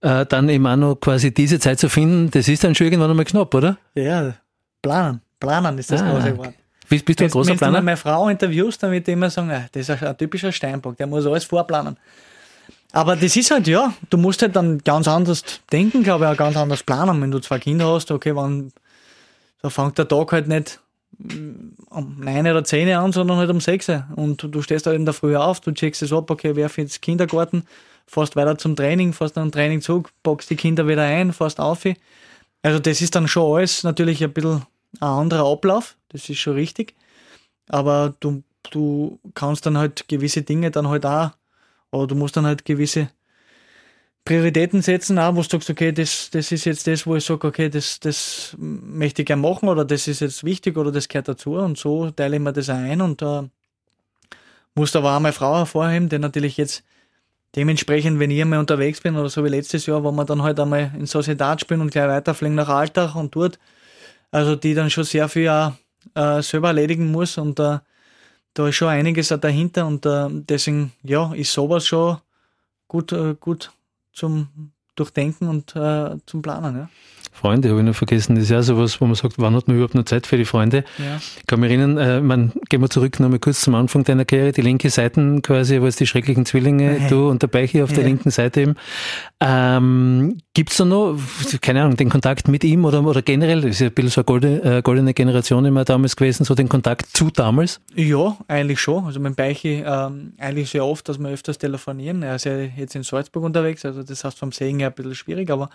äh, 0.01 0.25
dann 0.25 0.49
eben 0.49 0.65
auch 0.67 0.75
noch 0.75 0.95
quasi 0.95 1.34
diese 1.34 1.60
Zeit 1.60 1.80
zu 1.80 1.89
finden, 1.89 2.32
das 2.32 2.47
ist 2.47 2.63
dann 2.63 2.75
schon 2.75 2.88
irgendwann 2.88 3.10
einmal 3.10 3.25
knapp, 3.25 3.53
oder? 3.53 3.77
Ja, 3.95 4.34
planen. 4.82 5.21
Planen 5.39 5.77
ist 5.77 5.91
das 5.91 6.01
ah. 6.01 6.12
große 6.12 6.38
Wort. 6.38 6.53
Bist, 6.89 7.06
bist 7.06 7.19
du 7.19 7.25
ein 7.25 7.30
großer 7.30 7.49
wenn 7.49 7.58
Planer? 7.58 7.73
Wenn 7.73 7.82
du 7.82 7.86
meine 7.86 7.97
Frau 7.97 8.30
interviewst, 8.30 8.82
dann 8.82 8.91
wird 8.91 9.08
immer 9.08 9.30
sagen, 9.30 9.51
ah, 9.51 9.65
das 9.71 9.89
ist 9.89 10.03
ein 10.03 10.17
typischer 10.17 10.51
Steinbock, 10.51 10.97
der 10.97 11.08
muss 11.08 11.25
alles 11.25 11.43
vorplanen. 11.43 11.97
Aber 12.93 13.15
das 13.15 13.36
ist 13.36 13.52
halt, 13.52 13.67
ja, 13.67 13.93
du 14.10 14.17
musst 14.17 14.41
halt 14.41 14.56
dann 14.56 14.80
ganz 14.80 15.08
anders 15.08 15.43
denken, 15.71 16.04
glaube 16.04 16.26
ich, 16.26 16.32
auch 16.32 16.38
ganz 16.38 16.56
anders 16.56 16.84
planen. 16.84 17.21
Wenn 17.21 17.32
du 17.32 17.39
zwei 17.39 17.60
Kinder 17.60 17.88
hast, 17.93 18.12
okay, 18.12 18.36
wann, 18.36 18.71
so 19.62 19.69
fängt 19.69 19.97
der 19.97 20.08
Tag 20.08 20.32
halt 20.32 20.47
nicht 20.47 20.80
um 21.89 22.19
neun 22.19 22.47
oder 22.47 22.63
zehn 22.63 22.89
an, 22.93 23.12
sondern 23.12 23.38
halt 23.38 23.50
um 23.50 23.60
sechs. 23.60 23.91
Und 24.15 24.43
du 24.43 24.62
stehst 24.62 24.86
halt 24.86 24.95
in 24.95 25.06
der 25.06 25.13
Früh 25.13 25.36
auf, 25.36 25.60
du 25.62 25.71
checkst 25.71 26.02
es 26.02 26.13
ab, 26.13 26.30
okay, 26.30 26.56
wer 26.56 26.69
jetzt 26.76 27.02
Kindergarten, 27.02 27.63
fährst 28.06 28.36
weiter 28.36 28.58
zum 28.58 28.76
Training, 28.76 29.13
fährst 29.13 29.36
dann 29.36 29.52
Training 29.52 29.82
zurück, 29.82 30.12
packst 30.23 30.50
die 30.50 30.56
Kinder 30.56 30.88
wieder 30.88 31.04
ein, 31.04 31.34
fährst 31.34 31.60
auf. 31.60 31.84
Also 32.62 32.80
das 32.80 33.02
ist 33.02 33.15
dann 33.15 33.28
schon 33.28 33.56
alles 33.58 33.84
natürlich 33.84 34.23
ein 34.23 34.32
bisschen 34.32 34.63
ein 35.00 35.08
anderer 35.08 35.52
Ablauf, 35.52 35.95
das 36.10 36.30
ist 36.30 36.39
schon 36.39 36.54
richtig. 36.54 36.93
Aber 37.67 38.13
du, 38.19 38.43
du 38.71 39.19
kannst 39.34 39.65
dann 39.65 39.78
halt 39.78 40.08
gewisse 40.08 40.43
Dinge 40.43 40.71
dann 40.71 40.88
halt 40.88 41.06
auch, 41.06 41.32
oder 41.91 42.08
du 42.08 42.15
musst 42.15 42.38
dann 42.38 42.45
halt 42.45 42.65
gewisse 42.65 43.10
Prioritäten 44.26 44.82
setzen, 44.82 45.17
auch, 45.19 45.36
wo 45.36 45.41
du 45.41 45.47
sagst, 45.47 45.69
okay, 45.69 45.93
das, 45.93 46.30
das 46.30 46.52
ist 46.52 46.65
jetzt 46.65 46.86
das, 46.86 47.08
wo 47.08 47.15
ich 47.15 47.23
sage, 47.23 47.47
okay, 47.47 47.69
das, 47.69 48.00
das 48.02 48.56
möchte 48.60 49.21
ich 49.21 49.26
gerne 49.26 49.41
machen 49.41 49.69
oder 49.69 49.86
das 49.86 50.08
ist 50.08 50.19
jetzt 50.19 50.43
wichtig 50.43 50.76
oder 50.78 50.91
das 50.91 51.08
gehört 51.08 51.30
dazu 51.30 51.56
und 51.56 51.78
so 51.78 52.12
teile 52.12 52.36
ich 52.36 52.41
mir 52.41 52.52
das 52.52 52.69
ein 52.69 53.00
und 53.02 53.21
äh, 53.21 53.43
muss 54.76 54.95
aber 54.97 55.15
auch 55.15 55.19
meine 55.21 55.32
Frau 55.32 55.58
hervorheben, 55.58 56.10
die 56.10 56.19
natürlich 56.19 56.58
jetzt 56.58 56.84
dementsprechend, 57.56 58.19
wenn 58.19 58.30
ich 58.30 58.41
einmal 58.41 58.60
unterwegs 58.60 59.00
bin 59.00 59.15
oder 59.15 59.30
so 59.30 59.45
wie 59.45 59.50
letztes 59.50 59.86
Jahr, 59.86 60.04
wo 60.04 60.12
wir 60.12 60.26
dann 60.26 60.43
halt 60.43 60.60
einmal 60.60 60.91
in 60.97 61.06
Sociedad 61.06 61.62
spielen 61.62 61.82
und 61.82 61.91
gleich 61.91 62.10
weiterfliegen 62.10 62.56
nach 62.56 62.67
Alltag 62.67 63.15
und 63.15 63.34
dort, 63.34 63.58
also 64.30 64.58
die 64.58 64.73
dann 64.73 64.89
schon 64.89 65.06
sehr 65.06 65.30
viel 65.30 65.47
auch, 65.47 65.71
äh, 66.15 66.41
selber 66.41 66.67
erledigen 66.67 67.12
muss 67.12 67.38
und 67.38 67.60
äh, 67.60 67.80
da 68.58 68.67
ist 68.67 68.76
schon 68.76 68.88
einiges 68.88 69.28
dahinter 69.28 69.86
und 69.86 70.06
äh, 70.06 70.28
deswegen, 70.32 70.91
ja, 71.04 71.32
ist 71.34 71.54
sowas 71.54 71.86
schon 71.86 72.17
gut, 72.88 73.12
äh, 73.12 73.36
gut 73.39 73.72
zum 74.13 74.72
Durchdenken 74.96 75.48
und 75.48 75.76
äh, 75.76 76.17
zum 76.26 76.41
Planen. 76.41 76.76
Ja. 76.76 76.89
Freunde 77.38 77.69
habe 77.69 77.80
ich 77.80 77.86
noch 77.86 77.95
vergessen. 77.95 78.36
Das 78.36 78.45
ist 78.45 78.50
ja 78.50 78.62
sowas, 78.63 79.00
wo 79.00 79.06
man 79.06 79.15
sagt, 79.15 79.36
wann 79.38 79.56
hat 79.56 79.67
man 79.67 79.78
überhaupt 79.78 79.95
noch 79.95 80.06
Zeit 80.06 80.26
für 80.26 80.38
die 80.38 80.45
Freunde? 80.45 80.84
Ja. 80.97 81.17
Ich 81.38 81.45
kann 81.45 81.60
mich 81.60 81.69
erinnern, 81.69 81.97
äh, 81.97 82.19
man, 82.19 82.52
gehen 82.69 82.82
wir 82.82 82.89
zurück 82.89 83.19
nochmal 83.19 83.39
kurz 83.39 83.62
zum 83.62 83.76
Anfang 83.76 84.04
deiner 84.04 84.26
Karriere, 84.26 84.52
die 84.52 84.62
linke 84.62 84.89
Seite 84.89 85.39
quasi, 85.41 85.80
wo 85.82 85.86
es 85.86 85.95
die 85.95 86.08
schrecklichen 86.08 86.45
Zwillinge, 86.45 86.97
Nein. 87.00 87.10
du 87.10 87.30
und 87.30 87.41
der 87.41 87.47
Beiche 87.47 87.84
auf 87.84 87.91
der 87.91 88.02
ja. 88.02 88.08
linken 88.08 88.32
Seite 88.32 88.62
eben. 88.62 88.76
Ähm, 89.39 90.39
Gibt 90.54 90.71
es 90.71 90.78
da 90.78 90.86
noch, 90.86 91.19
keine 91.62 91.84
Ahnung, 91.84 91.97
den 91.97 92.10
Kontakt 92.10 92.47
mit 92.47 92.63
ihm 92.63 92.86
oder, 92.86 93.04
oder 93.06 93.21
generell, 93.21 93.62
das 93.62 93.71
ist 93.71 93.80
ja 93.82 93.88
ein 93.88 93.93
bisschen 93.93 94.10
so 94.10 94.21
eine 94.21 94.26
goldene, 94.26 94.78
äh, 94.78 94.82
goldene 94.82 95.13
Generation 95.13 95.63
immer 95.65 95.86
damals 95.86 96.15
gewesen, 96.15 96.43
so 96.43 96.56
den 96.56 96.67
Kontakt 96.67 97.15
zu 97.15 97.30
damals? 97.30 97.80
Ja, 97.95 98.36
eigentlich 98.47 98.80
schon. 98.80 99.06
Also 99.06 99.19
mit 99.19 99.36
Beiche 99.36 99.86
ähm, 99.86 100.34
eigentlich 100.39 100.71
sehr 100.71 100.84
oft, 100.84 101.08
dass 101.08 101.19
wir 101.19 101.30
öfters 101.30 101.60
telefonieren. 101.60 102.23
Er 102.23 102.36
ist 102.36 102.45
ja 102.45 102.58
jetzt 102.58 102.95
in 102.95 103.04
Salzburg 103.04 103.43
unterwegs, 103.43 103.86
also 103.86 104.02
das 104.02 104.23
heißt 104.23 104.39
vom 104.39 104.52
Sehen 104.52 104.80
her 104.80 104.88
ein 104.88 104.93
bisschen 104.93 105.13
schwierig, 105.13 105.52
aber 105.52 105.69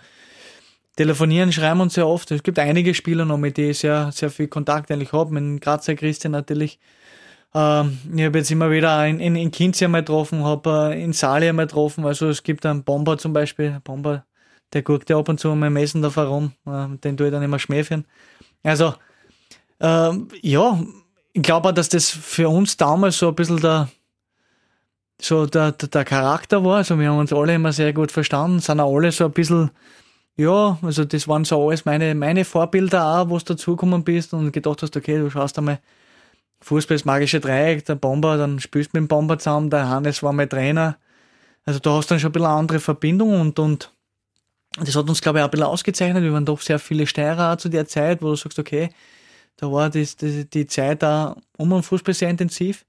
telefonieren, 0.95 1.51
schreiben 1.51 1.81
uns 1.81 1.95
sehr 1.95 2.07
oft. 2.07 2.31
Es 2.31 2.43
gibt 2.43 2.59
einige 2.59 2.93
Spieler 2.93 3.25
noch, 3.25 3.37
mit 3.37 3.57
denen 3.57 3.71
ich 3.71 3.79
sehr, 3.79 4.11
sehr 4.11 4.29
viel 4.29 4.47
Kontakt 4.47 4.91
eigentlich 4.91 5.11
habe. 5.11 5.33
Mit 5.33 5.61
Grazer 5.61 5.95
Christian 5.95 6.31
natürlich. 6.31 6.79
Ähm, 7.55 7.99
ich 8.15 8.23
habe 8.23 8.37
jetzt 8.39 8.51
immer 8.51 8.71
wieder 8.71 9.05
in, 9.07 9.19
in, 9.19 9.35
in 9.35 9.51
Kinzi 9.51 9.85
einmal 9.85 10.01
getroffen, 10.01 10.43
habe 10.43 10.93
äh, 10.93 11.03
in 11.03 11.13
Sali 11.13 11.49
einmal 11.49 11.67
getroffen. 11.67 12.05
Also 12.05 12.29
es 12.29 12.43
gibt 12.43 12.65
einen 12.65 12.83
Bomber 12.83 13.17
zum 13.17 13.33
Beispiel. 13.33 13.79
Bomber, 13.83 14.25
der 14.73 14.81
guckt 14.81 15.09
ja 15.09 15.17
ab 15.17 15.29
und 15.29 15.39
zu 15.39 15.53
mein 15.55 15.73
Messen 15.73 16.01
da 16.01 16.13
herum. 16.15 16.53
Äh, 16.65 16.97
den 16.97 17.17
tue 17.17 17.27
ich 17.27 17.33
dann 17.33 17.43
immer 17.43 17.59
schmäfen. 17.59 18.05
Also, 18.63 18.93
ähm, 19.79 20.29
ja, 20.41 20.79
ich 21.33 21.41
glaube 21.41 21.73
dass 21.73 21.89
das 21.89 22.09
für 22.09 22.49
uns 22.49 22.77
damals 22.77 23.17
so 23.17 23.29
ein 23.29 23.35
bisschen 23.35 23.59
der, 23.59 23.89
so 25.19 25.45
der, 25.45 25.71
der, 25.73 25.89
der 25.89 26.05
Charakter 26.05 26.63
war. 26.63 26.77
Also 26.77 26.99
wir 26.99 27.09
haben 27.09 27.17
uns 27.19 27.33
alle 27.33 27.55
immer 27.55 27.73
sehr 27.73 27.93
gut 27.93 28.11
verstanden, 28.11 28.59
sind 28.59 28.79
auch 28.79 28.95
alle 28.95 29.11
so 29.11 29.25
ein 29.25 29.31
bisschen 29.31 29.71
ja, 30.35 30.77
also 30.81 31.05
das 31.05 31.27
waren 31.27 31.45
so 31.45 31.67
alles 31.67 31.85
meine, 31.85 32.15
meine 32.15 32.45
Vorbilder 32.45 33.05
auch, 33.05 33.29
wo 33.29 33.37
du 33.37 33.45
dazugekommen 33.45 34.03
bist 34.03 34.33
und 34.33 34.51
gedacht 34.51 34.81
hast, 34.81 34.97
okay, 34.97 35.17
du 35.17 35.29
schaust 35.29 35.57
einmal 35.57 35.79
Fußball, 36.61 36.97
das 36.97 37.05
magische 37.05 37.39
Dreieck, 37.39 37.85
der 37.85 37.95
Bomber, 37.95 38.37
dann 38.37 38.59
spielst 38.59 38.93
du 38.93 38.97
mit 38.97 39.03
dem 39.03 39.07
Bomber 39.07 39.37
zusammen, 39.37 39.69
der 39.69 39.89
Hannes 39.89 40.23
war 40.23 40.33
mein 40.33 40.49
Trainer. 40.49 40.97
Also 41.65 41.79
da 41.79 41.91
hast 41.91 42.09
du 42.09 42.15
dann 42.15 42.19
schon 42.19 42.29
ein 42.29 42.33
bisschen 42.33 42.47
eine 42.47 42.57
andere 42.57 42.79
Verbindung 42.79 43.39
und, 43.39 43.59
und 43.59 43.91
das 44.77 44.95
hat 44.95 45.07
uns, 45.07 45.21
glaube 45.21 45.39
ich, 45.39 45.43
auch 45.43 45.47
ein 45.47 45.51
bisschen 45.51 45.67
ausgezeichnet. 45.67 46.23
Wir 46.23 46.33
waren 46.33 46.45
doch 46.45 46.61
sehr 46.61 46.79
viele 46.79 47.05
Steirer 47.05 47.57
zu 47.57 47.69
der 47.69 47.87
Zeit, 47.87 48.21
wo 48.21 48.29
du 48.29 48.35
sagst, 48.35 48.57
okay, 48.57 48.89
da 49.57 49.71
war 49.71 49.89
das, 49.89 50.15
das, 50.15 50.49
die 50.49 50.65
Zeit 50.65 51.03
da 51.03 51.35
um 51.57 51.69
den 51.69 51.83
Fußball 51.83 52.13
sehr 52.13 52.29
intensiv. 52.29 52.85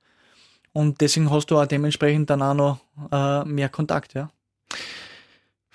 Und 0.73 1.01
deswegen 1.01 1.31
hast 1.31 1.51
du 1.51 1.59
auch 1.59 1.67
dementsprechend 1.67 2.31
dann 2.31 2.43
auch 2.43 2.55
noch 2.55 2.81
äh, 3.13 3.45
mehr 3.45 3.69
Kontakt, 3.69 4.15
ja. 4.15 4.31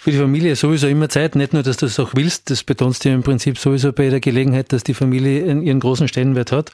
Für 0.01 0.11
die 0.11 0.17
Familie 0.17 0.55
sowieso 0.55 0.87
immer 0.87 1.09
Zeit, 1.09 1.35
nicht 1.35 1.51
nur, 1.51 1.61
dass 1.61 1.75
du 1.75 1.85
es 1.85 1.99
auch 1.99 2.11
willst, 2.15 2.49
das 2.49 2.63
betonst 2.63 3.03
du 3.03 3.09
im 3.09 3.21
Prinzip 3.21 3.57
sowieso 3.57 3.91
bei 3.91 4.09
der 4.09 4.21
Gelegenheit, 4.21 4.71
dass 4.71 4.85
die 4.85 4.93
Familie 4.93 5.41
ihren 5.41 5.81
großen 5.81 6.07
Stellenwert 6.07 6.53
hat. 6.53 6.71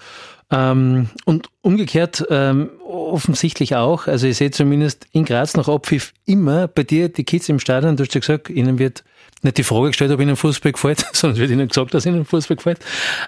Ähm, 0.51 1.09
und 1.25 1.49
umgekehrt 1.61 2.23
ähm, 2.29 2.69
offensichtlich 2.87 3.75
auch, 3.75 4.05
also 4.05 4.27
ich 4.27 4.37
sehe 4.37 4.51
zumindest 4.51 5.07
in 5.11 5.25
Graz 5.25 5.57
nach 5.57 5.67
Abpfiff 5.67 6.13
immer 6.27 6.67
bei 6.67 6.83
dir 6.83 7.09
die 7.09 7.23
Kids 7.23 7.49
im 7.49 7.57
Stadion, 7.57 7.97
du 7.97 8.03
hast 8.03 8.13
ja 8.13 8.19
gesagt, 8.19 8.51
ihnen 8.51 8.77
wird 8.77 9.03
nicht 9.41 9.57
die 9.57 9.63
Frage 9.63 9.87
gestellt, 9.87 10.11
ob 10.11 10.19
ihnen 10.21 10.35
Fußball 10.35 10.73
gefällt, 10.73 11.03
sondern 11.13 11.39
wird 11.39 11.49
ihnen 11.49 11.67
gesagt, 11.67 11.95
dass 11.95 12.05
ihnen 12.05 12.25
Fußball 12.25 12.57
gefällt. 12.57 12.77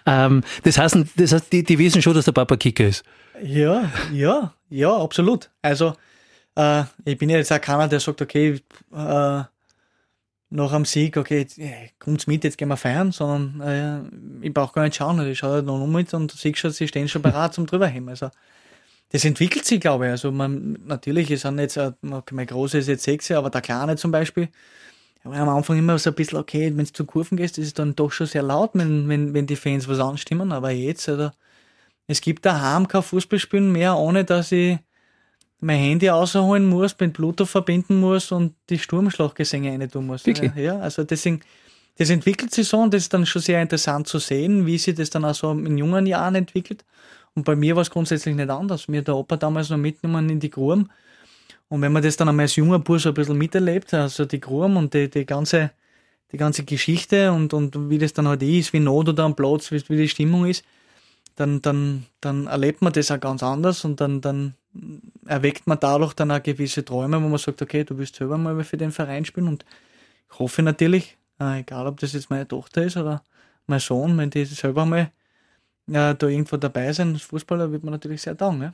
Ähm, 0.05 0.43
das 0.62 0.77
heißt, 0.77 0.95
das 1.15 1.31
heißt 1.31 1.51
die, 1.51 1.63
die 1.63 1.79
wissen 1.79 2.03
schon, 2.03 2.13
dass 2.13 2.25
der 2.25 2.33
Papa 2.33 2.55
Kicker 2.55 2.86
ist. 2.86 3.03
Ja, 3.41 3.91
ja, 4.13 4.53
ja, 4.69 4.95
absolut. 4.95 5.49
Also 5.63 5.95
äh, 6.55 6.83
ich 7.03 7.17
bin 7.17 7.29
ja 7.29 7.38
jetzt 7.38 7.51
auch 7.51 7.60
keiner, 7.60 7.88
der 7.88 7.99
sagt, 7.99 8.21
okay, 8.21 8.62
äh, 8.93 9.41
nach 10.49 10.71
einem 10.71 10.86
Sieg, 10.86 11.17
okay, 11.17 11.39
jetzt, 11.39 11.60
kommt's 11.99 12.27
mit, 12.27 12.43
jetzt 12.43 12.57
gehen 12.57 12.69
wir 12.69 12.77
feiern, 12.77 13.12
sondern 13.12 13.62
äh, 14.41 14.45
ich 14.45 14.53
brauche 14.53 14.73
gar 14.73 14.83
nicht 14.83 14.95
schauen, 14.95 15.19
ich 15.27 15.39
schaue 15.39 15.55
halt 15.55 15.65
noch 15.65 15.81
um 15.81 15.91
mit 15.91 16.13
und 16.13 16.31
siehst 16.31 16.60
schon, 16.60 16.71
sie 16.71 16.88
stehen 16.88 17.10
schon 17.10 17.21
bereit 17.21 17.53
zum 17.53 17.65
drüberheben. 17.65 18.07
Also 18.10 18.29
das 19.10 19.25
entwickelt 19.25 19.65
sich, 19.65 19.79
glaube 19.79 20.05
ich. 20.05 20.12
Also 20.12 20.31
man, 20.31 20.77
natürlich 20.86 21.31
ist 21.31 21.45
dann 21.45 21.60
jetzt, 21.60 21.77
okay, 21.77 22.33
mein 22.33 22.47
Großer 22.47 22.79
ist 22.79 22.88
jetzt 22.88 23.03
sechs, 23.03 23.29
aber 23.31 23.49
der 23.49 23.62
Kleine 23.62 23.97
zum 23.97 24.12
Beispiel, 24.12 24.49
ja, 25.23 25.31
am 25.31 25.49
Anfang 25.49 25.77
immer 25.77 25.97
so 25.99 26.12
ein 26.12 26.15
bisschen, 26.15 26.38
okay, 26.38 26.71
wenn 26.75 26.86
du 26.86 26.93
zu 26.93 27.05
Kurven 27.05 27.38
gehst, 27.38 27.57
ist 27.57 27.67
es 27.67 27.73
dann 27.73 27.95
doch 27.95 28.12
schon 28.12 28.27
sehr 28.27 28.43
laut, 28.43 28.71
wenn, 28.73 29.10
wenn, 29.10 29.33
wenn 29.33 29.47
die 29.47 29.55
Fans 29.55 29.88
was 29.88 29.99
anstimmen, 29.99 30.51
aber 30.51 30.71
jetzt, 30.71 31.10
also, 31.10 31.31
es 32.07 32.21
gibt 32.21 32.45
daheim 32.45 32.88
kein 32.88 33.03
Fußballspielen 33.03 33.71
mehr, 33.71 33.97
ohne 33.97 34.23
dass 34.23 34.51
ich 34.53 34.79
mein 35.59 35.79
Handy 35.79 36.07
rausholen 36.07 36.65
muss, 36.65 36.95
mit 36.99 37.13
Bluetooth 37.13 37.47
verbinden 37.47 37.99
muss 37.99 38.31
und 38.31 38.53
die 38.69 38.77
Sturmschlaggesänge 38.77 39.71
rein 39.71 39.89
tun 39.89 40.07
muss. 40.07 40.25
Wirklich? 40.25 40.51
Ja, 40.55 40.79
also 40.79 41.03
deswegen, 41.03 41.41
das 41.97 42.09
entwickelt 42.09 42.53
sich 42.53 42.67
so 42.67 42.77
und 42.77 42.93
das 42.93 43.03
ist 43.03 43.13
dann 43.13 43.25
schon 43.25 43.41
sehr 43.41 43.61
interessant 43.61 44.07
zu 44.07 44.19
sehen, 44.19 44.65
wie 44.65 44.77
sich 44.77 44.95
das 44.95 45.09
dann 45.09 45.25
auch 45.25 45.35
so 45.35 45.51
in 45.51 45.77
jungen 45.77 46.05
Jahren 46.05 46.35
entwickelt. 46.35 46.85
Und 47.33 47.43
bei 47.43 47.55
mir 47.55 47.75
war 47.75 47.81
es 47.81 47.89
grundsätzlich 47.89 48.35
nicht 48.35 48.49
anders. 48.49 48.87
Mir 48.87 48.99
hat 48.99 49.07
der 49.07 49.15
Opa 49.15 49.37
damals 49.37 49.69
noch 49.69 49.77
mitgenommen 49.77 50.29
in 50.29 50.39
die 50.39 50.49
Gruben. 50.49 50.89
Und 51.69 51.81
wenn 51.81 51.91
man 51.91 52.01
das 52.01 52.17
dann 52.17 52.29
einmal 52.29 52.43
als 52.43 52.55
junger 52.55 52.79
Bursch 52.79 53.07
ein 53.07 53.13
bisschen 53.13 53.37
miterlebt, 53.37 53.93
also 53.93 54.25
die 54.25 54.39
Gruben 54.39 54.77
und 54.77 54.93
die, 54.93 55.09
die 55.09 55.25
ganze 55.25 55.71
die 56.31 56.37
ganze 56.37 56.63
Geschichte 56.63 57.31
und, 57.31 57.53
und 57.53 57.89
wie 57.89 57.97
das 57.97 58.13
dann 58.13 58.27
halt 58.27 58.43
ist, 58.43 58.73
wie 58.73 58.79
not 58.79 59.09
oder 59.09 59.23
am 59.23 59.35
Platz, 59.35 59.71
wie, 59.71 59.81
wie 59.89 59.97
die 59.97 60.09
Stimmung 60.09 60.45
ist, 60.45 60.63
dann, 61.35 61.61
dann, 61.61 62.05
dann 62.19 62.47
erlebt 62.47 62.81
man 62.81 62.93
das 62.93 63.11
auch 63.11 63.19
ganz 63.19 63.43
anders 63.43 63.85
und 63.85 64.01
dann, 64.01 64.21
dann 64.21 64.55
erweckt 65.27 65.67
man 65.67 65.79
dadurch 65.79 66.13
dann 66.13 66.31
auch 66.31 66.41
gewisse 66.41 66.83
Träume, 66.83 67.21
wo 67.21 67.27
man 67.27 67.37
sagt, 67.37 67.61
okay, 67.61 67.83
du 67.83 67.97
willst 67.97 68.15
selber 68.15 68.37
mal 68.37 68.63
für 68.63 68.77
den 68.77 68.91
Verein 68.91 69.25
spielen 69.25 69.47
und 69.47 69.65
ich 70.31 70.39
hoffe 70.39 70.61
natürlich, 70.61 71.17
äh, 71.39 71.59
egal 71.61 71.87
ob 71.87 71.99
das 71.99 72.13
jetzt 72.13 72.29
meine 72.29 72.47
Tochter 72.47 72.83
ist 72.83 72.97
oder 72.97 73.23
mein 73.65 73.79
Sohn, 73.79 74.17
wenn 74.17 74.29
die 74.29 74.45
selber 74.45 74.85
mal 74.85 75.11
äh, 75.87 76.15
da 76.15 76.27
irgendwo 76.27 76.57
dabei 76.57 76.91
sind, 76.93 77.13
als 77.13 77.23
Fußballer, 77.23 77.71
wird 77.71 77.83
man 77.83 77.93
natürlich 77.93 78.21
sehr 78.21 78.35
dankbar. 78.35 78.69
Ja? 78.69 78.73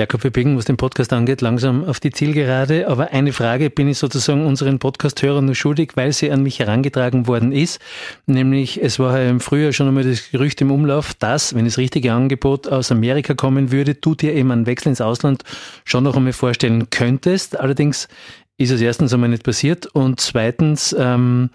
Jakob, 0.00 0.24
wir 0.24 0.30
biegen, 0.30 0.56
was 0.56 0.64
den 0.64 0.78
Podcast 0.78 1.12
angeht, 1.12 1.42
langsam 1.42 1.84
auf 1.84 2.00
die 2.00 2.10
Zielgerade. 2.10 2.88
Aber 2.88 3.10
eine 3.10 3.34
Frage 3.34 3.68
bin 3.68 3.86
ich 3.86 3.98
sozusagen 3.98 4.46
unseren 4.46 4.78
Podcast-Hörern 4.78 5.44
nur 5.44 5.54
schuldig, 5.54 5.90
weil 5.94 6.14
sie 6.14 6.30
an 6.30 6.42
mich 6.42 6.58
herangetragen 6.58 7.26
worden 7.26 7.52
ist. 7.52 7.82
Nämlich, 8.24 8.82
es 8.82 8.98
war 8.98 9.20
ja 9.20 9.28
im 9.28 9.40
Frühjahr 9.40 9.74
schon 9.74 9.88
einmal 9.88 10.04
das 10.04 10.30
Gerücht 10.30 10.58
im 10.62 10.70
Umlauf, 10.70 11.12
dass, 11.12 11.54
wenn 11.54 11.66
das 11.66 11.76
richtige 11.76 12.14
Angebot 12.14 12.66
aus 12.66 12.90
Amerika 12.90 13.34
kommen 13.34 13.72
würde, 13.72 13.94
du 13.94 14.14
dir 14.14 14.32
eben 14.32 14.50
einen 14.50 14.64
Wechsel 14.64 14.88
ins 14.88 15.02
Ausland 15.02 15.42
schon 15.84 16.04
noch 16.04 16.16
einmal 16.16 16.32
vorstellen 16.32 16.88
könntest. 16.88 17.60
Allerdings 17.60 18.08
ist 18.56 18.70
es 18.70 18.80
erstens 18.80 19.12
einmal 19.12 19.28
nicht 19.28 19.44
passiert 19.44 19.84
und 19.84 20.18
zweitens, 20.18 20.96
ähm, 20.98 21.50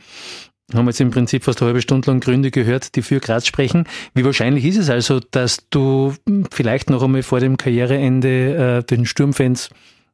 haben 0.74 0.88
jetzt 0.88 1.00
im 1.00 1.12
Prinzip 1.12 1.44
fast 1.44 1.62
eine 1.62 1.68
halbe 1.68 1.82
Stunde 1.82 2.10
lang 2.10 2.20
Gründe 2.20 2.50
gehört, 2.50 2.96
die 2.96 3.02
für 3.02 3.20
Graz 3.20 3.46
sprechen. 3.46 3.88
Wie 4.14 4.26
wahrscheinlich 4.26 4.66
ist 4.66 4.78
es 4.78 4.90
also, 4.90 5.20
dass 5.20 5.70
du 5.70 6.16
vielleicht 6.52 6.90
noch 6.90 7.04
einmal 7.04 7.24
vor 7.24 7.40
dem 7.40 7.58
Karriereende 7.58 8.80
äh, 8.80 8.84
den 8.84 9.06
Sturmfans 9.06 9.70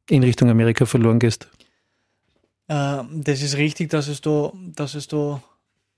in 0.10 0.24
Richtung 0.24 0.50
Amerika 0.50 0.86
verloren 0.86 1.20
gehst? 1.20 1.48
Äh, 2.68 3.04
das 3.14 3.42
ist 3.42 3.58
richtig, 3.58 3.90
dass 3.90 4.08
es 4.08 4.20
da, 4.22 4.52
dass 4.76 4.96
es 4.96 5.08
da 5.08 5.42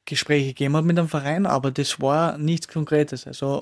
Gespräche 0.05 0.47
gegeben 0.47 0.75
hat 0.75 0.85
mit 0.85 0.97
dem 0.97 1.07
Verein, 1.07 1.45
aber 1.45 1.71
das 1.71 1.99
war 1.99 2.37
nichts 2.37 2.67
Konkretes. 2.67 3.25
Also 3.25 3.61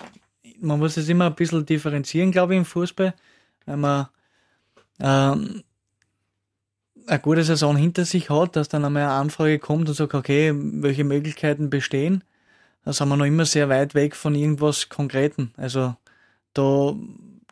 man 0.59 0.79
muss 0.79 0.97
es 0.97 1.07
immer 1.07 1.27
ein 1.27 1.35
bisschen 1.35 1.65
differenzieren, 1.65 2.31
glaube 2.31 2.53
ich, 2.53 2.59
im 2.59 2.65
Fußball, 2.65 3.13
wenn 3.65 3.79
man 3.79 4.07
ähm, 4.99 5.63
eine 7.07 7.19
gute 7.19 7.43
Saison 7.43 7.75
hinter 7.75 8.05
sich 8.05 8.29
hat, 8.29 8.55
dass 8.55 8.69
dann 8.69 8.85
einmal 8.85 9.03
eine 9.03 9.11
Anfrage 9.11 9.59
kommt 9.59 9.89
und 9.89 9.95
sagt, 9.95 10.13
okay, 10.13 10.53
welche 10.55 11.03
Möglichkeiten 11.03 11.69
bestehen, 11.69 12.23
da 12.85 12.93
sind 12.93 13.09
wir 13.09 13.17
noch 13.17 13.25
immer 13.25 13.45
sehr 13.45 13.69
weit 13.69 13.93
weg 13.95 14.15
von 14.15 14.35
irgendwas 14.35 14.89
Konkreten. 14.89 15.53
Also 15.57 15.95
da 16.53 16.95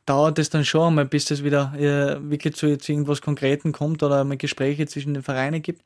dauert 0.05 0.39
es 0.39 0.49
dann 0.49 0.65
schon 0.65 0.87
einmal, 0.87 1.05
bis 1.05 1.25
das 1.25 1.43
wieder 1.43 1.73
äh, 1.77 2.29
wirklich 2.29 2.55
zu, 2.55 2.77
zu 2.77 2.91
irgendwas 2.91 3.21
Konkreten 3.21 3.71
kommt 3.71 4.01
oder 4.01 4.21
einmal 4.21 4.37
Gespräche 4.37 4.87
zwischen 4.87 5.13
den 5.13 5.23
Vereinen 5.23 5.61
gibt. 5.61 5.83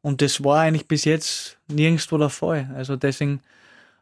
Und 0.00 0.22
das 0.22 0.42
war 0.42 0.60
eigentlich 0.60 0.88
bis 0.88 1.04
jetzt 1.04 1.58
nirgendwo 1.68 2.18
der 2.18 2.30
Fall. 2.30 2.70
Also 2.74 2.96
deswegen 2.96 3.40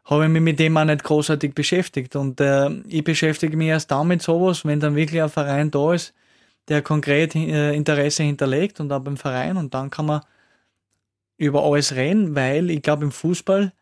habe 0.05 0.25
ich 0.25 0.29
mich 0.29 0.41
mit 0.41 0.59
dem 0.59 0.75
auch 0.77 0.85
nicht 0.85 1.03
großartig 1.03 1.53
beschäftigt. 1.53 2.15
Und 2.15 2.39
äh, 2.41 2.69
ich 2.87 3.03
beschäftige 3.03 3.55
mich 3.55 3.67
erst 3.67 3.91
damit 3.91 4.21
sowas, 4.21 4.65
wenn 4.65 4.79
dann 4.79 4.95
wirklich 4.95 5.21
ein 5.21 5.29
Verein 5.29 5.71
da 5.71 5.93
ist, 5.93 6.13
der 6.67 6.81
konkret 6.81 7.35
äh, 7.35 7.73
Interesse 7.73 8.23
hinterlegt 8.23 8.79
und 8.79 8.91
auch 8.91 9.01
beim 9.01 9.17
Verein 9.17 9.57
und 9.57 9.73
dann 9.73 9.89
kann 9.89 10.05
man 10.05 10.21
über 11.37 11.63
alles 11.63 11.95
reden, 11.95 12.35
weil 12.35 12.69
ich 12.69 12.81
glaube 12.81 13.03
im 13.03 13.11
Fußball 13.11 13.73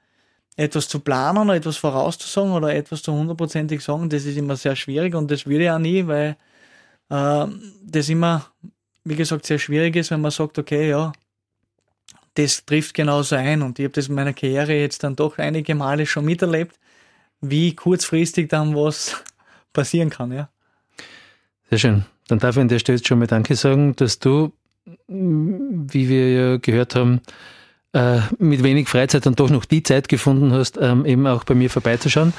etwas 0.55 0.87
zu 0.87 0.99
planen 0.99 1.37
oder 1.37 1.55
etwas 1.55 1.77
vorauszusagen 1.77 2.51
oder 2.51 2.73
etwas 2.73 3.01
zu 3.01 3.13
hundertprozentig 3.13 3.81
sagen, 3.81 4.09
das 4.09 4.25
ist 4.25 4.37
immer 4.37 4.55
sehr 4.55 4.75
schwierig 4.75 5.15
und 5.15 5.31
das 5.31 5.45
würde 5.45 5.65
ich 5.65 5.71
auch 5.71 5.79
nie, 5.79 6.05
weil 6.07 6.37
äh, 7.09 7.45
das 7.83 8.09
immer, 8.09 8.45
wie 9.03 9.15
gesagt, 9.15 9.45
sehr 9.45 9.59
schwierig 9.59 9.95
ist, 9.95 10.11
wenn 10.11 10.21
man 10.21 10.31
sagt, 10.31 10.57
okay, 10.57 10.89
ja, 10.89 11.11
das 12.35 12.65
trifft 12.65 12.93
genauso 12.93 13.35
ein 13.35 13.61
und 13.61 13.79
ich 13.79 13.85
habe 13.85 13.93
das 13.93 14.07
in 14.07 14.15
meiner 14.15 14.33
Karriere 14.33 14.73
jetzt 14.73 15.03
dann 15.03 15.15
doch 15.15 15.37
einige 15.37 15.75
Male 15.75 16.05
schon 16.05 16.25
miterlebt, 16.25 16.79
wie 17.41 17.75
kurzfristig 17.75 18.49
dann 18.49 18.75
was 18.75 19.23
passieren 19.73 20.09
kann, 20.09 20.31
ja. 20.31 20.49
Sehr 21.69 21.79
schön. 21.79 22.05
Dann 22.31 22.39
darf 22.39 22.55
ich 22.55 22.61
an 22.61 22.69
der 22.69 22.79
Stelle 22.79 22.97
schon 23.03 23.19
mal 23.19 23.27
Danke 23.27 23.57
sagen, 23.57 23.93
dass 23.97 24.17
du, 24.19 24.53
wie 25.09 26.07
wir 26.07 26.31
ja 26.31 26.57
gehört 26.57 26.95
haben, 26.95 27.19
äh, 27.91 28.19
mit 28.39 28.63
wenig 28.63 28.87
Freizeit 28.87 29.25
dann 29.25 29.35
doch 29.35 29.49
noch 29.49 29.65
die 29.65 29.83
Zeit 29.83 30.07
gefunden 30.07 30.53
hast, 30.53 30.77
ähm, 30.81 31.05
eben 31.05 31.27
auch 31.27 31.43
bei 31.43 31.55
mir 31.55 31.69
vorbeizuschauen 31.69 32.31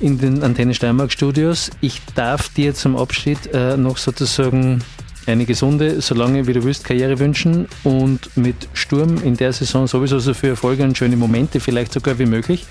in 0.00 0.18
den 0.18 0.42
Antenne 0.42 0.72
Steiermark 0.72 1.12
Studios. 1.12 1.70
Ich 1.82 2.00
darf 2.14 2.48
dir 2.48 2.74
zum 2.74 2.96
Abschied 2.96 3.52
äh, 3.52 3.76
noch 3.76 3.98
sozusagen 3.98 4.82
eine 5.26 5.44
gesunde, 5.44 6.00
solange 6.00 6.46
wie 6.46 6.54
du 6.54 6.64
willst, 6.64 6.84
Karriere 6.84 7.18
wünschen 7.18 7.68
und 7.84 8.34
mit 8.38 8.68
Sturm 8.72 9.22
in 9.22 9.36
der 9.36 9.52
Saison 9.52 9.86
sowieso 9.86 10.18
so 10.18 10.32
für 10.32 10.48
Erfolge 10.48 10.82
und 10.82 10.96
schöne 10.96 11.16
Momente 11.16 11.60
vielleicht 11.60 11.92
sogar 11.92 12.18
wie 12.18 12.26
möglich. 12.26 12.64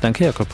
Danke, 0.00 0.26
Jakob. 0.26 0.46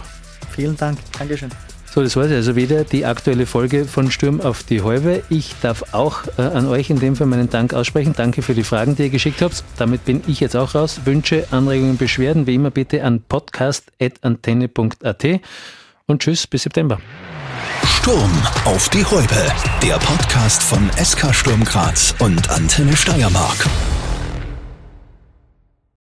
Vielen 0.51 0.79
Dank. 0.79 0.99
Dankeschön. 1.19 1.51
So, 1.95 2.03
das 2.03 2.17
war 2.17 2.25
also 2.25 2.57
wieder 2.57 2.85
die 2.85 3.05
aktuelle 3.05 3.45
Folge 3.45 3.85
von 3.85 4.11
Sturm 4.11 4.41
auf 4.41 4.63
die 4.63 4.81
Häube. 4.81 5.23
Ich 5.29 5.55
darf 5.61 5.93
auch 5.93 6.23
äh, 6.39 6.43
an 6.43 6.67
euch 6.67 6.89
in 6.89 6.99
dem 6.99 7.17
Fall 7.17 7.27
meinen 7.27 7.51
Dank 7.51 7.75
aussprechen. 7.75 8.15
Danke 8.17 8.41
für 8.41 8.55
die 8.55 8.63
Fragen, 8.63 8.97
die 8.97 9.03
ihr 9.03 9.11
geschickt 9.11 9.43
habt. 9.43 9.63
Damit 9.77 10.07
bin 10.07 10.23
ich 10.27 10.41
jetzt 10.41 10.57
auch 10.57 10.75
raus. 10.75 11.03
Wünsche, 11.05 11.47
Anregungen, 11.51 11.99
Beschwerden 11.99 12.47
wie 12.47 12.55
immer 12.55 12.71
bitte 12.71 13.05
an 13.05 13.21
podcast.antenne.at 13.21 15.41
und 16.07 16.23
tschüss 16.23 16.47
bis 16.47 16.63
September. 16.63 16.99
Sturm 17.85 18.43
auf 18.65 18.89
die 18.89 19.05
Häube, 19.05 19.53
der 19.83 19.99
Podcast 19.99 20.63
von 20.63 20.91
SK 20.97 21.35
Sturm 21.35 21.63
Graz 21.63 22.15
und 22.21 22.49
Antenne 22.49 22.97
Steiermark. 22.97 23.67